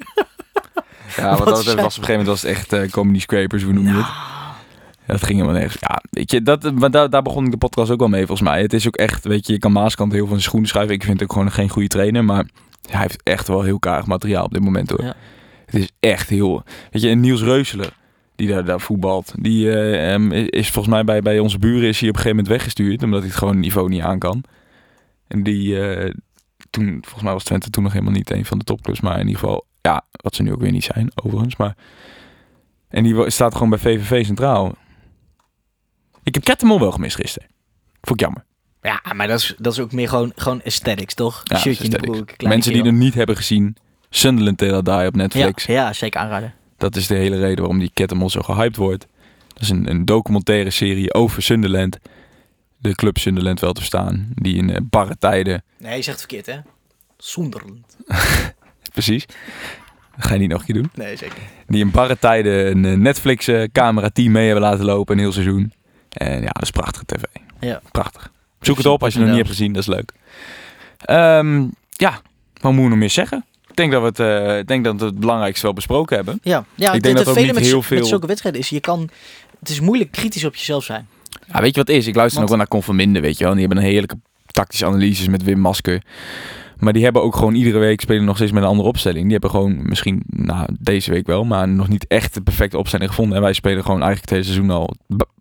Ja, 1.18 1.30
wat 1.30 1.40
Wat 1.40 1.48
dat 1.48 1.56
was 1.56 1.66
op 1.66 1.76
een 1.76 1.82
gegeven 1.84 2.10
moment 2.12 2.28
was 2.28 2.42
het 2.42 2.52
echt 2.52 2.74
eh, 2.74 2.90
comedy 2.90 3.20
scrapers, 3.20 3.64
hoe 3.64 3.74
noem 3.74 3.88
je 3.88 3.94
het? 3.94 4.06
Dat 5.08 5.24
ging 5.24 5.40
helemaal 5.40 5.60
nergens. 5.60 5.82
Ja, 5.82 6.02
weet 6.10 6.32
je, 6.32 6.42
dat, 6.42 6.74
maar 6.74 6.92
daar, 6.92 7.10
daar 7.10 7.22
begon 7.22 7.46
ik 7.46 7.52
de 7.52 7.58
podcast 7.58 7.92
ook 7.92 8.00
wel 8.00 8.08
mee 8.08 8.26
volgens 8.26 8.50
mij. 8.50 8.62
Het 8.62 8.74
is 8.74 8.88
ook 8.88 8.96
echt, 8.96 9.24
weet 9.24 9.48
je, 9.48 9.54
je 9.54 9.60
kan 9.60 9.72
Maaskant 9.72 10.12
heel 10.12 10.20
veel 10.20 10.28
van 10.28 10.38
zijn 10.38 10.50
schoenen 10.50 10.70
schuiven. 10.70 10.96
Ik 10.96 11.04
vind 11.04 11.20
het 11.20 11.24
ook 11.30 11.36
gewoon 11.36 11.52
geen 11.52 11.70
goede 11.70 11.88
trainer, 11.88 12.26
maar 12.26 12.46
hij 12.90 13.02
heeft 13.02 13.24
echt 13.24 13.48
wel 13.48 13.62
heel 13.62 13.80
karig 13.80 14.06
materiaal 14.06 14.46
op 14.46 14.54
dit 14.54 14.64
moment 14.64 14.90
hoor. 14.90 15.04
Ja. 15.04 15.16
Het 15.66 15.76
is 15.76 15.92
echt 16.00 16.30
heel, 16.30 16.64
weet 16.92 17.02
je, 17.02 17.10
en 17.10 17.20
Niels 17.20 17.42
Reuseler, 17.42 17.94
die 18.36 18.48
daar, 18.48 18.66
daar 18.66 18.82
voetbalt, 18.82 19.34
die 19.40 19.72
eh, 19.72 20.48
is 20.50 20.70
volgens 20.70 20.94
mij 20.94 21.04
bij, 21.04 21.22
bij 21.22 21.40
onze 21.40 21.60
buren 21.60 21.88
is 21.88 22.00
hij 22.00 22.10
op 22.10 22.16
een 22.16 22.22
gegeven 22.22 22.38
moment 22.38 22.48
weggestuurd, 22.48 23.04
omdat 23.04 23.20
hij 23.20 23.30
het 23.30 23.38
gewoon 23.38 23.60
niveau 23.60 23.90
niet 23.90 24.02
aan 24.02 24.20
kan. 24.20 24.44
En 25.28 25.44
die, 25.44 25.80
eh, 25.80 26.12
toen, 26.70 26.98
volgens 27.02 27.24
mij 27.24 27.34
was 27.34 27.44
Twente 27.44 27.70
toen 27.70 27.84
nog 27.84 27.94
helemaal 27.94 28.14
niet 28.14 28.32
een 28.32 28.46
van 28.46 28.58
de 28.58 28.64
topclubs, 28.64 29.02
maar 29.02 29.20
in 29.20 29.28
ieder 29.28 29.40
geval, 29.40 29.66
ja, 29.82 30.06
wat 30.12 30.36
ze 30.36 30.44
nu 30.44 30.52
ook 30.52 30.62
weer 30.62 30.72
niet 30.72 30.84
zijn, 30.84 31.12
overigens, 31.24 31.56
maar... 31.56 31.76
En 32.90 33.04
die 33.04 33.30
staat 33.30 33.54
gewoon 33.54 33.70
bij 33.70 33.80
VVV 33.80 34.26
Centraal. 34.26 34.76
Ik 36.26 36.34
heb 36.34 36.44
Kettemol 36.44 36.80
wel 36.80 36.92
gemist 36.92 37.16
gisteren. 37.16 37.50
Vond 38.02 38.20
ik 38.20 38.26
jammer. 38.26 38.46
Ja, 38.82 39.14
maar 39.14 39.28
dat 39.28 39.40
is, 39.40 39.56
dat 39.58 39.74
is 39.74 39.80
ook 39.80 39.92
meer 39.92 40.10
gewoon, 40.10 40.32
gewoon 40.36 40.62
aesthetics, 40.66 41.14
toch? 41.14 41.42
Ja, 41.44 41.58
Shirtje 41.58 41.84
in 41.84 41.90
de 41.90 42.00
broek. 42.00 42.44
Mensen 42.44 42.74
die 42.74 42.82
het 42.82 42.94
niet 42.94 43.14
hebben 43.14 43.36
gezien. 43.36 43.78
Sunderland 44.10 44.58
Tale 44.58 44.84
Die 44.84 45.08
op 45.08 45.16
Netflix. 45.16 45.66
Ja, 45.66 45.74
ja, 45.74 45.94
zeker 45.94 46.20
aanraden. 46.20 46.54
Dat 46.78 46.96
is 46.96 47.08
de 47.08 47.16
hele 47.16 47.38
reden 47.38 47.58
waarom 47.58 47.80
die 47.80 47.92
Kettemol 47.94 48.30
zo 48.30 48.42
gehyped 48.42 48.76
wordt. 48.76 49.08
Dat 49.48 49.62
is 49.62 49.70
een, 49.70 49.90
een 49.90 50.06
documentaire 50.06 50.70
serie 50.70 51.14
over 51.14 51.44
Sunderland. 51.44 51.98
De 52.78 52.96
club 52.96 53.18
Sunderland 53.18 53.60
wel 53.60 53.74
te 53.74 53.80
verstaan. 53.80 54.28
Die 54.34 54.56
in 54.56 54.70
eh, 54.70 54.82
barre 54.84 55.18
tijden... 55.18 55.64
Nee, 55.78 55.96
je 55.96 56.02
zegt 56.02 56.20
verkeerd, 56.20 56.46
hè? 56.46 56.60
Zonderland. 57.18 57.98
Precies. 58.94 59.26
Dat 60.16 60.26
ga 60.26 60.34
je 60.34 60.40
niet 60.40 60.50
nog 60.50 60.60
een 60.60 60.66
keer 60.66 60.76
doen. 60.76 60.90
Nee, 60.94 61.16
zeker. 61.16 61.38
Die 61.68 61.80
in 61.80 61.92
barre 61.92 62.20
tijden 62.20 62.72
een 62.72 62.86
eh, 62.86 62.98
Netflix 62.98 63.48
eh, 63.48 63.64
camera 63.72 64.10
team 64.10 64.32
mee 64.32 64.46
hebben 64.46 64.64
laten 64.64 64.86
lopen 64.86 65.16
een 65.16 65.22
heel 65.22 65.32
seizoen. 65.32 65.74
En 66.16 66.42
ja, 66.42 66.50
dat 66.50 66.62
is 66.62 66.72
prachtige 66.72 67.06
tv. 67.06 67.24
Ja. 67.60 67.82
Prachtig. 67.92 68.32
Zoek 68.60 68.78
het 68.78 68.86
op 68.86 69.04
als 69.04 69.14
je 69.14 69.20
het 69.20 69.28
nog 69.28 69.38
niet 69.38 69.46
hebt 69.46 69.58
gezien, 69.58 69.74
dat 69.74 69.82
is 69.82 69.90
leuk. 69.90 70.12
Ehm, 71.00 71.64
ja, 71.90 72.20
wat 72.62 72.72
moet 72.74 72.84
je 72.84 72.90
nog 72.90 72.98
meer 72.98 73.10
zeggen? 73.10 73.46
Ik 73.68 73.76
denk 73.76 73.92
dat 73.92 74.02
we 74.02 74.08
het, 74.08 74.20
eh, 74.20 74.58
ik 74.58 74.68
denk 74.68 74.84
dat 74.84 75.00
we 75.00 75.06
het 75.06 75.20
belangrijkste 75.20 75.66
wel 75.66 75.74
besproken 75.74 76.16
hebben. 76.16 76.40
Ja, 76.44 76.66
ja 76.76 76.94
Ik 76.94 77.04
denk 77.04 77.18
dat 77.18 77.26
het 77.26 77.36
vele 77.36 77.54
met, 77.54 77.64
heel 77.64 77.82
veel- 77.82 77.98
met 77.98 78.08
zulke 78.08 78.28
wedstrijden 78.28 78.62
is, 78.62 78.70
je 78.70 78.80
kan... 78.80 79.10
Het 79.60 79.70
is 79.70 79.80
moeilijk 79.80 80.12
kritisch 80.12 80.46
op 80.46 80.56
jezelf 80.56 80.84
zijn. 80.84 81.08
Ja, 81.48 81.62
weet 81.62 81.76
je 81.76 81.80
wat 81.82 81.90
is? 81.90 82.08
Ik 82.08 82.16
luister 82.16 82.42
ook 82.42 82.48
wel 82.48 82.58
naar 82.58 82.68
Conforminder, 82.68 83.22
weet 83.22 83.38
je 83.38 83.44
wel. 83.44 83.52
En 83.54 83.58
die 83.58 83.66
hebben 83.68 83.84
een 83.86 83.90
heerlijke 83.90 84.18
tactische 84.46 84.86
analyses 84.86 85.28
met 85.28 85.44
Wim 85.44 85.60
Masker. 85.60 86.02
Maar 86.78 86.94
die 86.94 87.04
hebben 87.04 87.22
ook 87.24 87.36
gewoon 87.36 87.54
iedere 87.56 87.78
week 87.78 88.02
spelen 88.02 88.26
nog 88.26 88.36
steeds 88.36 88.52
met 88.52 88.64
een 88.64 88.70
andere 88.70 88.88
opstelling. 88.90 89.24
Die 89.24 89.32
hebben 89.32 89.50
gewoon 89.50 89.88
misschien, 89.90 90.24
nou 90.28 90.68
deze 90.80 91.12
week 91.12 91.28
wel, 91.28 91.44
maar 91.44 91.68
nog 91.68 91.88
niet 91.88 92.08
echt 92.08 92.34
de 92.34 92.42
perfecte 92.42 92.78
opstelling 92.78 93.10
gevonden. 93.10 93.36
En 93.38 93.44
wij 93.44 93.54
spelen 93.54 93.84
gewoon 93.84 94.02
eigenlijk 94.02 94.22
het 94.22 94.40
hele 94.40 94.54
seizoen 94.56 94.70
al 94.78 94.94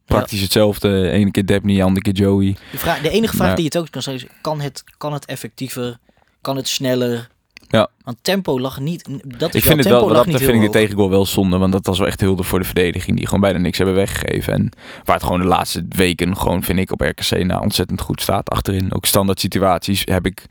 praktisch 0.07 0.41
hetzelfde. 0.41 1.11
Ene 1.11 1.31
keer 1.31 1.47
Debney, 1.47 1.83
andere 1.83 2.01
keer 2.03 2.13
Joey. 2.25 2.57
De, 2.73 2.79
vraag, 2.79 3.01
de 3.01 3.11
enige 3.11 3.37
vraag 3.37 3.49
die 3.55 3.59
je 3.65 3.65
het 3.65 3.77
ook 3.79 3.91
kan 3.91 4.03
stellen 4.03 4.21
is, 4.21 4.27
kan 4.41 4.61
het, 4.61 4.85
kan 4.99 5.13
het 5.13 5.25
effectiever? 5.25 5.99
Kan 6.41 6.57
het 6.57 6.69
sneller? 6.69 7.29
Ja. 7.69 7.89
Want 8.05 8.17
tempo 8.23 8.61
lag 8.61 8.81
niet... 8.81 9.09
Dat 9.39 9.55
is 9.55 9.61
Ik 9.61 9.67
vind 9.69 9.79
het 9.79 9.89
wel, 9.89 10.09
dat 10.09 10.25
vind 10.27 10.43
ik 10.55 10.61
de 10.61 10.69
tegengoal 10.71 11.11
wel 11.11 11.27
zonde. 11.27 11.59
Want 11.59 11.73
dat 11.73 11.87
was 11.87 11.99
wel 11.99 12.07
echt 12.07 12.21
hulde 12.21 12.43
voor 12.43 12.59
de 12.59 12.65
verdediging. 12.65 13.17
Die 13.17 13.25
gewoon 13.27 13.41
bijna 13.41 13.59
niks 13.59 13.77
hebben 13.79 13.97
weggegeven. 13.97 14.53
En 14.53 14.71
waar 15.05 15.15
het 15.17 15.25
gewoon 15.25 15.41
de 15.41 15.47
laatste 15.47 15.85
weken 15.89 16.37
gewoon, 16.37 16.63
vind 16.63 16.79
ik, 16.79 16.93
op 16.93 17.01
RKC 17.01 17.45
nou 17.45 17.63
ontzettend 17.63 18.01
goed 18.01 18.21
staat. 18.21 18.51
Achterin 18.51 18.95
ook 18.95 19.05
standaard 19.05 19.41
situaties 19.41 20.03
heb 20.05 20.27
ik... 20.27 20.45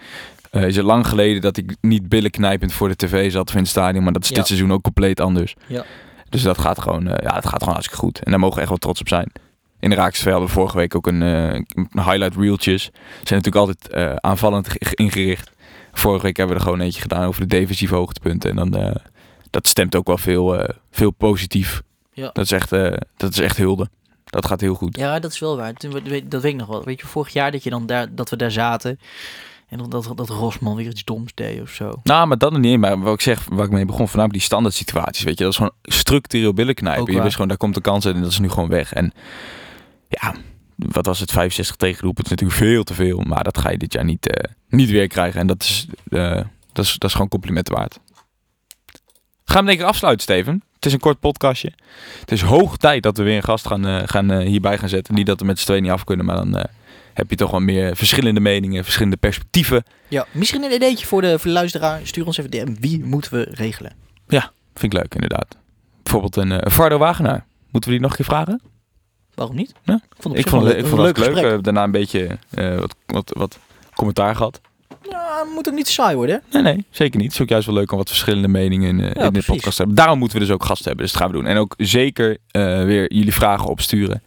eh, 0.51 0.63
is 0.67 0.75
het 0.75 0.85
lang 0.85 1.07
geleden 1.07 1.41
dat 1.41 1.57
ik 1.57 1.75
niet 1.81 2.09
billenknijpend 2.09 2.73
voor 2.73 2.87
de 2.87 2.95
tv 2.95 3.31
zat 3.31 3.47
of 3.47 3.53
in 3.53 3.59
het 3.61 3.69
stadion. 3.69 4.03
Maar 4.03 4.13
dat 4.13 4.23
is 4.23 4.29
Ja. 4.29 4.35
dit 4.35 4.47
seizoen 4.47 4.73
ook 4.73 4.81
compleet 4.83 5.19
anders. 5.19 5.55
Ja. 5.67 5.85
Dus 6.33 6.41
dat 6.41 6.57
gaat 6.57 6.81
gewoon, 6.81 7.07
eh, 7.07 7.23
ja, 7.23 7.33
dat 7.33 7.45
gaat 7.47 7.59
gewoon 7.59 7.73
hartstikke 7.73 8.03
goed. 8.03 8.19
En 8.19 8.31
daar 8.31 8.39
mogen 8.39 8.55
we 8.55 8.61
echt 8.61 8.69
wel 8.69 8.79
trots 8.79 8.99
op 8.99 9.07
zijn. 9.07 9.31
In 9.79 9.89
de 9.89 9.95
Raakse 9.95 10.29
hadden 10.29 10.47
we 10.47 10.53
vorige 10.53 10.77
week 10.77 10.95
ook 10.95 11.07
een, 11.07 11.21
eh, 11.21 11.53
een 11.53 11.89
highlight 11.93 12.35
reeltjes. 12.35 12.83
Ze 12.83 12.91
zijn 13.23 13.41
natuurlijk 13.41 13.55
altijd 13.55 13.87
eh, 13.89 14.15
aanvallend 14.15 14.69
ge- 14.69 14.95
ingericht. 14.95 15.51
Vorige 15.91 16.23
week 16.23 16.37
hebben 16.37 16.55
we 16.55 16.61
er 16.61 16.67
gewoon 16.67 16.81
eentje 16.85 17.01
gedaan 17.01 17.27
over 17.27 17.41
de 17.41 17.47
defensieve 17.47 17.95
hoogtepunten. 17.95 18.49
En 18.49 18.69
dan, 18.69 18.97
dat 19.49 19.67
stemt 19.67 19.95
ook 19.95 20.07
wel 20.07 20.17
veel, 20.17 20.67
veel 20.91 21.11
positief. 21.11 21.81
Ja. 22.13 22.29
Dat, 22.33 22.45
is 22.45 22.51
echt, 22.51 22.69
dat 23.17 23.29
is 23.31 23.39
echt 23.39 23.57
hulde. 23.57 23.89
Dat 24.25 24.45
gaat 24.45 24.61
heel 24.61 24.75
goed. 24.75 24.97
Ja, 24.97 25.19
dat 25.19 25.31
is 25.31 25.39
wel 25.39 25.57
waar. 25.57 25.73
Dat 25.73 26.01
weet 26.41 26.43
ik 26.43 26.55
nog 26.55 26.67
wel. 26.67 26.83
Weet 26.83 26.99
je, 26.99 27.07
vorig 27.07 27.33
jaar 27.33 27.51
dat, 27.51 27.63
je 27.63 27.69
dan 27.69 27.85
daar, 27.85 28.15
dat 28.15 28.29
we 28.29 28.35
daar 28.35 28.51
zaten... 28.51 28.99
En 29.67 29.77
dat, 29.77 29.91
dat, 29.91 30.17
dat 30.17 30.29
Rosman 30.29 30.75
weer 30.75 30.89
iets 30.89 31.03
doms 31.03 31.33
deed 31.33 31.61
of 31.61 31.69
zo. 31.69 31.99
Nou, 32.03 32.27
maar 32.27 32.37
dat 32.37 32.51
nog 32.51 32.61
niet. 32.61 32.79
Maar 32.79 32.99
wat 32.99 33.13
ik 33.13 33.21
zeg, 33.21 33.45
waar 33.49 33.65
ik 33.65 33.71
mee 33.71 33.85
begon, 33.85 34.07
voornamelijk 34.07 34.33
die 34.33 34.47
standaard 34.47 34.73
situaties. 34.73 35.23
Weet 35.23 35.37
je, 35.37 35.43
dat 35.43 35.51
is 35.51 35.57
gewoon 35.57 35.73
structureel 35.81 36.53
billen 36.53 36.75
knijpen. 36.75 37.13
Je 37.13 37.21
wist 37.21 37.33
gewoon, 37.33 37.47
daar 37.47 37.57
komt 37.57 37.73
de 37.73 37.81
kans 37.81 38.05
uit 38.05 38.15
en 38.15 38.21
dat 38.21 38.31
is 38.31 38.39
nu 38.39 38.49
gewoon 38.49 38.69
weg. 38.69 38.93
En 38.93 39.13
ja, 40.07 40.35
wat 40.75 41.05
was 41.05 41.19
het? 41.19 41.31
65 41.31 41.75
tegenroepen. 41.75 42.23
Het 42.23 42.31
is 42.31 42.39
natuurlijk 42.39 42.71
veel 42.71 42.83
te 42.83 42.93
veel. 42.93 43.19
Maar 43.19 43.43
dat 43.43 43.57
ga 43.57 43.69
je 43.69 43.77
dit 43.77 43.93
jaar 43.93 44.03
niet, 44.03 44.27
eh, 44.27 44.53
niet 44.67 44.89
weer 44.89 45.07
krijgen. 45.07 45.39
En 45.39 45.47
dat 45.47 45.63
is, 45.63 45.87
eh, 46.09 46.41
dat 46.71 46.85
is, 46.85 46.93
dat 46.93 47.09
is 47.09 47.13
gewoon 47.13 47.29
complimenten 47.29 47.75
waard. 47.75 47.99
Gaan 49.45 49.61
we 49.61 49.69
denk 49.69 49.81
ik 49.81 49.87
afsluiten, 49.87 50.23
Steven. 50.23 50.63
Het 50.75 50.85
is 50.85 50.93
een 50.93 50.99
kort 50.99 51.19
podcastje. 51.19 51.73
Het 52.19 52.31
is 52.31 52.41
hoog 52.41 52.77
tijd 52.77 53.03
dat 53.03 53.17
we 53.17 53.23
weer 53.23 53.35
een 53.35 53.43
gast 53.43 53.67
gaan, 53.67 53.85
eh, 53.85 54.01
gaan, 54.05 54.31
hierbij 54.39 54.77
gaan 54.77 54.89
zetten. 54.89 55.13
Niet 55.13 55.25
dat 55.25 55.39
we 55.39 55.45
met 55.45 55.59
z'n 55.59 55.65
tweeën 55.65 55.83
niet 55.83 55.91
af 55.91 56.03
kunnen, 56.03 56.25
maar 56.25 56.35
dan 56.35 56.67
heb 57.13 57.29
je 57.29 57.35
toch 57.35 57.51
wel 57.51 57.59
meer 57.59 57.95
verschillende 57.95 58.39
meningen, 58.39 58.83
verschillende 58.83 59.17
perspectieven. 59.17 59.83
Ja, 60.07 60.25
misschien 60.31 60.63
een 60.63 60.73
ideetje 60.73 61.05
voor 61.05 61.21
de, 61.21 61.39
voor 61.39 61.47
de 61.47 61.57
luisteraar. 61.57 61.99
Stuur 62.03 62.25
ons 62.25 62.37
even 62.37 62.51
DM. 62.51 62.75
Wie 62.79 63.03
moeten 63.03 63.33
we 63.33 63.47
regelen? 63.51 64.01
Vind 64.73 64.93
ik 64.93 64.99
leuk, 64.99 65.13
inderdaad. 65.13 65.57
Bijvoorbeeld 66.03 66.35
een 66.35 66.51
uh, 66.51 66.57
Vardo 66.61 66.97
Wagenaar. 66.97 67.45
Moeten 67.71 67.89
we 67.89 67.95
die 67.95 67.99
nog 67.99 68.09
een 68.09 68.15
keer 68.15 68.25
vragen? 68.25 68.61
Waarom 69.33 69.55
niet? 69.55 69.73
Ja. 69.83 69.93
Ik 69.93 70.01
vond, 70.19 70.35
het 70.35 70.45
Ik 70.45 70.51
vond, 70.51 70.63
het, 70.63 70.77
ik 70.77 70.85
vond 70.85 71.01
het 71.01 71.17
leuk 71.17 71.33
leuk. 71.33 71.43
Eh, 71.45 71.57
daarna 71.61 71.83
een 71.83 71.91
beetje 71.91 72.37
eh, 72.49 72.79
wat, 72.79 72.95
wat, 73.05 73.31
wat 73.37 73.59
commentaar 73.95 74.35
gehad. 74.35 74.61
Ja, 75.09 75.43
moet 75.53 75.67
ook 75.67 75.73
niet 75.73 75.87
saai 75.87 76.15
worden. 76.15 76.41
hè? 76.49 76.61
Nee, 76.61 76.73
nee, 76.73 76.85
zeker 76.89 77.17
niet. 77.17 77.25
Het 77.25 77.35
is 77.35 77.41
ook 77.41 77.49
juist 77.49 77.65
wel 77.65 77.75
leuk 77.75 77.91
om 77.91 77.97
wat 77.97 78.09
verschillende 78.09 78.47
meningen 78.47 78.89
in, 78.89 79.13
eh, 79.13 79.25
in 79.25 79.33
de 79.33 79.43
podcast 79.45 79.75
te 79.75 79.77
hebben. 79.77 79.95
Daarom 79.95 80.19
moeten 80.19 80.37
we 80.37 80.45
dus 80.45 80.53
ook 80.53 80.65
gasten 80.65 80.85
hebben. 80.85 81.03
Dus 81.03 81.13
dat 81.13 81.21
gaan 81.21 81.31
we 81.31 81.37
doen. 81.37 81.47
En 81.47 81.57
ook 81.57 81.73
zeker 81.77 82.37
weer 82.85 83.13
jullie 83.13 83.33
vragen 83.33 83.69
opsturen. 83.69 84.23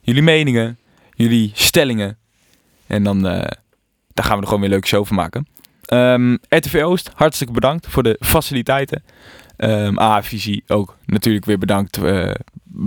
Jullie 0.00 0.22
meningen, 0.22 0.78
jullie 1.14 1.50
stellingen. 1.54 2.18
En 2.86 3.02
dan 3.02 3.26
eh, 3.26 3.32
daar 4.14 4.24
gaan 4.24 4.34
we 4.34 4.40
er 4.40 4.44
gewoon 4.44 4.60
weer 4.60 4.64
een 4.64 4.70
leuke 4.70 4.86
show 4.86 5.06
van 5.06 5.16
maken. 5.16 5.46
Ehm, 5.84 6.36
RTV 6.48 6.82
Oost, 6.84 7.10
hartstikke 7.14 7.52
bedankt 7.52 7.86
voor 7.88 8.02
de 8.02 8.16
faciliteiten. 8.20 9.02
A-visie 10.00 10.62
ook 10.66 10.96
natuurlijk 11.06 11.44
weer 11.44 11.58
bedankt 11.58 11.96
eh, 11.96 12.30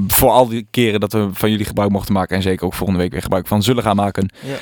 voor 0.08 0.30
al 0.30 0.48
die 0.48 0.68
keren 0.72 1.00
dat 1.00 1.14
we 1.14 1.30
van 1.32 1.50
jullie 1.52 1.66
gebruik 1.66 1.90
mochten 1.92 2.14
maken. 2.14 2.36
En 2.36 2.42
zeker 2.42 2.66
ook 2.66 2.74
volgende 2.74 3.02
week 3.02 3.12
weer 3.12 3.22
gebruik 3.22 3.48
van 3.48 3.64
zullen 3.64 3.84
gaan 3.84 3.96
maken. 3.96 4.30
Ja. 4.46 4.56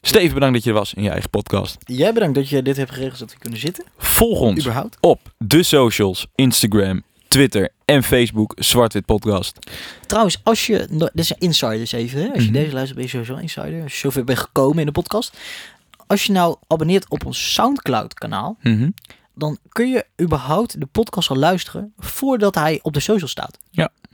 Steven, 0.00 0.34
bedankt 0.34 0.54
dat 0.54 0.64
je 0.64 0.70
er 0.70 0.76
was 0.76 0.94
in 0.94 1.02
je 1.02 1.10
eigen 1.10 1.30
podcast. 1.30 1.76
Jij 1.84 2.12
bedankt 2.12 2.34
dat 2.34 2.48
je 2.48 2.62
dit 2.62 2.76
hebt 2.76 2.90
geregeld 2.90 3.18
zodat 3.18 3.32
we 3.34 3.38
kunnen 3.40 3.58
zitten. 3.58 3.84
Volg 3.96 4.40
ons 4.40 4.60
Überhaupt. 4.60 4.96
op 5.00 5.20
de 5.38 5.62
socials, 5.62 6.26
Instagram, 6.34 7.02
Twitter 7.32 7.68
en 7.84 8.02
Facebook, 8.02 8.52
Zwartwit 8.56 9.04
Podcast. 9.04 9.58
Trouwens, 10.06 10.40
als 10.42 10.66
je... 10.66 11.08
Dit 11.14 11.26
zijn 11.26 11.38
insiders 11.38 11.92
even. 11.92 12.20
Hè? 12.22 12.28
Als 12.28 12.42
je 12.44 12.50
Mhm. 12.50 12.52
deze 12.52 12.72
luistert 12.72 12.94
ben 12.94 13.02
je 13.04 13.10
sowieso 13.10 13.34
een 13.34 13.40
insider. 13.42 13.82
Als 13.82 13.92
je 13.92 13.98
zover 13.98 14.24
bent 14.24 14.38
gekomen 14.38 14.78
in 14.78 14.86
de 14.86 14.92
podcast. 14.92 15.36
Als 16.06 16.24
je 16.24 16.32
nou 16.32 16.56
abonneert 16.66 17.08
op 17.10 17.26
ons 17.26 17.52
Soundcloud 17.54 18.14
kanaal. 18.14 18.56
Mhm. 18.62 18.90
Dan 19.34 19.58
kun 19.68 19.88
je 19.90 20.04
überhaupt 20.20 20.80
de 20.80 20.86
podcast 20.86 21.30
al 21.30 21.36
luisteren 21.36 21.92
voordat 21.98 22.54
hij 22.54 22.78
op 22.82 22.92
de 22.92 23.00
social 23.00 23.28
staat. 23.28 23.58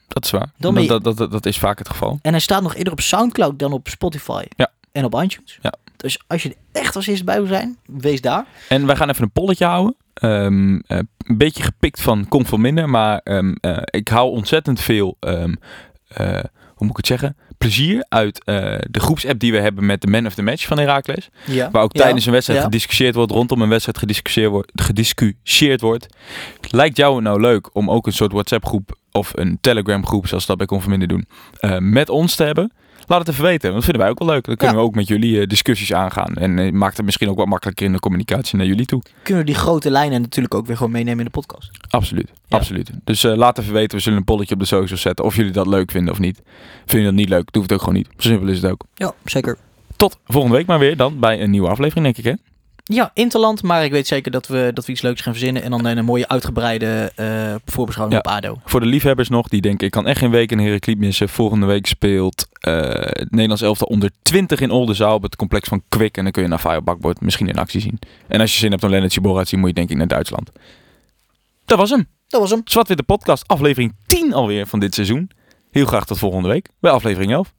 Dat 0.08 0.24
is 0.24 0.30
waar. 0.30 0.50
Dan 0.58 0.82
je- 0.82 0.88
dat, 0.88 1.04
dat, 1.04 1.16
dat, 1.16 1.30
dat 1.30 1.46
is 1.46 1.58
vaak 1.58 1.78
het 1.78 1.88
geval. 1.88 2.18
En 2.22 2.30
hij 2.30 2.40
staat 2.40 2.62
nog 2.62 2.74
eerder 2.74 2.92
op 2.92 3.00
Soundcloud 3.00 3.58
dan 3.58 3.72
op 3.72 3.88
Spotify. 3.88 4.44
Ja. 4.56 4.70
En 4.92 5.04
op 5.04 5.14
iTunes. 5.22 5.58
Ja. 5.62 5.72
Dus 5.96 6.18
als 6.26 6.42
je 6.42 6.48
er 6.48 6.80
echt 6.82 6.96
als 6.96 7.06
eerste 7.06 7.24
bij 7.24 7.36
wil 7.36 7.46
zijn, 7.46 7.78
wees 7.86 8.20
daar. 8.20 8.46
En 8.68 8.86
wij 8.86 8.96
gaan 8.96 9.08
even 9.10 9.22
een 9.22 9.30
polletje 9.30 9.64
houden. 9.64 9.96
Ehm, 10.18 10.78
eh, 10.86 10.98
een 11.18 11.36
beetje 11.36 11.62
gepikt 11.62 12.00
van 12.00 12.28
Kom 12.28 12.46
van 12.46 12.60
Minder. 12.60 12.88
Maar 12.88 13.20
ehm, 13.24 13.54
eh, 13.60 13.76
ik 13.84 14.08
hou 14.08 14.30
ontzettend 14.30 14.80
veel, 14.80 15.16
ehm, 15.20 15.54
eh, 16.08 16.40
hoe 16.74 16.86
moet 16.86 16.90
ik 16.90 16.96
het 16.96 17.06
zeggen? 17.06 17.36
Plezier 17.58 18.04
uit 18.08 18.42
de 18.90 19.00
groepsapp 19.00 19.38
die 19.38 19.52
we 19.52 19.58
hebben 19.58 19.86
met 19.86 20.00
de 20.00 20.06
Man 20.06 20.26
of 20.26 20.34
the 20.34 20.42
Match 20.42 20.66
van 20.66 20.78
Heracles. 20.78 21.28
Ja. 21.44 21.70
Waar 21.70 21.82
ook 21.82 21.96
Ja, 21.96 22.02
tijdens 22.02 22.26
een 22.26 22.32
wedstrijd 22.32 22.60
ja. 22.60 22.64
gediscussieerd 22.64 23.14
wordt, 23.14 23.32
rondom 23.32 23.62
een 23.62 23.68
wedstrijd 23.68 23.98
gediscussieerd 23.98 24.50
wordt, 24.50 24.72
gediscussieerd 24.74 25.80
wordt. 25.80 26.06
Lijkt 26.70 26.96
jou 26.96 27.14
het 27.14 27.24
nou 27.24 27.40
leuk 27.40 27.74
om 27.74 27.90
ook 27.90 28.06
een 28.06 28.12
soort 28.12 28.32
WhatsApp 28.32 28.66
groep 28.66 28.98
of 29.12 29.32
een 29.34 29.58
Telegram 29.60 30.06
groep, 30.06 30.26
zoals 30.26 30.46
dat 30.46 30.56
bij 30.56 30.66
Conforminder 30.66 31.08
doen, 31.08 31.28
met 31.78 32.08
ons 32.08 32.34
te 32.34 32.44
hebben? 32.44 32.72
Laat 33.08 33.18
het 33.18 33.28
even 33.28 33.44
weten, 33.44 33.72
dat 33.72 33.82
vinden 33.84 34.02
wij 34.02 34.10
ook 34.10 34.18
wel 34.18 34.28
leuk. 34.28 34.44
Dan 34.44 34.56
kunnen 34.56 34.76
Ja. 34.76 34.82
we 34.82 34.88
ook 34.88 34.94
met 34.94 35.08
jullie 35.08 35.40
eh, 35.40 35.46
discussies 35.46 35.92
aangaan. 35.92 36.34
En 36.34 36.58
eh, 36.58 36.72
maakt 36.72 36.96
het 36.96 37.04
misschien 37.06 37.28
ook 37.28 37.36
wat 37.36 37.46
makkelijker 37.46 37.86
in 37.86 37.92
de 37.92 37.98
communicatie 37.98 38.56
naar 38.56 38.66
jullie 38.66 38.86
toe. 38.86 39.02
Kunnen 39.22 39.44
we 39.44 39.50
die 39.50 39.58
grote 39.60 39.90
lijnen 39.90 40.20
natuurlijk 40.20 40.54
ook 40.54 40.66
weer 40.66 40.76
gewoon 40.76 40.92
meenemen 40.92 41.18
in 41.18 41.24
de 41.24 41.30
podcast. 41.30 41.70
Absoluut, 41.88 42.30
Ja. 42.46 42.56
absoluut. 42.56 42.90
Dus 43.04 43.24
eh, 43.24 43.34
laat 43.36 43.58
even 43.58 43.72
weten, 43.72 43.96
we 43.96 44.02
zullen 44.02 44.18
een 44.18 44.24
polletje 44.24 44.54
op 44.54 44.60
de 44.60 44.66
socials 44.66 45.00
zetten 45.00 45.24
of 45.24 45.36
jullie 45.36 45.52
dat 45.52 45.66
leuk 45.66 45.90
vinden 45.90 46.12
of 46.12 46.18
niet. 46.18 46.42
Vind 46.86 47.02
je 47.02 47.04
dat 47.04 47.14
niet 47.14 47.28
leuk, 47.28 47.52
doe 47.52 47.62
het 47.62 47.72
ook 47.72 47.78
gewoon 47.80 47.94
niet. 47.94 48.08
Zo 48.16 48.28
simpel 48.28 48.48
is 48.48 48.62
het 48.62 48.70
ook. 48.70 48.84
Ja, 48.94 49.12
zeker. 49.24 49.56
Tot 49.96 50.18
volgende 50.26 50.56
week 50.56 50.66
maar 50.66 50.78
weer 50.78 50.96
dan 50.96 51.18
bij 51.18 51.42
een 51.42 51.50
nieuwe 51.50 51.68
aflevering, 51.68 52.04
denk 52.04 52.16
ik 52.18 52.24
hè? 52.24 52.32
Ja, 52.90 53.10
Interland. 53.14 53.62
Maar 53.62 53.84
ik 53.84 53.90
weet 53.90 54.06
zeker 54.06 54.30
dat 54.30 54.46
we, 54.46 54.70
dat 54.74 54.86
we 54.86 54.92
iets 54.92 55.02
leuks 55.02 55.20
gaan 55.20 55.32
verzinnen. 55.32 55.62
En 55.62 55.70
dan 55.70 55.84
een 55.84 56.04
mooie 56.04 56.28
uitgebreide 56.28 57.12
eh 57.14 57.54
voorbeschouwing 57.64 58.22
Ja. 58.24 58.30
op 58.32 58.36
ADO. 58.44 58.60
Voor 58.64 58.80
de 58.80 58.86
liefhebbers 58.86 59.28
nog, 59.28 59.48
die 59.48 59.60
denken 59.60 59.86
ik 59.86 59.92
kan 59.92 60.06
echt 60.06 60.18
geen 60.18 60.30
week 60.30 60.50
in 60.50 60.58
Heracliet 60.58 60.98
missen. 60.98 61.28
Volgende 61.28 61.66
week 61.66 61.86
speelt 61.86 62.46
eh, 62.60 62.72
het 62.92 63.30
Nederlands 63.30 63.62
elftal 63.62 63.86
onder 63.86 64.10
20 64.22 64.60
in 64.60 64.70
Oldenzaal 64.70 65.14
op 65.14 65.22
het 65.22 65.36
complex 65.36 65.68
van 65.68 65.82
Kwik. 65.88 66.16
En 66.16 66.22
dan 66.22 66.32
kun 66.32 66.42
je 66.42 66.48
naar 66.48 66.58
Fire 66.58 66.80
Bakboord 66.82 67.20
misschien 67.20 67.48
in 67.48 67.58
actie 67.58 67.80
zien. 67.80 67.98
En 68.28 68.40
als 68.40 68.52
je 68.52 68.58
zin 68.58 68.70
hebt 68.70 68.82
om 68.84 68.90
Lennart 68.90 69.12
Ciborra 69.12 69.42
te 69.42 69.48
zien, 69.48 69.58
moet 69.60 69.68
je 69.68 69.74
denk 69.74 69.90
ik 69.90 69.96
naar 69.96 70.08
Duitsland. 70.08 70.50
Dat 71.64 71.78
was 71.78 71.90
hem. 71.90 72.06
Dat 72.28 72.40
was 72.40 72.50
hem. 72.50 72.60
Zwart-Witte 72.64 73.02
Podcast, 73.02 73.48
aflevering 73.48 73.94
10 74.06 74.32
alweer 74.34 74.66
van 74.66 74.80
dit 74.80 74.94
seizoen. 74.94 75.30
Heel 75.70 75.86
graag 75.86 76.04
tot 76.06 76.18
volgende 76.18 76.48
week 76.48 76.68
bij 76.80 76.90
aflevering 76.90 77.32
11. 77.32 77.52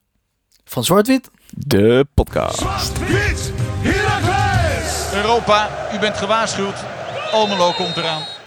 Van 0.63 0.83
Zwart-Wit. 0.83 1.29
De 1.49 2.07
podcast. 2.13 2.61
Europa, 5.19 5.69
u 5.93 5.99
bent 5.99 6.17
gewaarschuwd. 6.17 6.75
Almelo 7.31 7.71
komt 7.71 7.97
eraan. 7.97 8.38